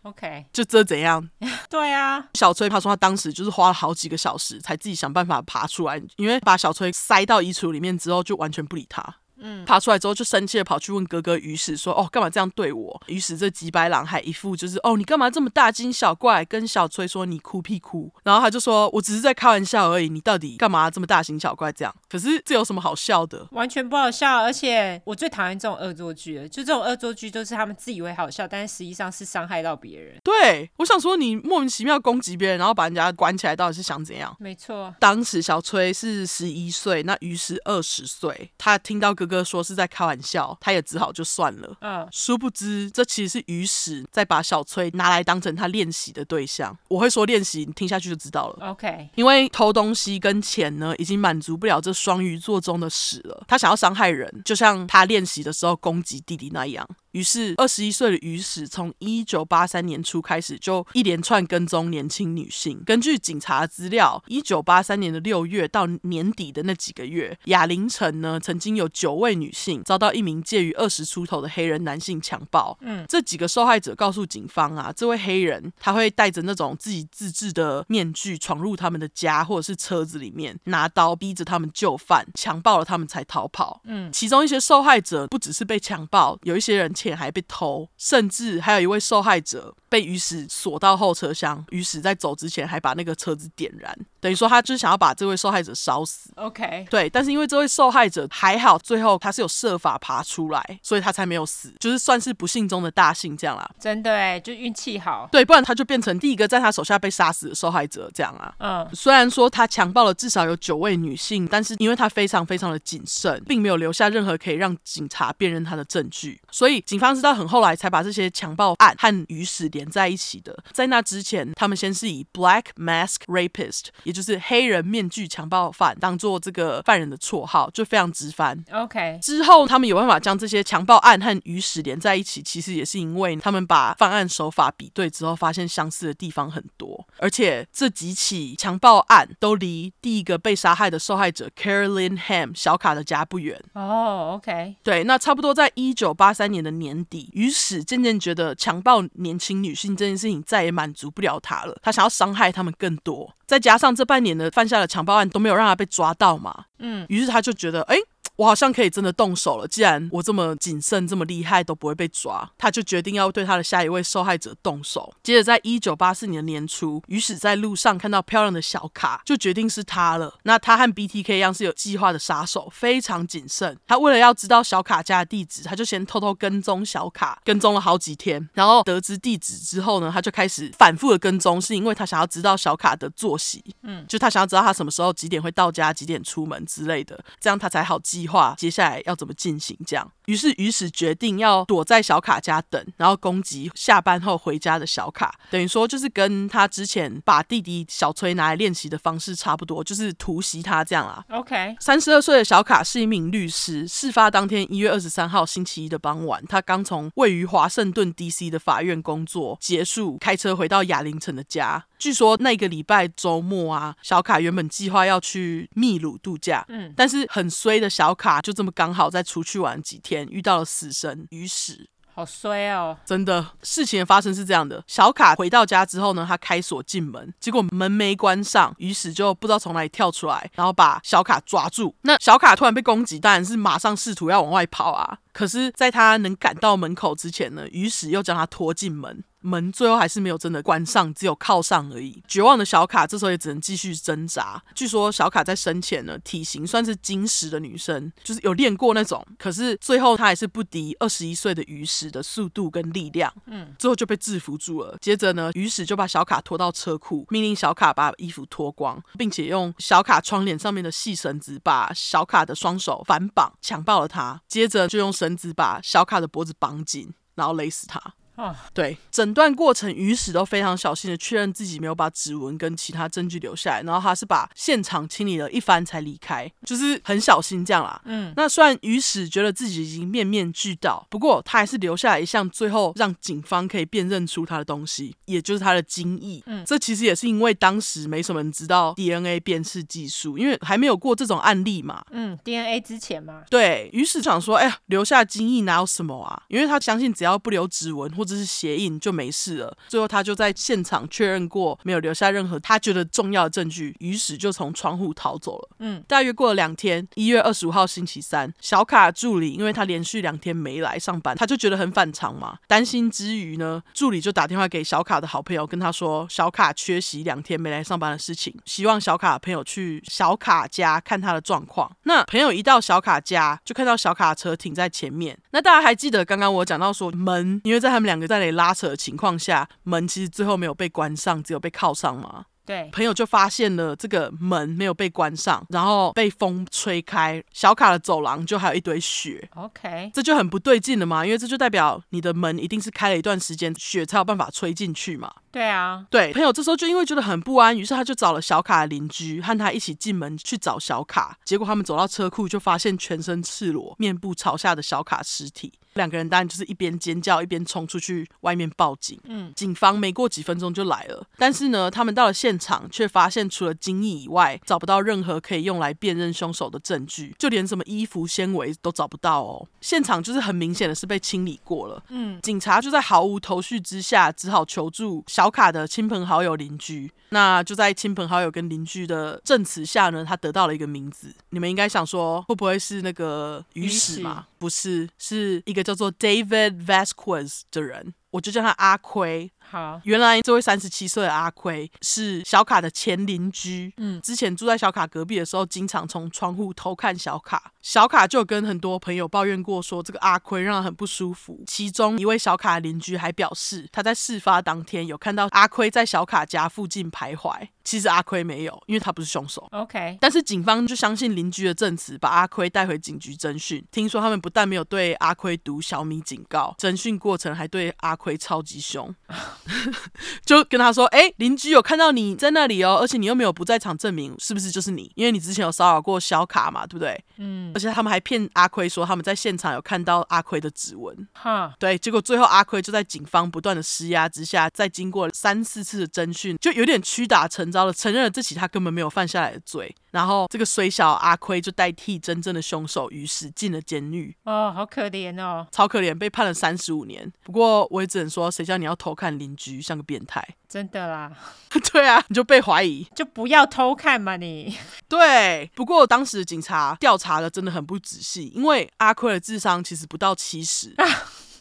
[0.04, 1.30] Oh, OK，就这怎样？
[1.70, 9.02] 对啊，小崔他说他当时就是花了好几个小时才自己想办法爬出来，因为把小崔塞到衣橱里面之后，就完全不理他。
[9.38, 23.46] 嗯，爬出来之后就生气的跑去问哥哥于是说：“哦，干嘛这样对我？”于是这几百狼还一副就是：“哦，你干嘛这么大惊小怪？”跟小崔说：“你哭屁哭。”然后他就说：“我只是在开玩笑而已，你到底干嘛这么大惊小怪这样？”可是这有什么好笑的？
[23.52, 26.48] 完全不好笑，而且我最讨厌这种恶作剧了。
[26.48, 30.20] 就这种恶作剧都是他们自以为好笑，但是实际上是伤害到别人。
[30.22, 34.36] 对，我想说你莫名其妙攻击别人，然后把人家关起来，到底是想怎样？
[34.38, 41.76] 没错，当时小崔是十一岁，那于是二十岁，他听到哥哥说是在开玩笑，他也只好就算了。
[41.80, 46.76] 嗯，殊不知这其实是鱼屎在把小崔拿来当成他练习的对象。
[46.88, 48.70] 我会说练习，你听下去就知道了。
[48.70, 53.44] OK，因为偷东西跟钱呢，已经满足不了这双鱼座中的屎了。
[53.46, 56.88] 他想要伤害人，就像他练习的时候攻击弟弟那样。
[57.12, 62.82] 于是，二十一岁的于史从一九八三年初开始，就一连串跟踪年轻女性。
[62.86, 72.78] 根据警察资料，一九八三年的六月到年底的那几个月，亚龄城呢曾经有九位女性遭到一名介于二十出头的黑人男性强暴。
[72.80, 83.82] 嗯，这几个受害者告诉警方啊，这位黑人他会带着那种自己自制的面具闯入他们的家或者是车子里面，拿刀逼着他们就范，强暴了他们才逃跑。
[83.84, 86.90] 嗯，其中一些受害者不只是被强暴，有一些人。
[87.02, 91.62] 钱还被偷，甚至还有一位受害者，被鱼屎锁到后车厢。
[91.68, 96.30] 鱼史在走之前还把那个车子点燃，等于说他就是想要把这位受害者烧死。
[96.36, 103.70] OK，对，但是因为这位受害者还好，最后他是有设法爬出来，所以他才没有死，就是算是不幸中的大幸这样啦。
[103.78, 105.28] 真的哎，就运气好。
[105.30, 108.54] 对，不然他就变成第一个在他手下被杀死的受害者这样啊。
[108.60, 120.56] 嗯，虽然说他强暴了至少有九位女性，但是因为他非常非常的谨慎，并没有留下任何可以让警察辨认他的证据，所以警方直到很后来才把这些强暴案和鱼屎连在一起的。
[120.72, 128.64] 在那之前，他们先是以 Black Mask Rapist，也就是黑人面具强暴犯，当做这个犯人的绰号，就非常直翻。
[128.72, 143.60] OK，之后他们有办法将这些强暴案和鱼史连在一起，其实也是因为他们把犯案手法比对之后，发现相似的地方很多，而且这几起强暴案都离第一个被杀害的受害者 Carolyn Hamm 小卡的家不远。
[143.74, 153.32] 哦、oh，OK，对，那差不多在一九八三年的年底，鱼史渐渐觉得强暴年轻女性这件事情再也满足不了他了，他想要伤害他们更多。
[153.46, 157.96] 再加上这半年的犯下的强暴案都没有让他被抓到嘛，嗯，于是他就觉得，哎。
[158.36, 159.68] 我好像可以真的动手了。
[159.68, 165.12] 既然我这么谨慎、这么厉害都不会被抓，他就决定要对他的下一位受害者动手。
[165.22, 170.34] 接着，在一九八四年年初，于史在路上看到漂亮的小卡，就决定是他了。
[170.44, 173.78] 那他和 BTK 一样是有计划的杀手，非常谨慎。
[173.86, 178.48] 他为了要知道小卡家的地址，他就先偷偷跟踪小卡，跟踪了好几天。
[178.54, 183.62] 然后得知地址之后呢，他就开始反复的跟踪，是因为他想要知道小卡的作息。
[183.82, 188.21] 嗯，就他想要知道他什么时候几点会到家，几点出门之类的，这样他才好记。
[188.22, 189.76] 计划接下来要怎么进行？
[189.84, 195.34] 这样，于是鱼史决定要躲在小卡家等，然后攻击下班后回家的小卡。
[195.50, 201.24] 等于说，就是跟他之前把弟弟小崔拿来练习的方式差不多，就是突袭他这样啦。
[201.30, 203.86] OK，三十二岁的小卡是一名律师。
[203.86, 211.84] 事发当天一月二十三号星期一的傍晚，他刚从位于华盛顿 DC 的法院工作结束，开车回到亚林城的家。
[211.98, 221.88] 据说那个礼拜周末啊，小卡原本计划要去秘鲁度假，嗯，但是很衰的小卡就这么刚好在出去玩几天，遇到了死神鱼屎。
[222.14, 222.94] 好衰哦！
[223.06, 231.96] 真的，事情的发生是这样的：小卡回到家之后呢，他开锁进门，结果门没关上，鱼史就不知道从哪里跳出来，然后把小卡抓住。
[232.02, 235.20] 那小卡突然被攻击，当然是马上试图要往外跑啊。
[235.32, 239.24] 可是，在他能赶到门口之前呢，鱼史又将他拖进门。
[239.42, 242.22] 门最后还是没有真的关上，只有靠上而已。
[242.26, 244.62] 绝望的小卡这时候也只能继续挣扎。
[244.74, 249.24] 据说小卡在生前呢，体型算是精实的女生，就是有练过那种。
[249.38, 254.96] 可是最后她还是不敌二十一岁的鱼史的速度跟力量，嗯，最后就被制服住了。
[255.00, 264.40] 接着呢，鱼史就把小卡拖到车库，命令小卡把衣服脱光，并且用小卡窗帘上面的细绳子把小卡的双手反绑，强暴了她。
[264.46, 268.14] 接着就用绳子把小卡的脖子绑紧，然后勒死她。
[268.42, 278.00] 啊，对，整段过程于史都非常小心的确认自己没有把指纹跟其他证据留下来，然后他是把现场清理了一番才离开，就是很小心这样啦。
[278.04, 286.42] 嗯，那虽然于史觉得自己已经面面俱到，不过他还是留下来一项最后让警方可以辨认出他的东西，也就是他的精液。
[286.46, 292.04] 嗯，这其实也是因为当时没什么人知道 DNA 辨识技术，因为还没有过这种案例嘛。
[292.10, 293.42] 嗯，DNA 之前嘛。
[293.48, 296.42] 对，于史想说，哎呀，留下精液哪有什么啊？
[296.48, 299.76] 因为他相信只要不留指纹或者是鞋印就没事了。
[299.88, 305.68] 最后，他就在现场确认过，没有留下任何他觉得重要的证据，于是就从窗户逃走了。
[305.78, 312.58] 嗯，大约过了两天，一月二十五号星期三，小卡助理因为他连续两天没来上班，他就觉得很反常嘛。
[312.66, 321.90] 担心之余呢，助理就打电话给小卡的好朋友，跟他说小卡缺席两天没来上班的事情，希望小卡的朋友去小卡家看他的状况。
[322.04, 325.38] 那朋友一到小卡家，就看到小卡车停在前面。
[325.50, 332.44] 那大家还记得刚刚我讲到说门，因为在他们两个在那里拉扯的情况下，门其实最后没有被关上，只有被铐上嘛。
[332.64, 339.48] 对，朋友就发现了这个门没有被关上，然后被风吹开，小卡的走廊就还有一堆雪。
[339.56, 345.32] OK，这就很不对劲了嘛，因为这就代表你的门一定是开了一段时间，雪才有办法吹进去嘛。
[345.50, 351.36] 对啊，对，朋友这时候就因为觉得很不安，于是他就找了小卡的邻居，和他一起进门去找小卡。
[351.44, 355.72] 结果他们走到车库，就发现全身赤裸、面部朝下的小卡尸体。
[355.94, 359.18] 两个人当然就是一边尖叫一边冲出去外面报警。
[359.24, 369.68] 嗯，警方没过几分钟就来了，但是呢，他们到了现场却发现除了精液以外，找不到任何可以用来辨认凶手的证据，就连什么衣服纤维都找不到哦。
[369.80, 372.02] 现场就是很明显的是被清理过了。
[372.08, 375.52] 嗯，警察就在毫无头绪之下，只好求助小。
[375.52, 381.30] 卡的亲朋好友、邻居，那就在亲朋好友跟邻居的证词下呢，他得到了一个名字。
[381.50, 384.46] 你们应该想说，会不会是那个鱼屎嘛？
[384.62, 389.50] 不是，是一个叫做 David Vasquez 的人，我就叫他阿奎。
[389.72, 393.90] 好，原来这位三十七岁的阿奎是小卡的前邻居。
[393.96, 397.72] 嗯，之前住在小卡隔壁的时候，经常从窗户偷看小卡。
[397.80, 401.64] 小卡就跟很多朋友抱怨过，说这个阿奎让他很不舒服。
[401.66, 407.68] 其中一位小卡的邻居还表示，他在事发当天有看到阿奎在小卡家附近徘徊。
[407.82, 409.66] 其实阿奎没有，因为他不是凶手。
[409.72, 413.84] OK，但是警方就相信邻居的证词，把阿奎带回警局侦讯。
[413.90, 419.12] 听说他们不但没有对阿奎读小米警告，侦讯过程还对阿奎超级凶，
[420.44, 425.10] 就跟他说：“哎，邻居有看到你在那里哦，而且你又没有不在场证明，是不是就是你？
[425.14, 427.24] 因为你之前有骚扰过小卡嘛，对不对？
[427.38, 427.70] 嗯。
[427.74, 431.28] 而且他们还骗阿奎说他们在现场有看到阿奎的指纹。
[431.34, 431.96] 哈，对。
[431.98, 439.94] 结果最后阿奎就在警方不断的施压之下，在经过三四次的侦讯，就有点屈打成招了，承认了这起他根本没有犯下来的罪。
[440.10, 444.36] 然后这个水小阿奎就代替真正的凶手，于是进了监狱。
[444.44, 447.32] 哦，好可怜哦，超可怜，被判了三十五年。
[447.42, 450.46] 不过我也只能说，谁叫你要偷看邻居，像个变态。
[450.68, 451.30] 真的啦，
[451.92, 454.76] 对啊，你就被怀疑，就不要偷看嘛你。
[455.08, 460.94] 对，不过当时警察调查的真的很不仔细，因为阿奎的智商其实不到七十。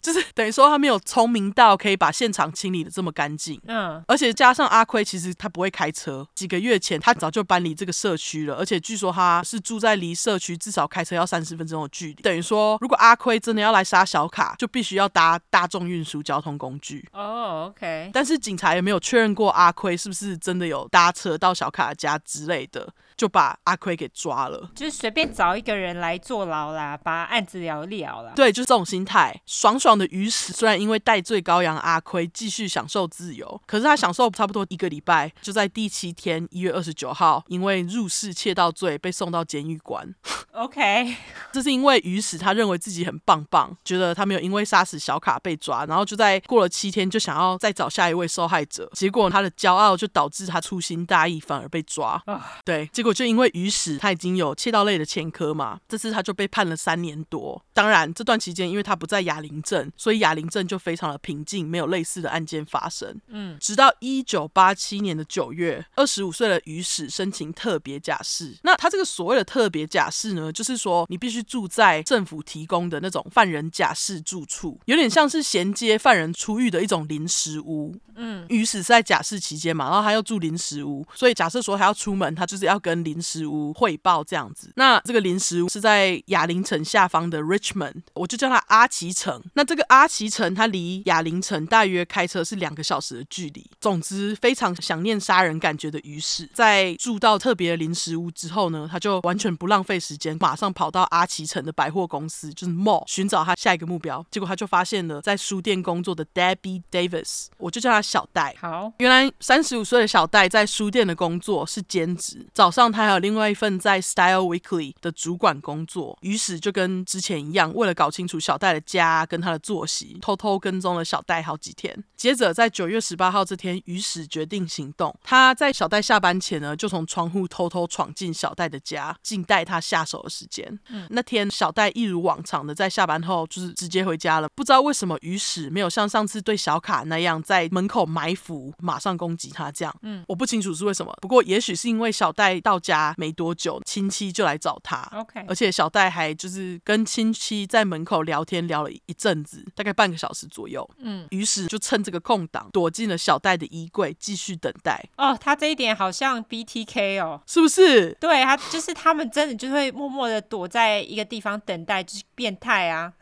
[0.00, 17.06] 就是等于说他没有聪明到可以把现场清理的这么干净，嗯，而且加上阿亏其实他不会开车，几个月前他早就搬离这个社区了，而且据说他是住在离社区至少开车要三十分钟的距离，等于说如果阿亏真的要来杀小卡，就必须要搭大众运输交通工具。
[17.12, 22.88] 哦，OK，但是警察也没有确认过阿亏是不是真的有搭车到小卡家之类的。
[23.20, 28.32] 就把阿奎给抓了，就是随便找一个人来坐牢啦，把案子了一了啦。
[28.34, 29.38] 对，就是这种心态。
[29.44, 40.14] 爽爽的鱼史虽然因为戴罪羔羊阿奎继续享受自由，可是他享受差不多一个礼拜，就在第七天一月二十九号，因为入室窃盗罪被送到监狱关。
[40.52, 41.14] OK，
[41.52, 52.18] 这是因为鱼史他认为自己很棒棒，觉得他没有因为杀死小卡被抓，然后就在过了七天就想要再找下一位受害者，结果他的骄傲就导致他粗心大意，反而被抓。
[52.64, 53.09] 对，结果。
[53.12, 57.62] 就因为鱼史他已经有窃盗类的前科嘛，这次他就被判了三年多。
[57.72, 63.18] 当然，这段期间因为他不在哑铃镇，所以哑铃镇就非常的平静，没有类似的案件发生。
[63.28, 68.56] 嗯，直到一九八七年的九月，二十五岁的鱼史申请特别假释。
[68.62, 77.94] 那他这个所谓的特别假释呢，就是说你必须住在政府提供的那种犯人假释住处，有点像是衔接犯人出狱的一种临时屋。
[78.16, 84.72] 嗯，鱼史是在假释期间嘛，然后他又住临时屋，所以假设说他要出门，他就是要跟临时屋汇报这样子。
[84.76, 89.42] 那这个临时屋是在哑铃城下方的 Richmond，我就叫它阿奇城。
[89.54, 93.68] 那这个阿奇城，它离哑铃城大约开车是两个小时的距离。
[93.80, 104.24] 总之，非常想念杀人感觉的鱼是，在住到特别的临时屋之后呢，他就完全不浪费时间，马上跑到阿奇城的百货公司，就是 Mall，寻找他下一个目标。
[104.30, 108.54] 结果他就发现了在书店工作的 Debbie Davis，我就叫他小戴。
[108.60, 116.16] 好，原来三十五岁的小戴在书店的工作是兼职，早上他还有另外一份在 Style Weekly 的主管工作。
[116.20, 122.04] 于是就跟之前一样，为了搞清楚小戴的家跟他的作息，偷偷跟踪了小戴好几天。
[122.16, 125.12] 接着在九月十八号这天，于史决定行动。
[125.24, 130.78] 他在小戴下班前呢，就从窗户偷偷闯进小戴的家，静待他下手的时间。
[130.90, 134.48] 嗯，那天小戴一如往常的在下班后就是直接回家了。
[134.54, 139.94] 不知道为什么于史没有像上次对小卡那样在门口埋伏，马上攻击他这样。
[140.02, 141.16] 嗯，我不清楚是为什么。
[141.22, 145.00] 不过也许是因为小戴到家没多久，亲戚就来找他。
[145.14, 150.88] OK，而且小戴还就是跟亲戚在门口聊天聊了一阵子，大概半个小时左右。
[150.98, 155.02] 嗯，于是就趁这个空档躲进了小戴的衣柜，继续等待。
[155.16, 158.12] 哦，他这一点好像 BTK 哦，是不是？
[158.20, 163.12] 对，他就是他们真的就会默默的躲在一个地方等待，就是变态啊。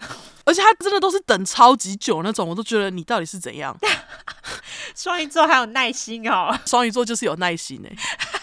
[0.48, 3.76] 而且他真的都是等超级久那种，我都觉得你到底是怎样？
[4.96, 7.94] 双鱼座还有耐心哦， 双鱼座就是有耐心哎。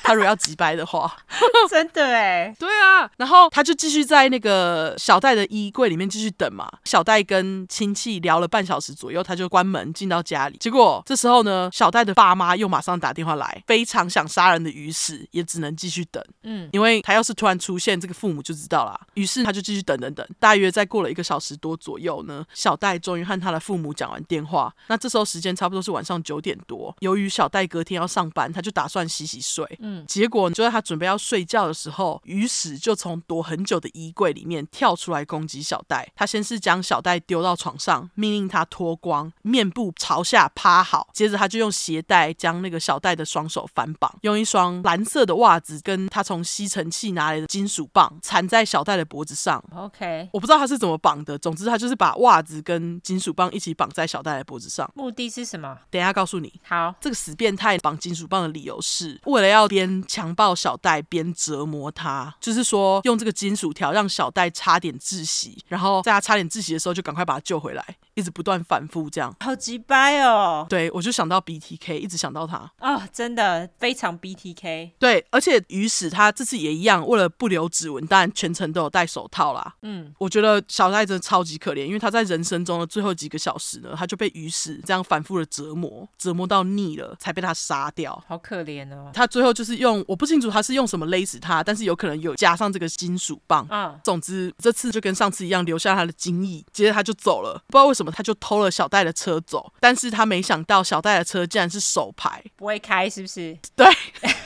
[0.03, 1.11] 他如果要急掰的话，
[1.67, 6.71] 真的哎，对啊，然后他就继续在那个小戴的衣柜里面继续等嘛。
[6.83, 10.57] 小戴跟亲戚聊了半小时左右，他就关门进到家里。
[10.59, 16.23] 结果这时候呢，小戴的爸妈又马上打电话来，非常想杀人的鱼史也只能继续等。
[16.43, 18.99] 嗯，因为他要是突然出现，这个父母就知道了。
[19.15, 24.71] 于是他就继续等等等，大约再过了一个小时多左右呢，小戴终于和他的父母讲完电话。
[24.87, 26.95] 那这时候时间差不多是晚上九点多。
[26.99, 29.65] 由于小戴隔天要上班，他就打算洗洗睡。
[29.79, 29.95] 嗯。
[29.95, 36.11] 嗯，结果就在他准备要睡觉的时候，鱼史就从躲很久的衣柜里面跳出来攻击小戴。
[36.15, 41.07] 他先是将小戴丢到床上，命令他脱光，面部朝下趴好。
[41.13, 49.63] 接着他就用鞋带将那个小戴的双手反绑，用一双蓝色的袜子跟他从吸尘器拿来的金属棒缠在小戴的脖子上。
[49.73, 54.89] OK，我不知道他是怎么绑的，总之他就是把袜子跟金属棒一起绑在小戴的脖子上。
[54.95, 55.77] 目的是什么？
[55.89, 56.51] 等一下告诉你。
[56.67, 69.35] 好，这个死变态绑金属棒的理由是为了要边强暴小戴边折磨他，就是说用这个金属条让小戴差点窒息，然后在他差点窒息的时候就赶快把他救回来，一直不断反复这样。
[69.39, 70.65] 好鸡掰哦！
[70.69, 74.91] 对，我就想到 BTK，一直想到他哦，真的非常 BTK。
[74.99, 79.75] 对，而且鱼史他这次也一样，为了不留指纹，当然全程都有戴手套啦。
[79.81, 88.23] 嗯，我觉得小戴真的超级可怜，因为他在人生中的最后几个小时呢，他就被鱼史这样反复的折磨，折磨到腻了，才被他杀掉。
[88.27, 89.09] 好可怜哦。
[89.11, 93.65] 他最后就是用，我不清楚他是用什么勒死他，但是有可能有加上这个金属棒。
[93.71, 96.63] 嗯，总之这次就跟上次一样，留下他的精液。
[96.71, 103.57] 接着他就走了，不知道为什么他就偷了小戴的车走，但是他没想到小戴的车竟然是手牌，不会开是不是？
[103.75, 103.87] 对。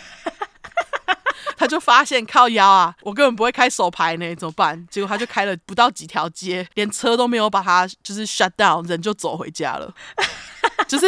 [1.59, 4.87] 他就发现靠腰啊，我根本不会开手牌呢，怎么办？
[4.89, 9.93] 结果他就开了不到几条街，连车都没有把他就是 shut down，人就走回家了，
[10.87, 11.05] 就是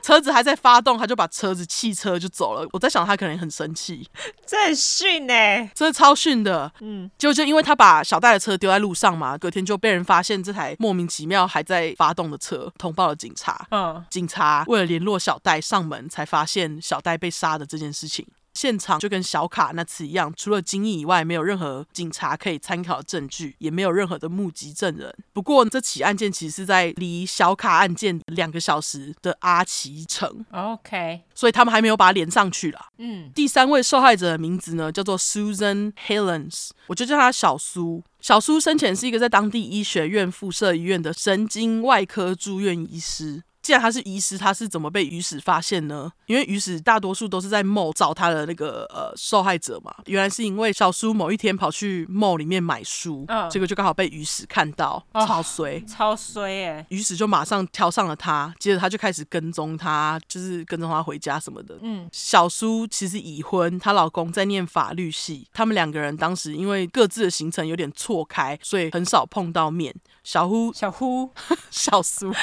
[0.00, 2.64] 车子还在发动，他就把车子弃车就走了。
[2.72, 4.08] 我在想他可能很生气，
[4.46, 5.34] 这很逊呢，
[5.74, 6.70] 真的超逊的。
[6.80, 13.66] 嗯，就就因为他把小戴的车丢在路上嘛，隔天就被人发现这台莫名其妙还在发动的车，通报了警察。
[13.72, 18.24] 嗯，警察为了联络小戴上门，才发现小戴被杀的这件事情。
[18.54, 25.14] 现场就跟小卡那次一样，除了精液以外，没有任何警察可以参考的证据，也没有任何的目击证人。
[25.32, 32.86] 不过这起案件其实是在离小卡案件两个小时的阿奇城，OK，所以他们还没有把它连上去了。
[32.98, 38.02] 嗯，第三位受害者的名字呢，叫做 Susan Helens，我就叫她小苏。
[38.20, 43.42] 小苏生前是一个在当地医学院附设医院的神经外科住院医师。
[43.62, 46.12] 既然他是医师，他是怎么被鱼史发现呢？
[46.26, 49.94] 因为鱼史大多数都是在 mall 找他的那个呃受害者嘛。
[50.06, 56.86] 原来是因为小苏某一天跑去 mall 里面买书，嗯、结果就刚好被鱼史看到，哦、超衰，超衰哎！
[56.88, 61.78] 鱼史就马上挑上了他，接着他就开始跟踪他，就是跟踪他回家什么的。
[61.82, 69.94] 嗯，小苏其实已婚，她老公在念法律系，他们两个人当时因为各自的行程有点错开，所以很少碰到面。
[70.24, 71.30] 小呼，小呼，
[71.70, 72.32] 小苏。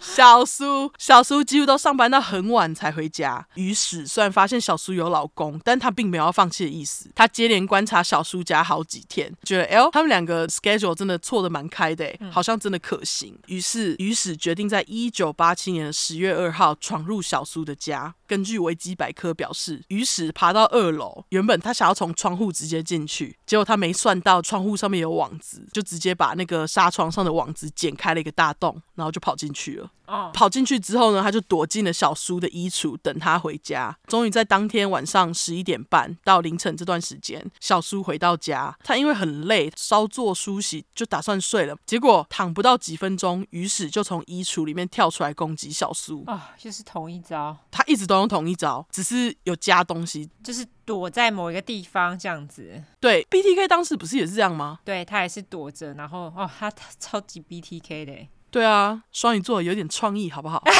[0.00, 3.46] 小苏，小苏几乎都上班到很晚才回家。
[3.54, 7.10] 于是虽然发现小苏有老公，但他并没有要放弃的意思。
[7.14, 13.38] 他接连观察小苏家好几天，觉得哎呦，他们两个 schedule 真的错的蛮开的，好像真的可行。
[13.46, 18.14] 于是于是决定在一九八七年的十月二号闯入小苏的家。
[18.28, 29.90] 根据维基百科表示，鱼屎爬到二楼，原本他想要从窗户直接进去，结果他没算到窗户上面有网子，就直接把那个纱窗上的网子剪开了一个大洞，然后就跑进去了。
[30.06, 33.94] 哦，跑进去之后呢，他就躲进了小叔的衣橱，等他回家。
[34.06, 38.74] 终于在当天晚上十一点半到凌晨这段时间，小叔回到家。
[38.82, 41.76] 他因为很累，稍作梳洗，就打算睡了。
[41.84, 46.24] 结果躺不到几分钟，鱼屎就从衣橱里面跳出来攻击小叔。
[46.26, 47.54] 啊、哦，就是同一招。
[47.70, 52.82] 他一直都用同一招，只是有加东西，就是躲在某一个地方这样子。
[53.00, 54.80] 对，BTK 当时不是也是这样吗？
[54.84, 58.28] 对，他也是躲着，然后哦，他超级 BTK 的。
[58.50, 60.62] 对啊，双鱼座有点创意，好不好？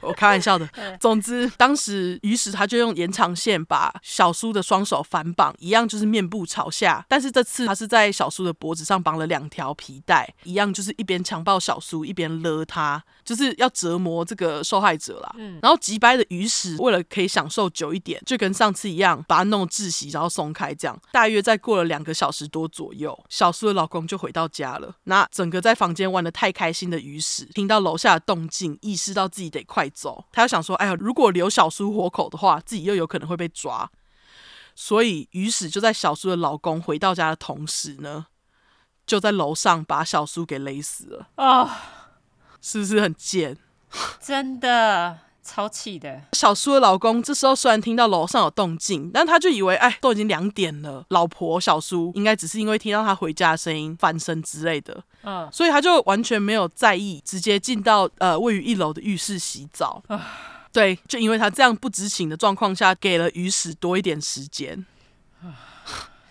[0.00, 0.68] 我开玩笑的。
[0.98, 7.04] 总之，当时鱼史他就用延长线把小苏的双手反绑，一样就是面部朝下。
[7.08, 15.34] 但是这次他是在小苏的脖子上绑了两条皮带，一样就是一边强暴小苏，一边勒他，就是要折磨这个受害者啦。
[15.36, 15.58] 嗯。
[15.62, 20.74] 然后急掰的鱼史为了可以享受久一点，就跟上次一样，把他弄窒息，然后松开。
[20.80, 24.94] 这样大约再过了两个小时多左右，小苏的老公就回到家了。
[25.04, 30.24] 那整个在房间玩的太开心的鱼史，听到楼下的动静，意识到自己得快走。
[30.32, 33.90] 他又想说：“哎呀，如果留小叔活口的话，自己又有可能会被抓。”
[34.74, 38.26] 所以于是就在小叔的老公回到家的同时呢，
[39.04, 41.28] 就在楼上把小叔给勒死了。
[41.34, 41.82] 啊，
[42.62, 43.58] 是不是很贱？
[44.20, 45.18] 真的。
[45.42, 46.20] 超气的。
[46.32, 60.02] 小苏的老公这时候虽然听到楼上有动静，但他就以为哎，都已经两点了，老婆小苏应该只是因为听到他回家的声音翻身之类的，嗯，所以他就完全没有在意，直接进到呃位于一楼的浴室洗澡。
[60.08, 60.20] 嗯、
[60.72, 64.84] 对，就因为他这样不知情的状况下，给了鱼屎多一点时间。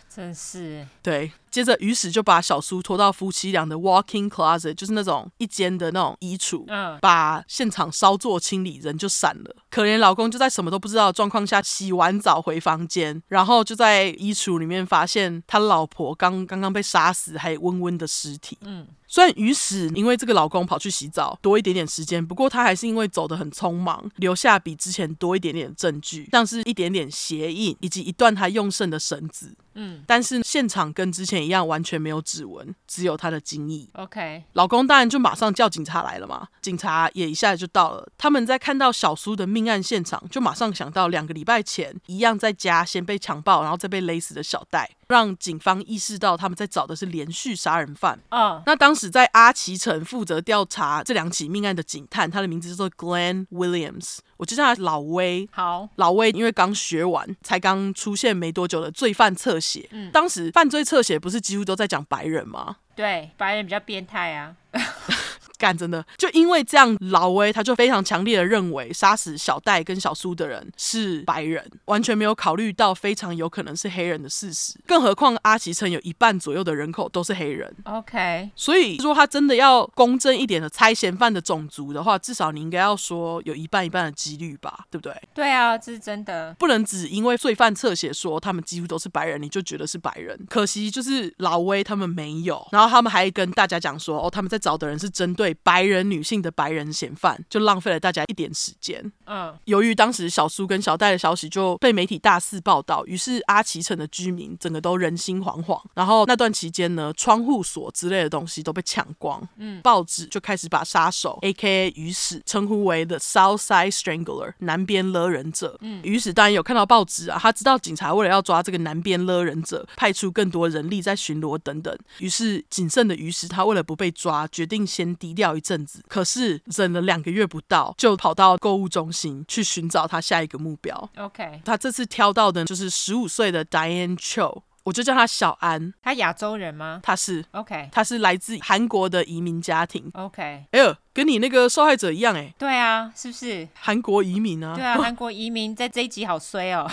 [0.10, 0.86] 真是。
[1.02, 9.56] 对，接着于是就把小苏拖到夫妻俩的 walking closet，就是那种一间的那种衣橱，嗯，把现场稍作清理，人就散了。
[9.70, 18.58] 可怜老公就在什么都不知道的状况下洗完澡回房间，然后就在衣橱里面发现他老婆刚刚刚被杀死，还温温的尸体。
[18.62, 18.88] 嗯。
[19.12, 29.52] 虽然于是因为这个老公跑去洗澡多一点点时间，不过他还是因为走得很匆忙，留下比之前多一点点证据，像是一点点鞋印以及一段他用剩的绳子。
[29.74, 33.88] 嗯，但是现场跟之前一样，完全没有指纹，只有他的精液。
[33.94, 38.08] OK，老公当然就马上叫警察来了嘛，警察也一下子就到了。
[38.18, 48.20] 他们在看到小苏的命案现场，就马上想到两个礼拜前一样在家先被强暴，然后再被勒死的小戴，让警方意识到他们在找的是连续杀人犯。
[48.30, 48.62] 嗯，oh.
[48.68, 55.50] 那当时在阿奇城负责调查这两起命案的警探，他的名字叫做 Glenn Williams，我就叫他老威。
[55.52, 59.90] 好，老威因为刚学完，才刚出现没多久的罪犯侧写。
[59.92, 62.78] 嗯，当时犯罪侧写不是几乎都在讲白人吗？
[62.96, 64.56] 对，白人比较变态啊。
[65.60, 74.80] 干真的，就因为这样，老威他就非常强烈的认为杀死小戴跟小苏的人是白人，完全没有考虑到非常有可能是黑人的事实。
[74.88, 77.76] 更何况阿奇城有一半左右的人口都是黑人。
[77.84, 85.14] OK，所以说他真的要公正一点的猜嫌犯的种族的话，至少你应该要说有一半一半的几率吧，对不对？
[85.34, 90.40] 对啊，这是真的，不能只因为罪犯侧写说他们几乎都是白人，你就觉得是白人。
[90.50, 95.49] 可惜就是老威他们没有，然后他们还跟大家讲说，哦，他们在找的人是针对。
[95.54, 99.12] 白人女性的白人嫌犯，就浪费了大家一点时间。
[99.26, 105.82] 嗯，由于当时小苏跟小戴的消息就被媒体大肆报道，于是阿奇城的居民整个都人心惶惶。
[105.94, 109.48] 然后那段期间呢，窗户锁之类的东西都被抢光。
[109.58, 111.94] 嗯，报纸就开始把杀手 A.K.A.
[111.96, 115.78] 于是称呼为 The Southside Strangler 南边勒人者。
[115.82, 121.96] 嗯，于是当然有看到报纸啊，他知道警察为了要抓这个南边勒人者，派出更多人力在巡逻等等。
[122.20, 131.10] 于是谨慎的于是他为了不被抓，决定先低调一阵子，可是忍了两个月不到，就跑到购物中心去寻找他下一个目标。
[131.16, 135.94] OK，他这次挑到的就是十五岁的 Diane Cho，我就叫他小安。
[136.04, 137.00] 他亚洲人吗？
[137.02, 137.46] 他是。
[137.52, 140.12] OK，他是来自韩国的移民家庭。
[140.14, 140.42] OK，
[140.72, 142.54] 哎呦，跟你那个受害者一样哎。
[142.58, 143.68] 对啊，是不是？
[143.76, 144.76] 韩国移民啊。
[144.76, 146.92] 对啊， 韩国移民在这一集好衰哦。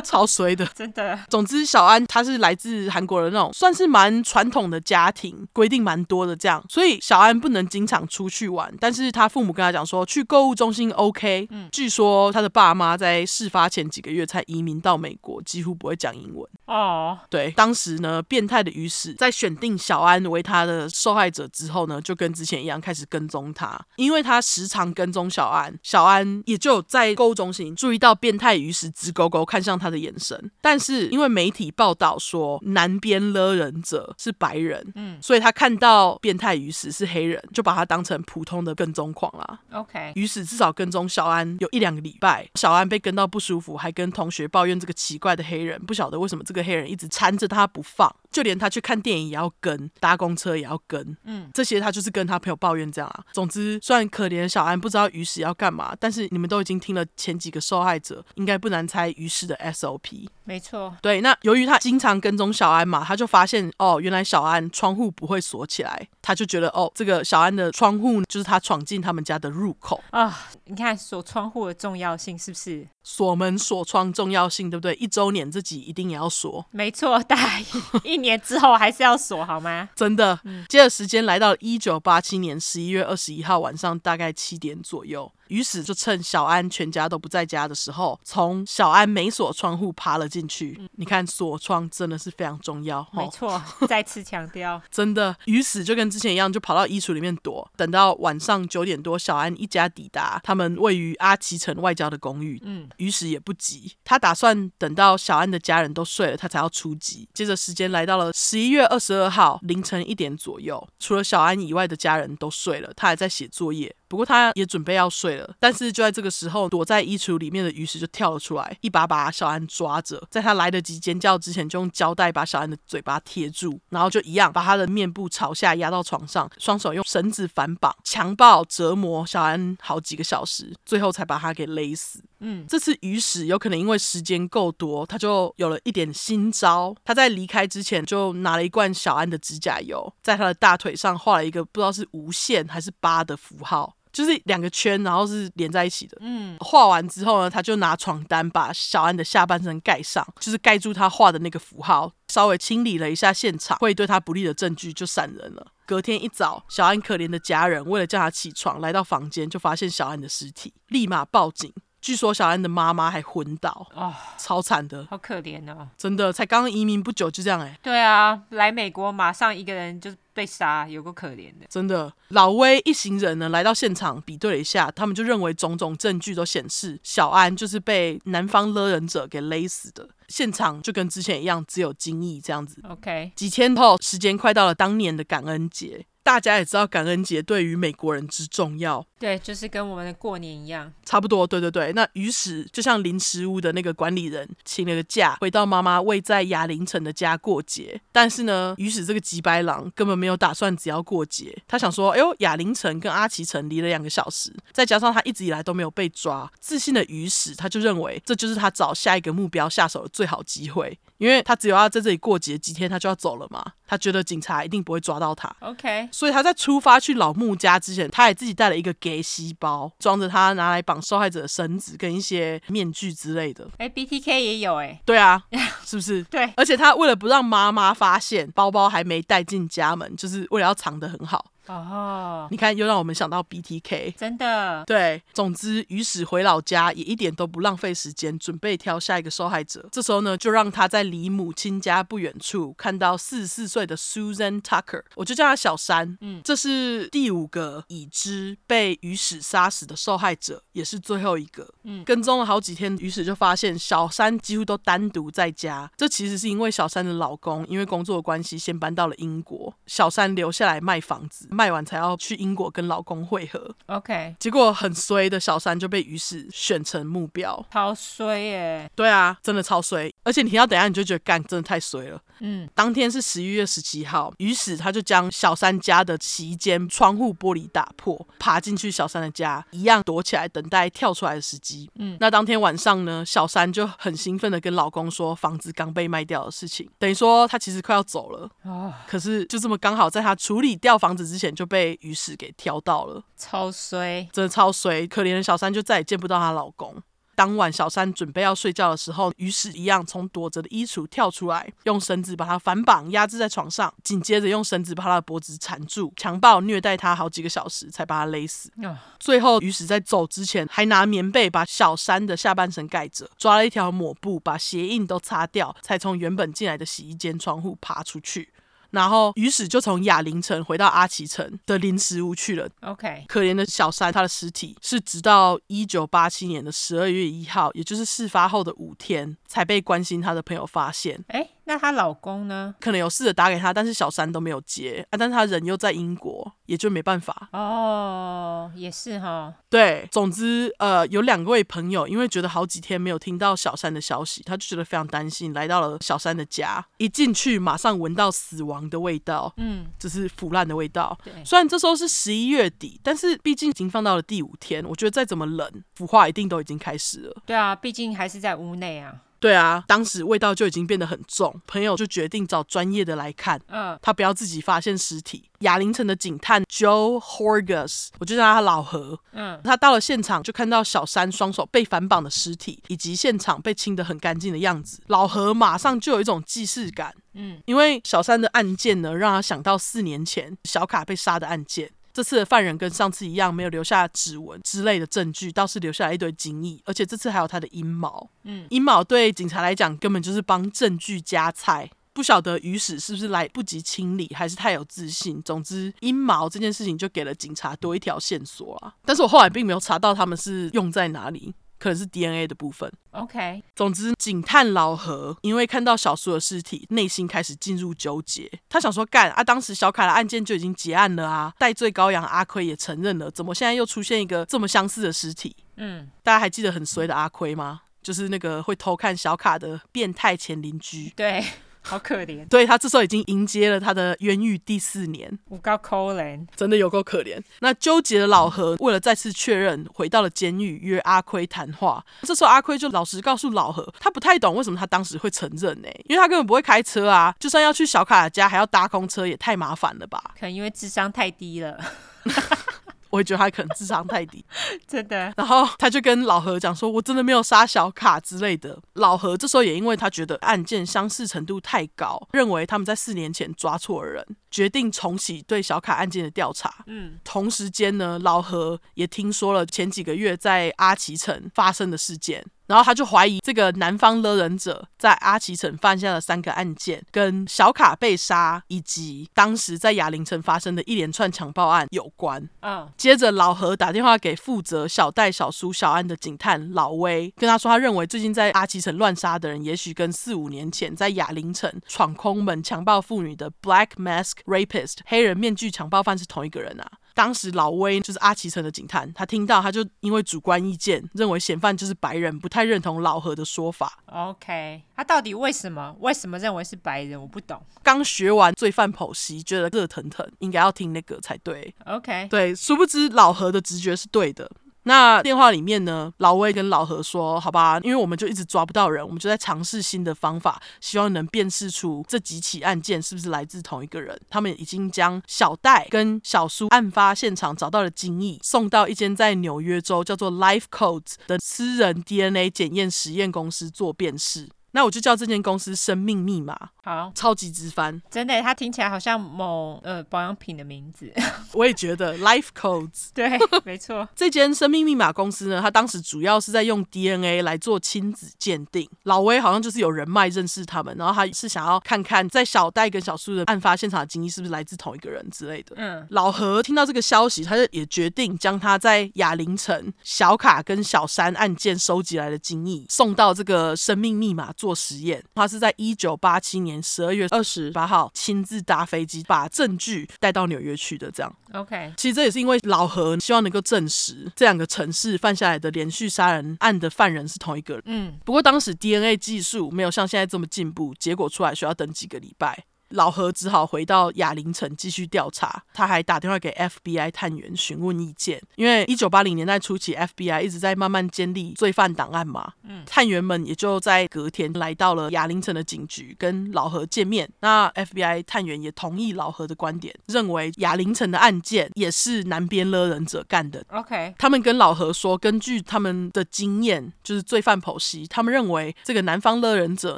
[0.04, 1.18] 超衰的，真的。
[1.28, 8.72] 总之，小安他是来自韩国的那种，算是蛮传统的家庭，规定蛮多的这样，所以小安不能经常出去玩。
[8.80, 11.46] 但是他父母跟他讲说，去购物中心 OK。
[11.50, 16.48] 嗯，据说他的爸妈在事发前几个月才移民到美国，几乎不会讲英文。
[16.66, 39.58] 哦，对，当时呢，变态的于是，在选定小安为他的受害者之后呢，就跟之前一样开始跟踪他，因为他时常跟踪小安，小安也就在购物中心注意到变态于是直勾勾看向他的眼神，但是因为媒体报道说南边勒人者是白人，嗯，所以他看到变态鱼死是黑人，就把他当成普通的跟踪狂啦。
[39.72, 53.24] OK，于是至少跟踪小安有一两个礼拜，小安被跟到不舒服，还跟同学抱怨这个奇怪的黑人，不晓得为什么这个黑人一直缠着他不放，就连他去看电影也要跟，搭公车也要跟，嗯，这些他就是跟他朋友抱怨这样啊。
[53.32, 61.20] 总之，虽然可怜的小安不知道于是要干嘛，但是你们都已经听了前几个受害者，应该不难猜于是的 SOP，没错，对。
[61.20, 70.48] 那由于他经常跟踪小安嘛，他就发现哦，原来小安窗户不会锁起来，他就觉得哦，这个小安的窗户就是他闯进他们家的入口啊。
[70.64, 72.86] 你看锁窗户的重要性是不是？
[73.02, 74.94] 锁门锁窗重要性对不对？
[74.96, 77.64] 一周年自己一定也要锁，没错，大概
[78.04, 79.88] 一年之后还是要锁好吗？
[79.96, 80.38] 真的。
[80.44, 85.30] 嗯、接着时间来到一九八七年十一月二十一号晚上，大概七点左右。
[85.50, 90.76] 于是就趁小安全家都不在家的时候，从小安没锁窗户爬了进去。
[90.78, 95.36] 嗯、你看锁窗真的是非常重要，没错， 再次强调，真的。
[95.46, 97.68] 于是就跟之前一样，就跑到衣橱里面躲。
[97.76, 102.60] 等到晚上九点多，小安一家抵达他们位于阿奇城外郊的公寓。
[102.64, 107.28] 嗯，于是也不急，他打算等到小安的家人都睡了，他才要出击。
[107.34, 113.94] 接着时间来到了十一月二十二号凌晨一点左右，除了小安以外的家人都睡了，他还在写作业。
[114.10, 132.20] 不过他也准备要睡了，但是就在这个时候，躲在衣橱里面的于是就跳了出来，一把把小安抓着，在他来得及尖叫之前，就用胶带把小安的嘴巴贴住，然后就一样把他的面部朝下压到床上，双手用绳子反绑，强暴折磨小安好几个小时，最后才把他给勒死。
[132.40, 136.92] 嗯，这次鱼屎有可能因为时间够多，他就有了一点新招。
[137.04, 143.94] 他在离开之前就拿了一罐小安的指甲油，在他的大腿上画了一个不知道是无限还是八的符号。
[144.12, 146.16] 就是两个圈，然后是连在一起的。
[146.20, 155.66] 嗯，画完之后呢，他就拿床单把小安的下半身盖上，就是盖住他画的那个符号，稍微清理了一下现场会对他不利的证据，就闪人了。
[155.86, 161.72] 隔天一早，小安可怜的家人为了叫他起床，来到房间就发现小安的尸体，立马报警。
[162.00, 167.78] 据说小安的妈妈还昏倒，哦，超惨的，好可怜哦，真的，才刚移民不久就这样哎。
[167.82, 171.66] 对啊，来美国马上一个人就被杀，有够可怜的。
[171.68, 180.08] 真的，老威一行人呢来到现场比对了一下，他们就认为种种证据都显示小安就是被南方勒人者给勒死的。
[180.28, 182.80] 现场就跟之前一样，只有精液这样子。
[182.88, 186.06] OK，几天后，时间快到了当年的感恩节。
[186.30, 191.44] 大家也知道感恩节对于美国人之重要，对，就是跟我们的过年一样，差不多。
[191.44, 198.00] 对对对，那于是就像临时屋的那个管理人请了个假，回到妈妈位在亚林城的家过节。
[198.12, 213.62] 但是呢，于是这个吉白狼根本没有打算只要过节，他想说，哎呦，亚林城跟阿奇城离了两个小时，再加上他一直以来都没有被抓，自信的于是他就认为这就是他找下一个目标下手的最好机会，因为他只有要在这里过节几天，他就要走了嘛。
[213.86, 215.54] 他觉得警察一定不会抓到他。
[215.60, 216.08] OK。
[216.10, 223.68] 所以他在出发去老木家之前，他也自己带了一个给西包，装着他拿来绑受害者的绳子跟一些面具之类的。
[223.76, 224.98] 哎，BTK 也有哎。
[225.04, 225.44] 对啊，
[225.84, 226.22] 是不是？
[226.24, 226.50] 对。
[226.56, 231.50] 而且他为了不让妈妈发现，包包还没带进家门，就是为了要藏得很好。
[231.70, 234.84] 哦，你看，又让我们想到 BTK，真的。
[234.86, 239.88] 对，总之，于是回老家也一点都不浪费时间，准备挑下一个受害者。
[239.92, 246.16] 这时候呢，就让他在离母亲家不远处看到四十四岁的 Susan Tucker，我就叫他小山。
[246.20, 251.72] 嗯，这是第五个已知被于史杀死的受害者，也是最后一个。
[251.84, 255.90] 嗯，跟踪了好几天，于史就发现小山几乎都单独在家。
[255.96, 261.46] 这其实是因为小山的老公因为工作的关系先搬到了英国，小山留下来卖房子。
[261.60, 264.34] 卖完才要去英国跟老公会合，OK。
[264.40, 268.90] 结果很衰的小三就被于是选成目标，超衰耶！
[268.96, 270.10] 对啊，真的超衰。
[270.24, 272.18] 而且你听到等下你就觉得干，真的太衰了。
[272.42, 281.90] 嗯，当天是十一月十七号，于是他就将小三家的洗衣间窗户玻璃打破，爬进去小三的家，一样躲起来等待跳出来的时机。
[281.96, 288.48] 嗯，那当天晚上呢，小三就很兴奋的跟老公说房子刚被卖掉的事情，等于说他其实快要走了。
[288.62, 297.02] 哦，可是就这么刚好在他处理掉房子之前就被于是给挑到了，超衰，真的超衰，可怜的小三就再也见不到她老公。
[297.36, 308.70] 当晚，小三准备要睡觉的时候，于是一样从躲着的衣橱跳出来，用绳子把他反绑压制在床上，紧接着用绳子把他的脖子缠住，强暴虐待他好几个小时，才把他勒死。
[308.82, 318.52] 哦、最后，于是在走之前还拿棉被把小三的下半身盖着，抓了一条抹布把鞋印都擦掉，才从原本进来的洗衣间窗户爬出去。
[318.90, 322.68] 然后，于是就从雅林城回到阿奇城的临时屋去了。
[322.82, 331.24] OK，可怜的小三，他的尸体是直到一九八七年的十二月一号，也就是事发后的五天，才被关心他的朋友发现。
[331.28, 331.48] 哎。
[331.70, 332.74] 那她老公呢？
[332.80, 335.14] 可能有试着打给她，但是小三都没有接啊。
[335.16, 337.48] 但是她人又在英国，也就没办法。
[337.52, 339.54] 哦，也是哈。
[339.68, 346.84] 对，总之，呃，有两位朋友因为觉得好几天没有听到小三的消息，他就觉得非常担心，来到了小三的家。
[346.98, 351.16] 一进去，马上闻到死亡的味道，嗯，就是腐烂的味道。
[351.22, 357.36] 对，虽然这时候是十一月底，但是毕竟已经放到了第五天，我觉得再怎么冷，腐化一定都已经开始了。
[357.46, 359.14] 对啊，毕竟还是在屋内啊。
[359.40, 365.44] 对啊，当时味道就已经变得很重，朋友就决定找专业的来看，嗯，他不要自己发现尸体。
[365.60, 381.90] 亚林城的警探 Joe Horgas，我就叫他老何，嗯，他到了现场就看到小三双手被反绑的尸体，以及现场被清得很干净的样子，老何马上就有一种既视感，嗯，因为小三的案件呢，让他想到四年前小卡被杀的案件。
[382.12, 388.28] 这次的犯人跟上次一样，没有留下指纹之类的证据，倒是留下来一堆精液，而且这次还有他的阴毛。
[388.44, 391.90] 嗯，阴毛对警察来讲根本就是帮证据加菜。
[392.12, 395.40] 不晓得鱼屎是不是来不及清理，还是太有自信。
[395.42, 398.92] 总之，阴毛这件事情就给了警察多一条线索啊。
[399.04, 401.54] 但是我后来并没有查到他们是用在哪里。
[401.80, 402.88] 可能是 DNA 的部分。
[403.10, 408.48] OK，总之，警探老何因为看到小苏的尸体，内心开始进入纠结。
[408.68, 415.56] 他想说，干啊，当时小卡的案件就已经结案了啊，戴罪羔羊阿奎也承认了，怎么现在又出现一个这么相似的尸体？
[415.76, 417.80] 嗯，大家还记得很衰的阿奎吗？
[418.02, 421.12] 就是那个会偷看小卡的变态前邻居。
[421.16, 421.44] 对。
[421.82, 427.40] 好可怜，对，他这时候已经迎接了他的冤狱第四年，我够可怜，真的有够可怜。
[427.60, 432.04] 那纠结的老何为了再次确认，回到了监狱约阿奎谈话。
[432.22, 435.88] 这时候阿奎就老实告诉老何，他不太懂为什么他当时会承认呢？
[436.04, 440.22] 因为他根本不会开车啊，就算要去小卡的家，还要搭公车，也太麻烦了吧？
[440.38, 441.78] 可能因为智商太低了。
[443.10, 444.44] 我也觉得他可能智商太低，
[444.86, 445.32] 真的。
[445.36, 456.84] 然后他就跟老何讲说：“我真的没有杀小卡之类的。”老何这时候也因为他觉得案件相似程度太高，认为他们在四年前抓错了人，决定重启对小卡案件的调查。
[456.86, 462.44] 嗯，同时间呢，老何也听说了前几个月在阿奇城发生的事件。
[462.70, 472.48] 然后他就怀疑这个南方勒人者在阿奇城犯下了三个案件，跟小卡被杀以及当时在哑铃城发生的一连串强暴案有关。
[472.60, 486.88] 嗯，接着老何打电话给负责小戴、小苏、小安的警探老威，跟他说他认为最近在阿奇城乱杀的人，也许跟四五年前在哑铃城闯空门强暴妇女的 Black Mask Rapist 黑人面具强暴犯是同一个人啊。
[487.20, 493.98] 当时老威就是阿奇城的警探，他听到他就因为主观意见认为嫌犯就是白人，不太认同老何的说法。
[494.06, 497.20] OK，他到底为什么为什么认为是白人？
[497.20, 497.62] 我不懂。
[497.82, 501.74] 刚学完罪犯剖析，觉得热腾腾，应该要听那个才对。
[501.84, 504.50] OK，对，殊不知老何的直觉是对的。
[504.84, 514.18] 那电话里面呢，老威跟老何说：“好吧，因为我们就一直抓不到人，我们就在尝试新的方法，希望能辨识出这几起案件是不是来自同一个人。
[514.30, 531.12] 他们已经将小戴跟小苏案发现场找到的精液送到一间在纽约州叫做 Life Codes 的私人 DNA 检验实验公司做辨识。”那我就叫这间公司“生命密码”，好，超级直翻，真的，它听起来好像某呃保养品的名字。
[531.52, 534.08] 我也觉得 Life Codes，对，没错。
[534.14, 538.88] 这间生命密码公司呢，它当时主要是在用 DNA 来做亲子鉴定。
[539.02, 545.74] 老威好像就是有人脉认识他们，然后他是想要看看在小戴跟小苏的案发现场的精液是不是来自同一个人之类的。
[545.76, 561.10] 嗯，老何听到这个消息，他就也决定将他在哑铃城小卡跟小山案件收集来的精液送到这个生命密码做实验，他是在一九八七年十二月二十八号亲自搭飞机把证据带到纽约去的。
[561.10, 567.82] 这样，OK，其实这也是因为老何希望能够证实这两个城市犯下来的连续杀人案的犯人是同一个人。
[567.86, 572.66] 嗯，不过当时 DNA 技术没有像现在这么进步，结果出来需要等几个礼拜。
[572.90, 582.52] 老何只好回到哑铃城继续调查，他还打电话给 FBI 探员询问意见，因为一九八零年代初期，FBI 一直在慢慢建立罪犯档案嘛。
[582.64, 587.28] 嗯，探员们也就在隔天来到了哑铃城的警局，跟老何见面。
[587.40, 593.64] 那 FBI 探员也同意老何的观点，认为哑铃城的案件也是南边勒人者干的。
[593.68, 599.96] OK，他们跟老何说，根据他们的经验，就是罪犯剖析，他们认为这个南方勒人者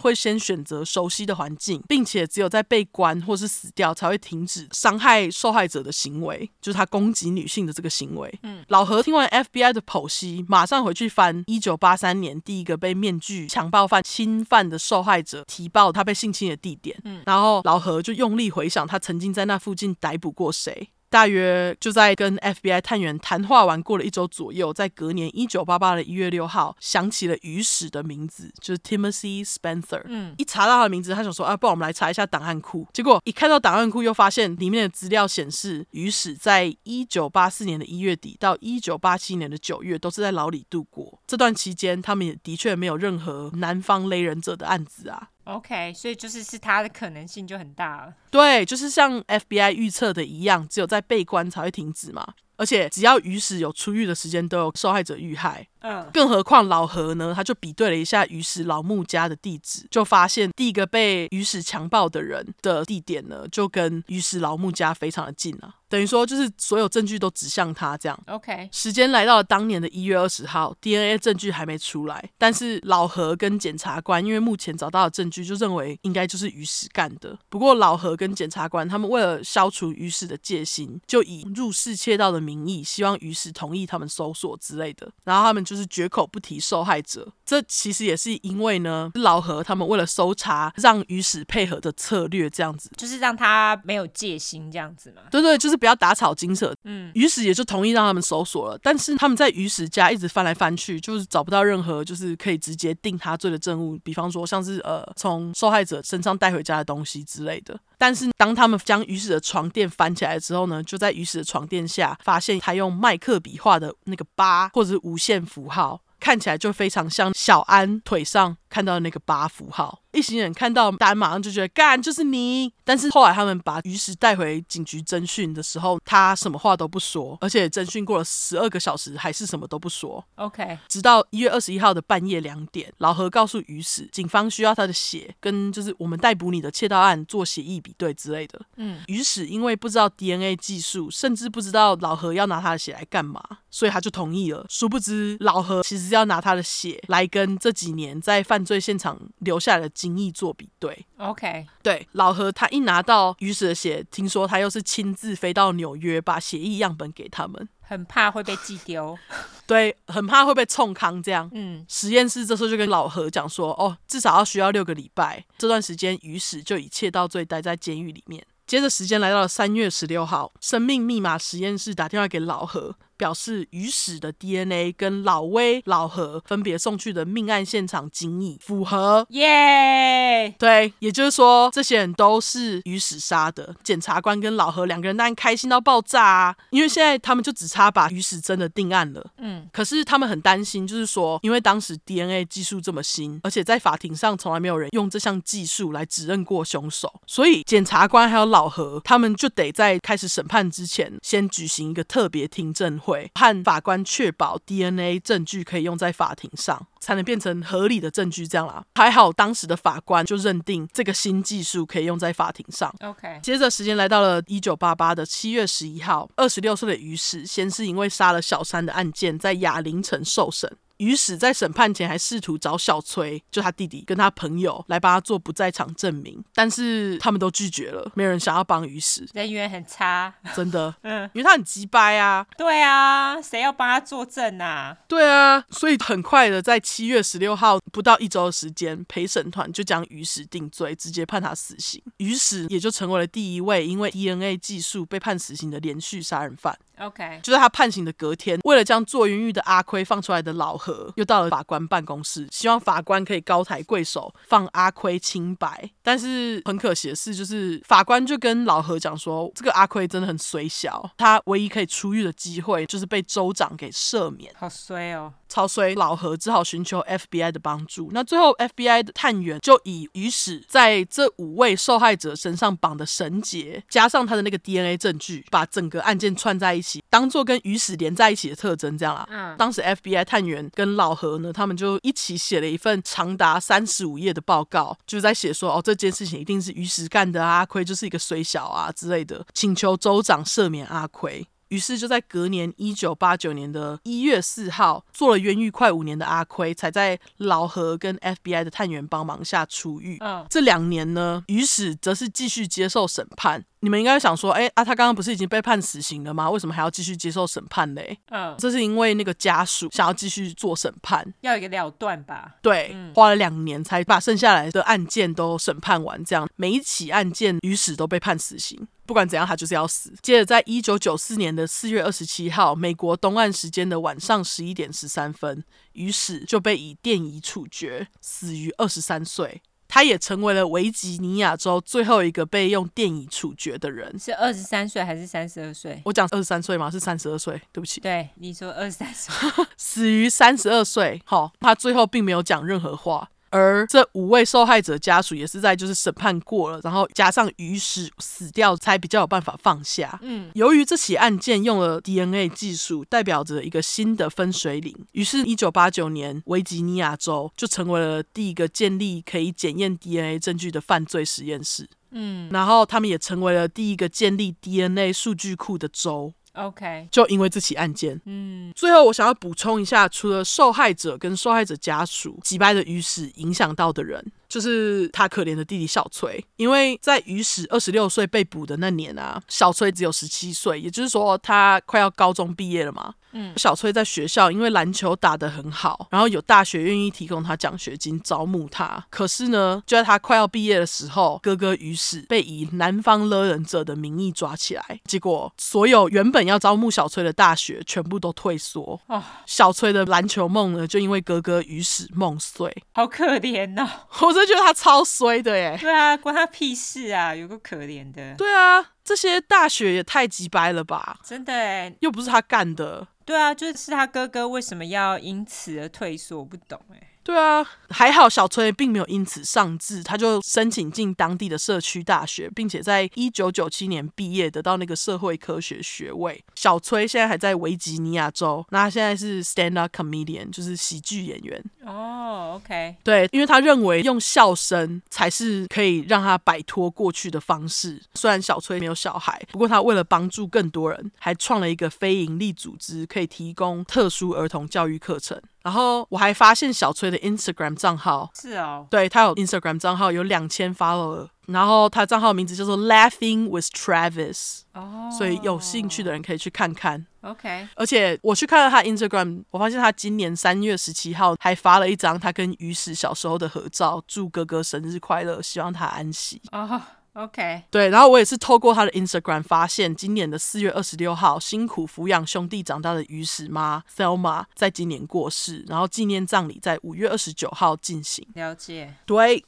[0.00, 8.38] 会先选择熟悉的环境，并且只有在被关或是死掉才会停止伤害受害者的行为，就是他攻击女性的这个行为。
[8.42, 16.98] 嗯，老何听完 FBI 的剖析，马上回去翻一九八三年第一个被面具强暴犯侵犯的受害者提报他被性侵的地点。
[17.04, 20.90] 嗯，然后老何就用力回想他曾经在那附近逮捕过谁。
[21.12, 30.00] 大约就在跟 FBI 探员谈话完过了一周左右，在隔年一九八八的一月六号，想起了鱼史的名字，就是 Timothy Spencer。
[30.06, 32.88] 嗯，一查到他的名字，他想说啊，不然我们来查一下档案库。
[32.94, 41.20] 结果一看到档案库，又发现里面的资料显示，鱼史在一九八四年的一月底到一九八七年的九月都是在牢里度过。
[41.26, 45.28] 这段期间，他们也的确没有任何南方勒人者的案子啊。
[45.44, 48.14] OK，所以就是是他的可能性就很大了。
[48.30, 52.34] 对，就是像 FBI 预测的一样，只有在被关才会停止嘛。
[52.56, 55.66] 而且只要鱼史有出狱的时间，都有受害者遇害。
[55.82, 57.32] 嗯，更何况老何呢？
[57.34, 65.74] 他就比对了一下鱼史老木家的地址，就发现第一个被鱼史强暴的人的地点呢，就跟鱼史老木家非常的近啊。
[65.88, 68.18] 等于说，就是所有证据都指向他这样。
[68.26, 77.38] OK，时间来到了当年的一月二十号，DNA 证据还没出来，但是老何跟检察官因为目前找到的证据，就认为应该就是于史干的。
[77.50, 85.12] 不过老何跟检察官他们为了消除于史的戒心，就以入室窃盗的名义，希望于史同意他们搜索之类的。
[85.24, 87.30] 然后他们就是绝口不提受害者。
[87.44, 95.20] 这其实也是因为呢，老何他们为了搜查，让鱼史配合的策略，这样子就是让他没有戒心这样子嘛。
[95.30, 95.82] 对对，就是。
[95.82, 107.76] 不要打草惊蛇，嗯，鱼史也就同意让他们搜索了，但是他们在鱼史家一直翻来翻去，就是找不到任何就是可以直接定他罪的证物，比方说像是呃从受害者身上带回家的东西之类的。
[107.98, 120.01] 但是当他们将鱼史的床垫翻起来之后呢，就在鱼史的床垫下发现他用麦克笔画的那个疤或者是无限符符号，看起来就非常像小安腿上看到的那个八符号。
[120.12, 122.72] 一行人看到丹，马上就觉得干就是你。
[122.84, 130.22] 但是后来他们把于石带回警局侦讯的时候，他什么话都不说，而且侦讯过了十二个小时还是什么都不说。
[130.34, 138.60] OK，直到一月二十一号的半夜两点，老何告诉于石，警方需要他的血，跟就是我们逮捕你的窃盗案做血液比对之类的。
[138.76, 143.40] 嗯，于石因为不知道 DNA 技术，甚至不知道老何要拿他的血来干嘛，
[143.70, 144.66] 所以他就同意了。
[144.68, 151.06] 殊不知老何其实要拿他的血来跟这几年在犯罪现场留下来的精益做比对。
[151.18, 159.16] OK，对，老何他一拿到于石的血，听说他又是亲自飞到纽约把血液样本给他们，很怕会被寄丢，
[159.64, 161.48] 对，很怕会被冲康这样。
[161.54, 168.44] 嗯，实验室这时候就跟老何讲说，哦，至少要需要六个礼拜，这段时间于石就以窃盗罪待在监狱里面。
[168.66, 172.96] 接着时间来到了三月十六号，生命密码实验室打电话给老何。
[173.22, 183.76] 表示鱼屎的 DNA 跟老威、老何分别送去的命案现场精液符合，耶对，也就是说这些人都是鱼屎杀的。
[183.84, 189.24] 检察官跟老何两个人当然开心到爆炸啊，因为现在他们就只差把鱼屎真的定案了。
[189.38, 203.11] 嗯，可是他们很担心，就是说，因为当时 DNA 技术这么新，而且在法庭上从来没有人用这项技术来指认过凶手，所以检察官还有老何他们就得在开始审判之前，先举行一个特别听证会。
[203.34, 208.46] 和法官确保 DNA 证据可以用在法庭上，才能变成合理的证据。
[208.46, 212.94] 这样啦，还好当时的法官就认定这个新技术可以用在法庭上。
[213.00, 220.70] OK，接着时间来到了一九八八的七月十一号，二十六岁的于氏先是因为杀了小三的案件在哑铃城受审。
[220.98, 234.96] 于史在审判前还试图找小崔，就他弟弟跟他朋友来帮他做不在场证明，但是他们都拒绝了，没有人想要帮于史，人缘很差，真的， 嗯，因为他很鸡掰啊，对啊，谁要帮他作证啊？
[235.08, 246.78] 对啊，所以很快的在七月十六号不到一周的时间，陪审团就将于史定罪，直接判他死刑，于史也就成为了第一位因为 DNA 技术被判死刑的连续杀人犯。
[247.02, 255.90] OK，就在他判刑的隔天，为了将坐冤狱的阿亏放出来的老何，又到了法官办公室，希望法官可以高抬贵手放阿亏清白。
[256.02, 264.52] 但是很可惜的是，就是法官就跟老何讲说，这个阿亏真的很衰小，他唯一可以出狱的机会就是被州长给赦免。
[264.56, 265.32] 好衰哦。
[265.52, 268.08] 超衰，老何只好寻求 FBI 的帮助。
[268.12, 278.96] 那最后 FBI 的探员就以于石在这五位受害者身上绑的绳结，加上他的那个 DNA 证据，把整个案件串在一起，当做跟于石连在一起的特征。
[278.96, 291.46] 这样啦，嗯，当时 FBI 探员跟老何呢，他们就一起写了一份长达三十五页的报告，就在写说，哦，这件事情一定是于石干的啊，阿奎就是一个水小啊之类的，请求州长赦免阿亏。
[291.72, 300.18] 于是就在隔年一九八九年的一月四号，做了冤狱快五年的阿奎，才在老何跟 FBI 的探员帮忙下出狱。
[300.20, 303.64] 嗯，这两年呢，于石则是继续接受审判。
[303.80, 306.48] 你们应该想说，哎啊，他刚刚不是已经被判死刑了吗？
[306.50, 308.16] 为什么还要继续接受审判嘞？
[308.28, 312.56] 嗯，这是因为那个家属想要继续做审判，要一个了断吧？
[312.60, 318.86] 对，嗯、花了两年才把剩下来的案件都审判完，这样每一起案件于石都被判死刑。
[319.12, 320.10] 不管怎样，他就是要死。
[320.22, 325.62] 接着，在一九九四年的四月二十七号，美国东岸时间的晚上十一点十三分，
[325.92, 329.60] 于是就被以电椅处决，死于二十三岁。
[329.86, 334.18] 他也成为了维吉尼亚州最后一个被用电椅处决的人。
[334.18, 336.00] 是二十三岁还是三十二岁？
[336.06, 336.90] 我讲二十三岁吗？
[336.90, 338.00] 是三十二岁，对不起。
[338.00, 339.34] 对，你说二十三岁，
[339.76, 341.20] 死于三十二岁。
[341.26, 343.28] 好，他最后并没有讲任何话。
[343.52, 350.18] 而这五位受害者家属也是在就是审判过了，然后加上鱼死死掉，才比较有办法放下。
[350.22, 354.96] 嗯，由于这起案件用了 DNA 技术，代表着一个新的分水岭。
[355.12, 361.88] 于是，一九八九年，维吉尼亚州就成为了第一个建立可以检验 DNA 证据的犯罪实验室。
[362.10, 366.32] 嗯，然后他们也成为了第一个建立 DNA 数据库的州。
[366.54, 374.22] OK，就因为这起案件，嗯，最后我想要补充一下，除了受害者跟受害者家属，击败的鱼死影响到的人，
[374.52, 383.14] 就是他可怜的弟弟小崔，因为在于史二十六岁被捕的那年啊，小崔只有十七岁，也就是说他快要高中毕业了嘛。
[383.34, 389.02] 嗯，小崔在学校因为篮球打得很好，然后有大学愿意提供他奖学金招募他。
[389.08, 399.00] 可是呢，就在他快要毕业的时候，哥哥于史被以南方勒人者的名义抓起来，结果所有原本要招募小崔的大学全部都退缩。
[399.06, 403.88] 哦，小崔的篮球梦呢，就因为哥哥于史梦碎，好可怜哦。
[404.20, 405.76] 我真觉得他超衰的耶。
[405.80, 408.34] 对啊，关他屁事啊，有个可怜的。
[408.34, 411.18] 对啊，这些大学也太鸡掰了吧？
[411.24, 413.06] 真的哎，又不是他干的。
[413.24, 416.38] 对啊，就是他哥哥为什么要因此而退缩？
[416.38, 417.08] 我不懂哎。
[417.24, 426.44] 对啊，还好小崔并没有因此丧志，他就申请进当地的社区大学，并且在一九九七年毕业，得到那个社会科学学位。
[426.56, 431.64] 小崔现在还在维吉尼亚州，那他现在是 stand up comedian，就是喜剧演员。
[431.84, 438.02] 哦、oh，OK，对，因为他认为用笑声才是可以让他摆脱过去的方式。
[438.14, 445.40] 虽然小崔没有小孩，不过他为了帮助更多人，还创了一个非营利组织，可以提供特殊儿童教育课程。
[445.62, 457.06] 然后我还发现小崔的 Instagram 账号是哦，对，他有 Instagram 账号有两千 follower，然后他账号名字叫做 Laughing with Travis，哦，所以有兴趣的人可以去看看。
[457.22, 466.42] OK，而且我去看了他 Instagram，我发现他今年三月十七号还发了一张他跟于史小时候的合照，祝哥哥生日快乐，希望他安息。
[466.50, 466.80] 哦。
[467.14, 478.26] OK，对，然后我也是透过他的 Instagram 发现，今年的四月二十六号，辛苦抚养兄弟长大的于是妈 Thelma 在今年过世，然后纪念葬礼在五月二十九号进行。
[478.32, 479.44] 了解，对，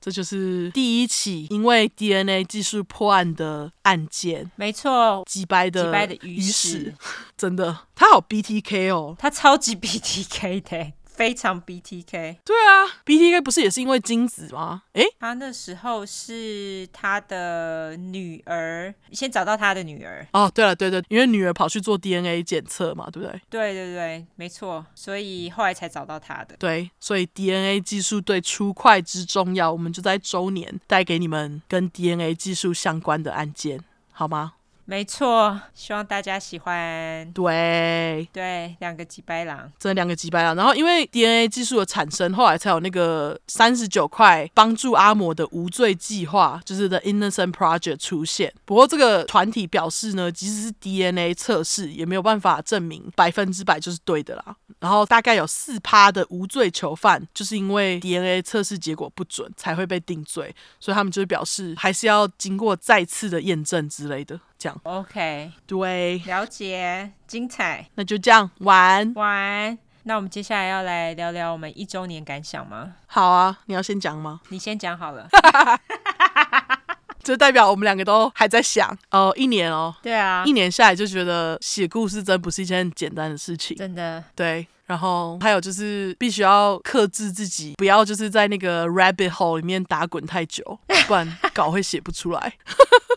[0.00, 4.48] 这就是第一起因为 DNA 技术破案的案件。
[4.54, 6.94] 没错，击败的击败的于是，
[7.36, 10.92] 真的，他好 BTK 哦，他超级 BTK 的。
[11.22, 14.82] 非常 BTK，对啊，BTK 不是也是因为精子吗？
[14.94, 20.26] 诶，他那时候是他的女儿，先找到他的女儿。
[20.32, 23.40] 哦，对了，对对，因为女儿跑去做 DNA 检测嘛，对不对？
[23.48, 26.56] 对对对，没错，所以后来才找到他的。
[26.58, 33.78] 对，所以 DNA 技术对出快之重要，我们就在周年带给你们跟 DNA 技术相关的案件，
[34.10, 34.54] 好吗？
[34.84, 37.30] 没错，希望大家喜欢。
[37.32, 40.56] 对对，两个几白狼，真的两个几白狼。
[40.56, 48.52] 然后因为 DNA 技术的产生，后来才有那个三十九块帮助阿嬷的无罪计划，就是 The Innocent Project 出现。
[48.64, 54.56] 不过这个团体表示呢，即使是 DNA 测试，也没有办法证明百分之百就是对的啦。
[54.80, 60.54] 然后大概有四趴的无罪囚犯，就是因为 DNA 测试结果不准，才会被定罪。
[60.80, 64.40] 所以他们就表示，还是要经过再次的验证之类的。
[64.62, 67.84] 这样 OK，对，了解，精彩。
[67.96, 69.76] 那就这样，晚晚。
[70.04, 72.92] 那我们接下来要来聊聊我们一周年感想吗？
[73.06, 74.40] 好啊，你要先讲吗？
[74.50, 75.26] 你先讲好了。
[77.24, 84.22] 这代表我们两个都还在想哦，一年哦，对啊，一年下来就觉得写故事真不是一件很简单的事情，真的。
[84.36, 90.62] 对，然后还有就是必须要克制自己，不要就是在那个 rabbit hole 里面打滚太久，
[91.06, 92.54] 不然稿会写不出来。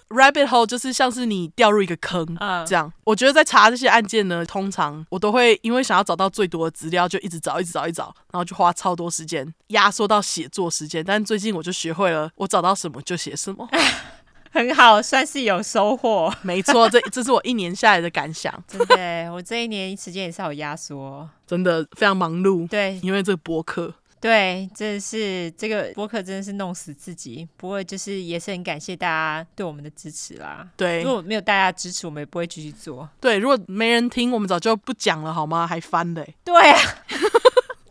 [0.10, 2.26] Rabbit hole 就是像是你掉入一个坑，
[2.66, 2.88] 这样。
[2.88, 2.94] Uh.
[3.04, 11.04] 我觉得在查这些案件呢，通常我都会因为想要找到最多的资料，就一直找，一直找，一直找，然后就花超多时间，压缩到写作时间。
[11.04, 13.68] 但最近我就学会了，我找到什么就写什么，
[14.56, 16.34] 很好，算是有收获。
[16.42, 18.52] 没错，这这是我一年下来的感想。
[18.66, 22.66] 真的，我这一年时间也是好压缩，真的非常忙碌。
[22.70, 23.94] 对，因为这个博客。
[24.22, 27.46] 对，真的是这个播客真的是弄死自己。
[27.58, 30.66] 不过就是也是很感谢大家对我们的支持啦。
[30.78, 33.08] 对，如果没有大家支持，我们也不会继续做。
[33.20, 35.68] 对，如果没人听，我们早就不讲了，好吗？
[35.68, 36.34] 还翻嘞。
[36.44, 36.80] 对啊，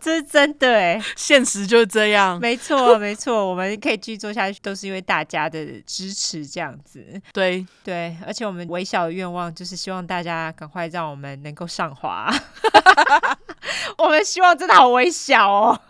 [0.04, 2.38] 这是真的哎，现实就是这样。
[2.38, 7.02] 没错，没错，我们可以继续做下去，都是因为大家的支持，这样子。
[7.32, 12.30] 对对，而且我们微小的愿望就是希望大家赶快让我们能够上滑。
[13.96, 15.80] 我们希望真的好微小哦。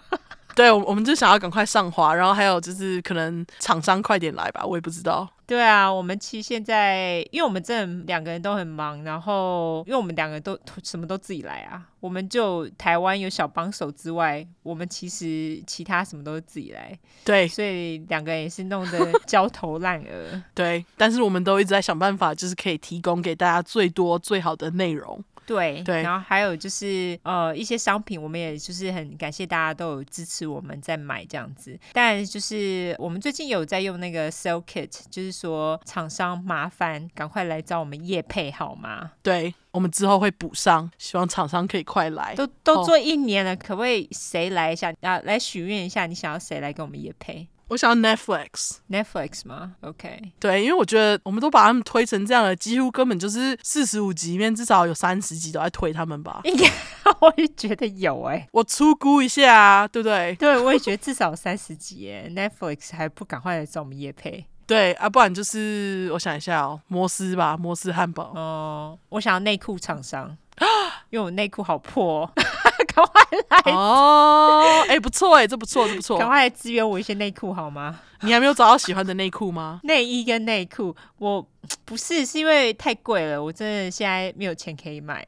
[0.55, 5.29] 对，我我们就想要赶快上滑，然后还有就是可能厂商快点来吧，我也不知道。
[5.47, 16.99] 对啊，我们其实现在，因为我们真的两个人都很忙，然后因为我们两个都什么都自己来啊，我们就台湾有小帮手之外，我们其实其他什么都是自己来。
[17.25, 20.43] 对，所以两个人也是弄得焦头烂额。
[20.55, 25.23] 对，但是我们都一直在想办法，就是可以提供给大家最多最好的内容。
[25.47, 31.79] 对，对，然后还有就是呃一些商品，我们也就是很感谢大家都有支持我们在买这样子。
[31.93, 39.13] 但就是我们最近有在用那个 Sell Kit，就是说厂商麻烦赶快来找我们业配好吗？
[39.23, 42.35] 对，我们之后会补上，希望厂商可以快来。
[42.35, 45.19] 都都做一年了，哦、可不可以谁来一下啊？
[45.25, 47.47] 来许愿一下，你想要谁来跟我们业配？
[47.69, 56.41] 我想要 Netflix，Netflix 吗？OK，对，因为我觉得我们都把他们推成这样了，几乎根本就是四十五集里面至少有三十集都在推他们吧。
[56.45, 56.71] 应该，
[57.21, 60.35] 我也觉得有哎、欸，我粗估一下啊，对不对？
[60.37, 64.47] 对，我也觉得至少三十集哎，Netflix 还不赶快来找我们夜配？
[64.67, 68.33] 对啊，不然就是我想一下哦，摩斯吧，摩斯汉堡。
[68.35, 70.35] 哦，我想要内裤厂商，
[71.11, 72.31] 因为我内裤好破。
[72.95, 74.63] 赶快来哦！
[74.89, 76.19] 哎、欸，不错哎，这不错，这不错。
[76.19, 77.99] 赶快来支援我一些内裤好吗？
[78.21, 79.81] 你还没有找到喜欢的内裤吗？
[79.85, 81.45] 内衣跟内裤，我
[81.85, 85.25] 不是，是因为太贵了，我真的现在没有钱可以买。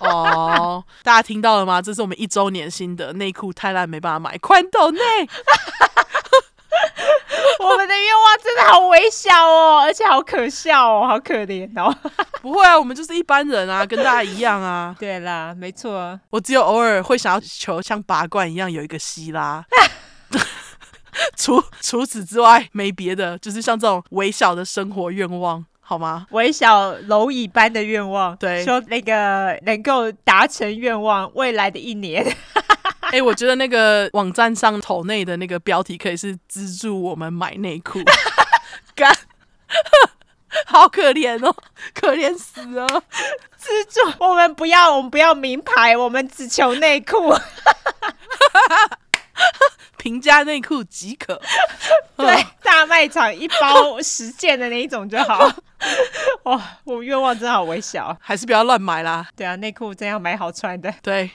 [0.00, 1.80] 哦，大家听到了吗？
[1.80, 5.00] 这是我们一周年新的内裤太烂没办法买，宽斗内。
[7.70, 11.94] 我们的愿望真的好微小哦，而且好可笑哦，好可怜哦。
[12.42, 14.94] 不会啊，我们就是一般人啊，跟大家一样啊。
[15.00, 16.18] 对啦，没错。
[16.30, 19.64] 我只有偶尔会想要求像拔罐一样有一个希拉。
[21.36, 26.26] 除除此之外没别的，就是像这种微小的生活愿望，好吗？
[26.30, 32.24] 微小蝼蚁般的愿望，对，说那个能够达成愿望，未来的一年。
[33.12, 38.00] 哎、欸，我觉得那个网站上头内的那个标题可以是资助我们买内裤，
[38.96, 39.14] 干，
[40.64, 41.54] 好可怜哦，
[41.92, 42.86] 可怜死了！
[43.58, 47.34] 资助我们不要，我们不要名牌，我们只求内裤。
[49.98, 51.38] 平价内裤即可，
[52.16, 55.52] 对，大卖场一包十件的那一种就好。
[56.44, 59.26] 哇，我愿望真好微小，还是不要乱买啦。
[59.36, 60.92] 对啊，内裤真要买好穿的。
[61.02, 61.30] 对，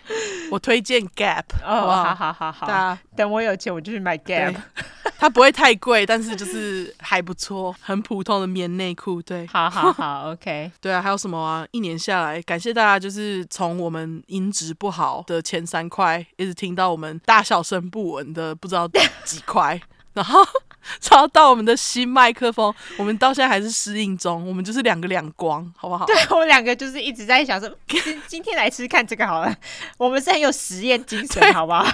[0.51, 1.43] 我推荐 Gap。
[1.65, 2.67] 哦，好好好好。
[2.67, 4.55] 啊，等我有钱，我就去买 Gap。
[5.19, 9.19] 它不会太贵，但是就是还不错，很普通的棉内裤。
[9.21, 10.71] 对，好好好， OK。
[10.79, 11.65] 对啊，还有什么啊？
[11.71, 18.87] 一年下来，感谢大家，就是从我们音质不好的前三块，一直听到我们大小声不稳的不知道
[19.25, 19.81] 几块，
[20.13, 20.45] 然后，
[21.09, 26.05] 然后到我们的新麦克风，我们到现在还是适应中，我们就是两个两光，好不好？
[26.05, 29.55] 对，我们两个就是一直在想说，今今天来吃看这个好了，
[29.97, 31.85] 我们是很有实验精神， 好不好？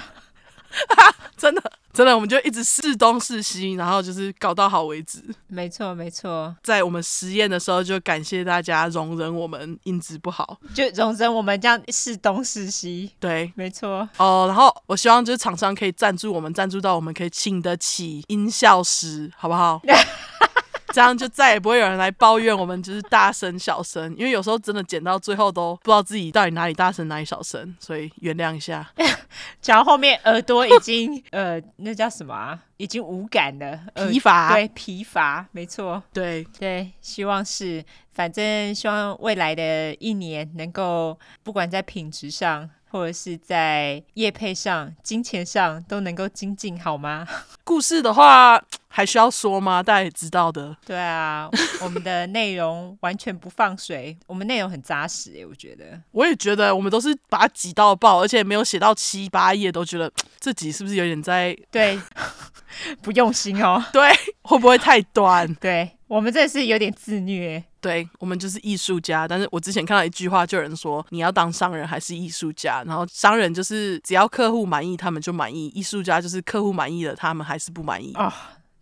[1.36, 1.62] 真的。
[1.92, 5.22] 真的，我们就一直试东试西，然后就是搞到好为止。
[5.46, 6.52] 没错，没错。
[6.60, 13.12] 在我们实验的时候，就感谢大家容忍我们音质不好，就容忍我们这样试东试西。
[13.20, 14.08] 对，没错。
[14.16, 19.80] 哦，然后我希望就是厂商可以赞助我们，赞助到我们可以请得起音效师，好不好？
[20.94, 28.88] 这样就再也不会有人来抱怨我们就是大声小声，因为有时候真的剪到最后都不知道自己到底哪里大声哪里小声，所以原谅一下。
[29.60, 32.56] 讲到后面耳朵已经呃，那叫什么啊？
[32.76, 34.54] 已经无感了，疲乏。
[34.54, 36.00] 对，疲乏，没错。
[36.12, 42.70] 对对，希望是，反正希望未来的一年能够不管在品质上。
[42.94, 47.26] 或者是在业配上、金钱上都能够精进，好吗？
[47.64, 48.62] 故事的话
[48.96, 49.82] 还需要说吗？
[49.82, 50.76] 大家也知道的。
[50.86, 51.50] 对啊，
[51.82, 56.00] 我们的内容完全不放水， 我们内容很扎实诶，我觉得。
[56.12, 60.08] 我也觉得，我们都是把它挤到爆，而且没有写到七八页，都觉得
[60.38, 61.98] 这集是不是有点在对
[63.02, 63.84] 不用心哦？
[63.92, 64.08] 对，
[64.42, 65.52] 会不会太短？
[65.56, 67.64] 对，我们这是有点自虐。
[67.80, 72.84] 对，我们就是艺术家，但是我之前看到一句话，就有人说你要当商人还是艺术家？
[72.86, 78.32] 然后商人就是只要客户满意，他们就满意；艺术家就是客户满意了，他们还是不满意啊、哦。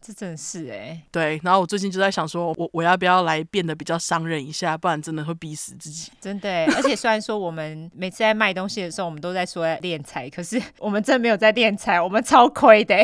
[0.02, 1.40] 这真是哎、欸，对。
[1.44, 6.10] 然后我最近就在想说，我我要不要来变得比较伤人一下，不然真的会逼死自己。
[6.20, 12.96] 真的，而且虽然说我们每次在卖东西的时候，我们都在说在敛财，可是我们真的没有在练财，我们超亏的。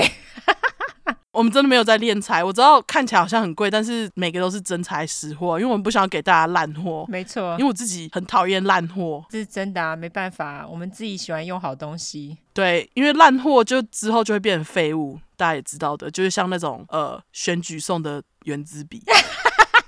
[1.39, 7.07] 我们真的没有在练财，我知道看起来好像很贵，但是每个都是真材实货，因为我们不想要给大家烂货。
[7.09, 12.37] 没错，因为我自己很讨厌烂货，这是真的啊，没办法，我们自己喜欢用好东西。
[12.53, 19.01] 对，因为烂货就之后就会变成废物，大家也知道的，就是像那种呃选举送的原子笔。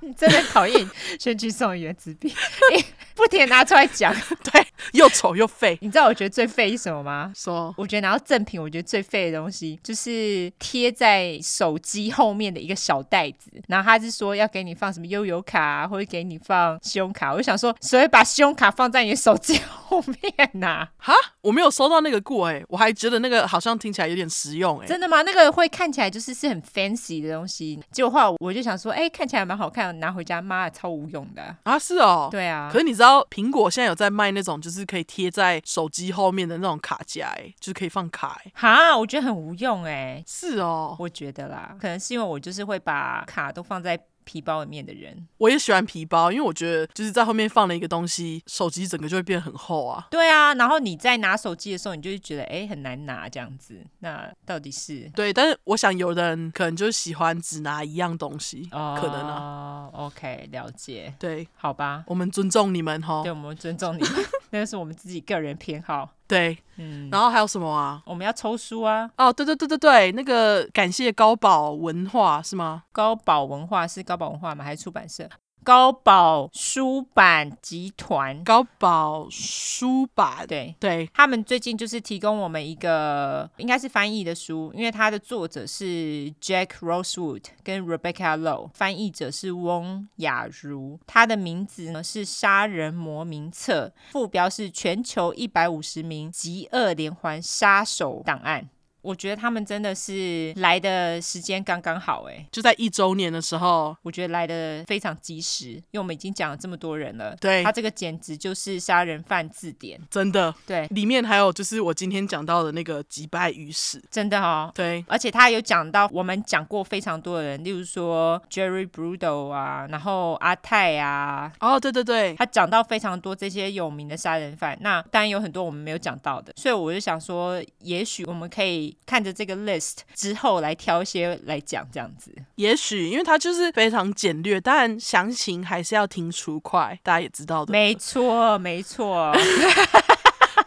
[0.02, 2.32] 你 真的讨厌选举送的原子笔，
[3.20, 4.14] 不停拿出来讲，
[4.50, 5.78] 对，又丑又废。
[5.80, 7.32] 你知道我觉得最废是什么吗？
[7.36, 20.88] 说，我觉得拿到赠品，我觉得最废的东西就是贴在手机后面的一个小袋子，然后他是说要给你放什么悠游卡啊，或者给你放信用卡，我就想说，谁会把信用卡放在你的手机后面呐、啊？
[20.98, 24.88] 哈，我没有收到那个过哎、欸，我还觉得那个好像听起来有点实用哎、欸。
[24.88, 25.20] 真的吗？
[25.22, 29.90] 那个会看起来就是是很 fancy 的东西，结果后来我就想说，哎、欸，看起来蛮好看。
[30.00, 31.78] 拿回家，妈的超无用的啊！
[31.78, 32.68] 是哦，对啊。
[32.72, 38.52] 可是你知道，苹果现在有在卖那种，就是可以贴在手机后面的那种卡夹，哎，就是可以放卡，哎。
[38.54, 40.22] 哈，我觉得很无用，哎。
[40.26, 43.98] 是哦，我觉得啦，可能是因为我就是会把卡都放在。
[44.30, 50.06] 皮包里面的人，我也喜欢皮包，因为我觉得就是在后面放了一个东西，手机整个就会变很厚啊。
[50.08, 53.84] 对啊，然后你在拿手机的时候，你就会觉得哎很难拿这样子。
[53.98, 55.10] 那到底是？
[55.16, 59.90] 对，但是我想有的人可能就喜欢只拿一样东西，哦、可能啊。
[59.94, 61.12] OK，了解。
[61.18, 63.24] 对，好吧，我们尊重你们哈。
[63.24, 64.12] 对，我们尊重你们，
[64.50, 66.08] 那个是我们自己个人偏好。
[66.30, 68.00] 对，嗯，然后还有什么啊？
[68.06, 69.10] 我们要抽书啊！
[69.16, 72.84] 哦，对对对对对，那个感谢高宝文化是吗？
[72.92, 74.64] 高宝文化是高宝文化吗？
[74.64, 75.28] 还是出版社？
[75.62, 80.74] 高宝书版集团，高宝书版，对。
[80.80, 98.68] 对，他们最近就是提供我们一个应该是翻译的书，因为它的作者是 Jack Rosewood 跟 Rebecca Low，翻译者是翁雅茹，他的名字呢是《杀人魔名册》，副标是全球一百五十名极恶连环杀手档案。
[99.02, 107.34] 我觉得他们真的是来的时间刚刚好，哎，就在一周年的时候，我觉得来的非常及时，因为我们已经讲了这么多人了。
[107.40, 110.54] 对，他这个简直就是杀人犯字典，真的。
[110.66, 114.70] 对，里面还有就是我今天讲到的那个击败于史，真的哦。
[114.74, 124.76] 对，而且他有讲到我们讲过非常多的人，例如说 Jerry Brudo 啊，然后阿泰啊，哦，对对对，他讲到非常多这些有名的杀人犯。
[124.82, 128.89] 那当然有很多我们没有讲到的，所以我就想说，也许我们可以。
[129.06, 132.34] 看着这个 list 之后来挑一些来讲，这样子。
[132.56, 137.72] 也许因为它就是非常简略，但详情还是要听出快，大家也知道的。
[137.72, 139.32] 没错，没错。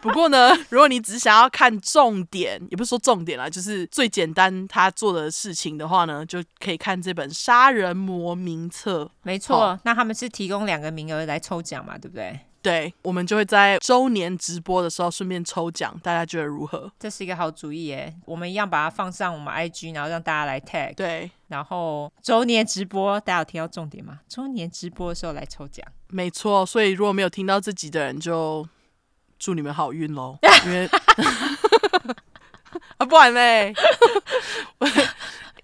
[0.02, 9.04] 不过呢，如果你只想要看重点，也不是说重点啦，就是最简单他做的事情的话呢，就可以看这本《杀人魔名册》。
[9.22, 12.38] 没错，那他们是提供两个名额来抽奖嘛，对不对？
[12.64, 16.90] 对，我们就会在周年直播的时候顺便抽奖，大家觉得如何？
[16.98, 18.16] 这是一个好主意耶！
[18.24, 20.94] 我们一样把它放上我们 IG，然后让大家来 tag。
[20.94, 24.20] 对，然后周年直播，大家有听到重点吗？
[24.26, 26.64] 周年直播的时候来抽奖，没错。
[26.64, 28.66] 所以如果没有听到这集的人，就
[29.38, 30.38] 祝你们好运喽！
[30.64, 30.88] 因为
[32.96, 33.74] 啊，不然嘞。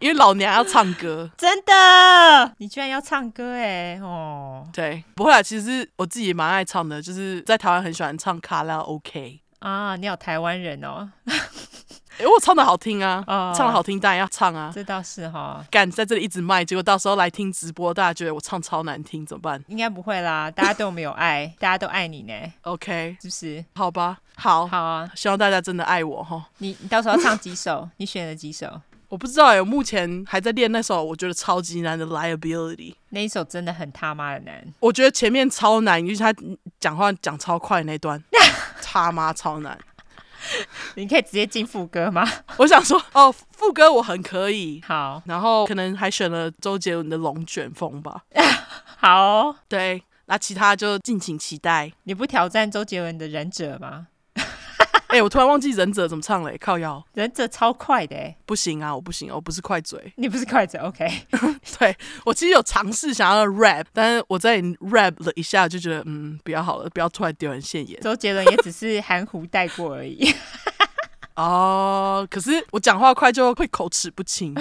[0.01, 11.11] 因为老娘要唱歌，真的，你居然要唱歌哎哦，对，不会啦，其实我自己也蛮爱唱的，就是在台湾很喜欢唱卡拉 OK 啊，你有台湾人哦，
[12.17, 19.63] 哎，我唱的好听啊，哦、唱的好听当然要唱啊，这倒是哈，敢在这里一直卖，结果到时候来听直播，大家觉得我唱超难听怎么办？
[19.69, 22.33] 应该不会啦，大家对我们有爱， 大家都爱你呢
[22.63, 23.63] ，OK，是不是？
[23.75, 26.43] 好吧，好，好啊，希望大家真的爱我哈。
[26.57, 27.87] 你你到时候要唱几首？
[27.99, 28.81] 你选了几首？
[29.11, 34.65] 我不知道哎、欸，我目前还在练那首我觉得超级难的 Liability，那一首真的很他妈的难。
[34.79, 36.33] 我觉得前面超难，尤其他
[36.79, 38.23] 讲话讲超快那段，
[38.81, 39.77] 他妈超难。
[40.95, 42.25] 你可以直接进副歌吗？
[42.57, 44.81] 我想说哦，副歌我很可以。
[44.87, 48.23] 好，然后可能还选了周杰伦的《龙卷风》吧。
[48.97, 51.93] 好、哦，对，那其他就敬请期待。
[52.05, 54.07] 你不挑战周杰伦的《忍者》吗？
[55.11, 57.05] 哎、欸，我突然忘记忍者怎么唱了，靠腰。
[57.15, 60.13] 忍者超快的，哎，不行啊，我不行，我不是快嘴。
[60.17, 61.09] 你不是快嘴，OK？
[61.79, 68.01] 对，我其实有尝试想要 rap，但是我在 rap 了一下，就觉得嗯，不要好了，不要突然丢人现眼。
[68.01, 70.33] 周杰伦也只是含糊带过而已。
[71.35, 74.55] 哦，可是我讲话快就会口齿不清。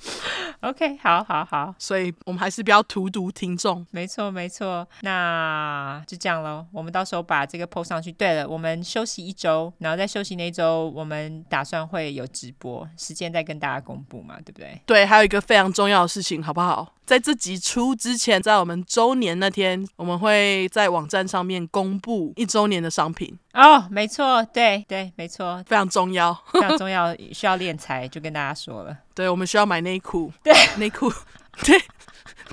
[0.60, 3.86] OK，好，好，好，所以我们还是不要荼毒听众。
[3.90, 6.66] 没错，没错，那就这样喽。
[6.72, 8.12] 我们到时候把这个 PO 上去。
[8.12, 14.80] 对了，我们休息一周，然后在休息那一周，我们打算会有直播时间再跟大家公布嘛，对不对？
[14.84, 16.94] 对，还有一个非常重要的事情，好不好？
[17.06, 23.36] 在这集出之前，在我们周年那天，我们会在网站上面公布一周年的商品。
[23.52, 28.96] 哦，没错，对对，没错，非常重要， 非常重要，需要练财，就跟大家说了。
[29.20, 31.12] 对，我们需要买内裤， 对，内裤，
[31.62, 31.78] 对。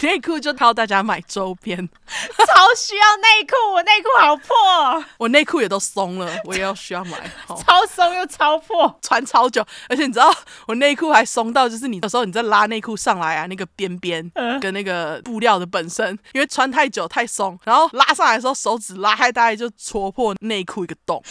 [0.02, 1.76] 内裤就靠大家买周边，
[2.06, 7.18] 超需要内裤，我内裤好破，我内裤也都松了，我也要需要买，
[7.65, 10.31] 超松又超破，穿超久，而且你知道
[10.68, 14.31] 我内裤还松到，就是你有时候你在拉内裤上来啊，那个边边
[14.61, 21.23] 跟那个布料的本身，因为穿太久太松，然后拉上来的时候手指拉开，大概就戳破内裤一个洞。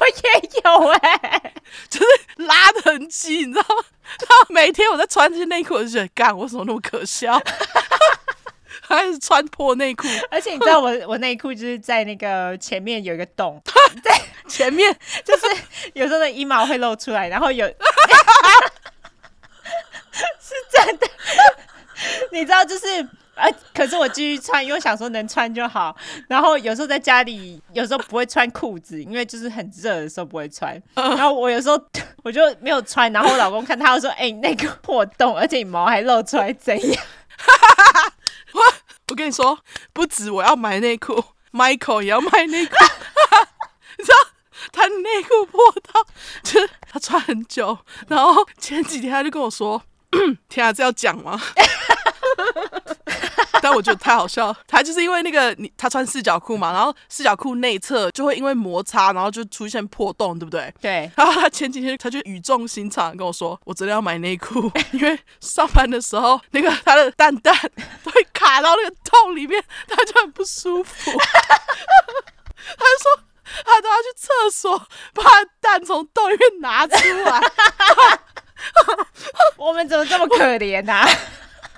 [0.00, 1.54] 我也有哎、欸，
[1.88, 2.06] 就是
[2.42, 3.84] 拉的很紧，你知道吗？
[4.18, 7.40] 然后每天我在穿这些内裤，我就觉得，干，为什么那么可笑？
[8.82, 13.62] 还是穿破内裤，而且你知道我我内裤就是在那个前面有一个洞，
[14.02, 14.92] 在 前面
[15.24, 15.46] 就是
[15.94, 17.66] 有时候的衣毛会露出来，然后有
[20.40, 21.06] 是真的，
[22.32, 23.08] 你知道就是。
[23.40, 23.48] 啊！
[23.74, 25.96] 可是我继续穿，因为想说能穿就好。
[26.28, 30.80] 然后有时候在家里，有时候不会穿裤子，因为就是很热的时候不会穿。
[30.94, 31.82] 然后我有时候
[32.22, 37.02] 我就没有穿，然后我老公看他就说：“哎、欸，那个破洞，而且你毛还露出来，怎样？”
[38.52, 38.60] 我
[39.08, 39.58] 我跟你说，
[39.92, 42.74] 不止我要买内裤，Michael 也要买内裤。
[43.98, 44.16] 你知道
[44.72, 45.60] 他内裤破
[45.92, 46.04] 到，
[46.42, 47.78] 就是他穿很久。
[48.08, 49.82] 然后前几天他就跟我说
[50.50, 51.40] ：“天啊，这要讲吗？”
[53.62, 60.72] 但我觉得太好笑，他就是因为那个你他穿四角裤嘛，然后四角裤内侧就会因为摩擦，然后就出现破洞，对不对？
[60.80, 61.10] 对。
[61.16, 67.54] 然后他前几天他就语重心长跟我说，我真的要买内裤，因为上班的时候那个他的蛋蛋
[68.02, 71.10] 都会卡到那个洞里面，他就很不舒服。
[71.20, 73.24] 他就说
[73.64, 74.78] 他都要去厕所
[75.14, 75.22] 把
[75.60, 77.40] 蛋从洞里面拿出来。
[79.56, 81.08] 我们怎么这么可怜啊？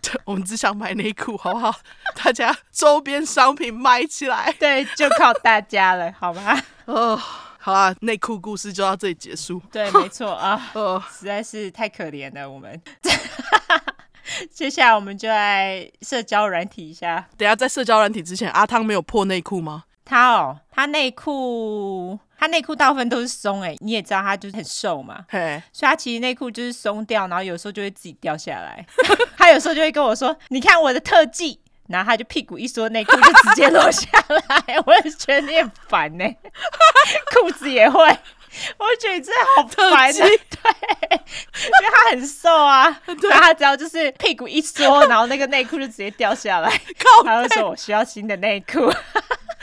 [0.25, 1.75] 我们只想买内裤，好不好？
[2.23, 6.61] 大家周边商品买起来， 对，就靠大家了，好吧？
[6.87, 9.61] 哦，好啊，内裤故事就到这里结束。
[9.71, 12.81] 对，没错啊，哦，实在是太可怜了，我们。
[14.51, 17.29] 接下来我们就来社交软体一下。
[17.37, 19.85] 等下在社交软体之前，阿汤没有破内裤吗？
[20.05, 22.19] 他哦，他内裤。
[22.43, 28.85] 他内裤大部分都是松哎、欸，你也知道他就是很瘦嘛，嘿所以他其实内裤就是松掉，然后有时候就会自己掉下来。
[29.39, 34.77] 他有时候就会跟我说：“你看我的特技。”然后他就屁股一缩，内裤就直接落下来。
[34.87, 36.37] 我也觉得你很烦呢、欸，
[37.33, 40.13] 裤子也会，我觉得你真的好烦、欸。
[40.13, 42.91] 技对，因为他很瘦啊，
[43.21, 46.69] 对然后他只要就是屁股一缩，然后那个内裤就直接掉下来。
[46.99, 48.93] 靠他就说我需要新的内裤。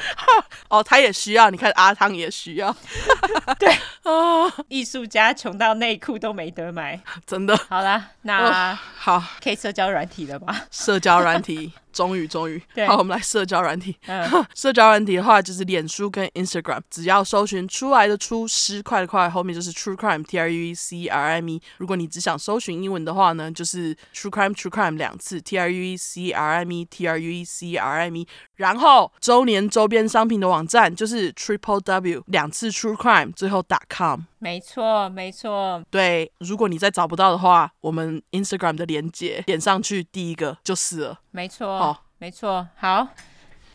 [0.70, 2.76] 哦，他也需要，你看阿汤也需要，
[3.60, 3.74] 对
[4.04, 7.56] 哦， 艺术家穷到内裤都没得买，真的。
[7.70, 10.66] 好啦，那、哦、好，可以社交软体了吧？
[10.72, 11.72] 社交软体。
[11.92, 13.98] 终于，终于，对好，我们来社交软体。
[14.06, 21.62] 嗯、社交软体的话，就是脸书跟 Instagram，只要搜寻出来的出失快的快，后面就是 True Crime，T R U E C R I M E。
[21.78, 27.44] 如果你只想搜寻英文的话呢，就是 True Crime，True Crime 两次，T R U E C R I M E，T R U E
[27.44, 28.28] C R I M E。
[28.56, 34.22] 然后周年周边商品的网站就是 Triple W 两次 True Crime，最后 dot com。
[34.38, 35.84] 没错，没错。
[35.90, 41.20] 对，如果你再找不到的话，我们 Instagram 的链接点上去，第一个就是了。
[41.32, 42.68] 没错，哦，没错。
[42.78, 43.08] 好，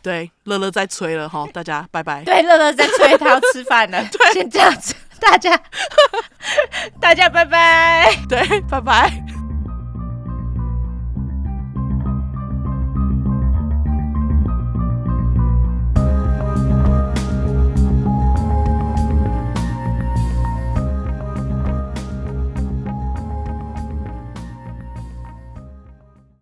[0.01, 2.23] 对，乐乐在催了哈，大家 拜拜。
[2.23, 4.03] 对，乐乐在催，他要吃饭了。
[4.09, 5.61] 对，先这样子，大家，
[7.01, 8.15] 大家拜拜。
[8.29, 9.24] 对，拜拜。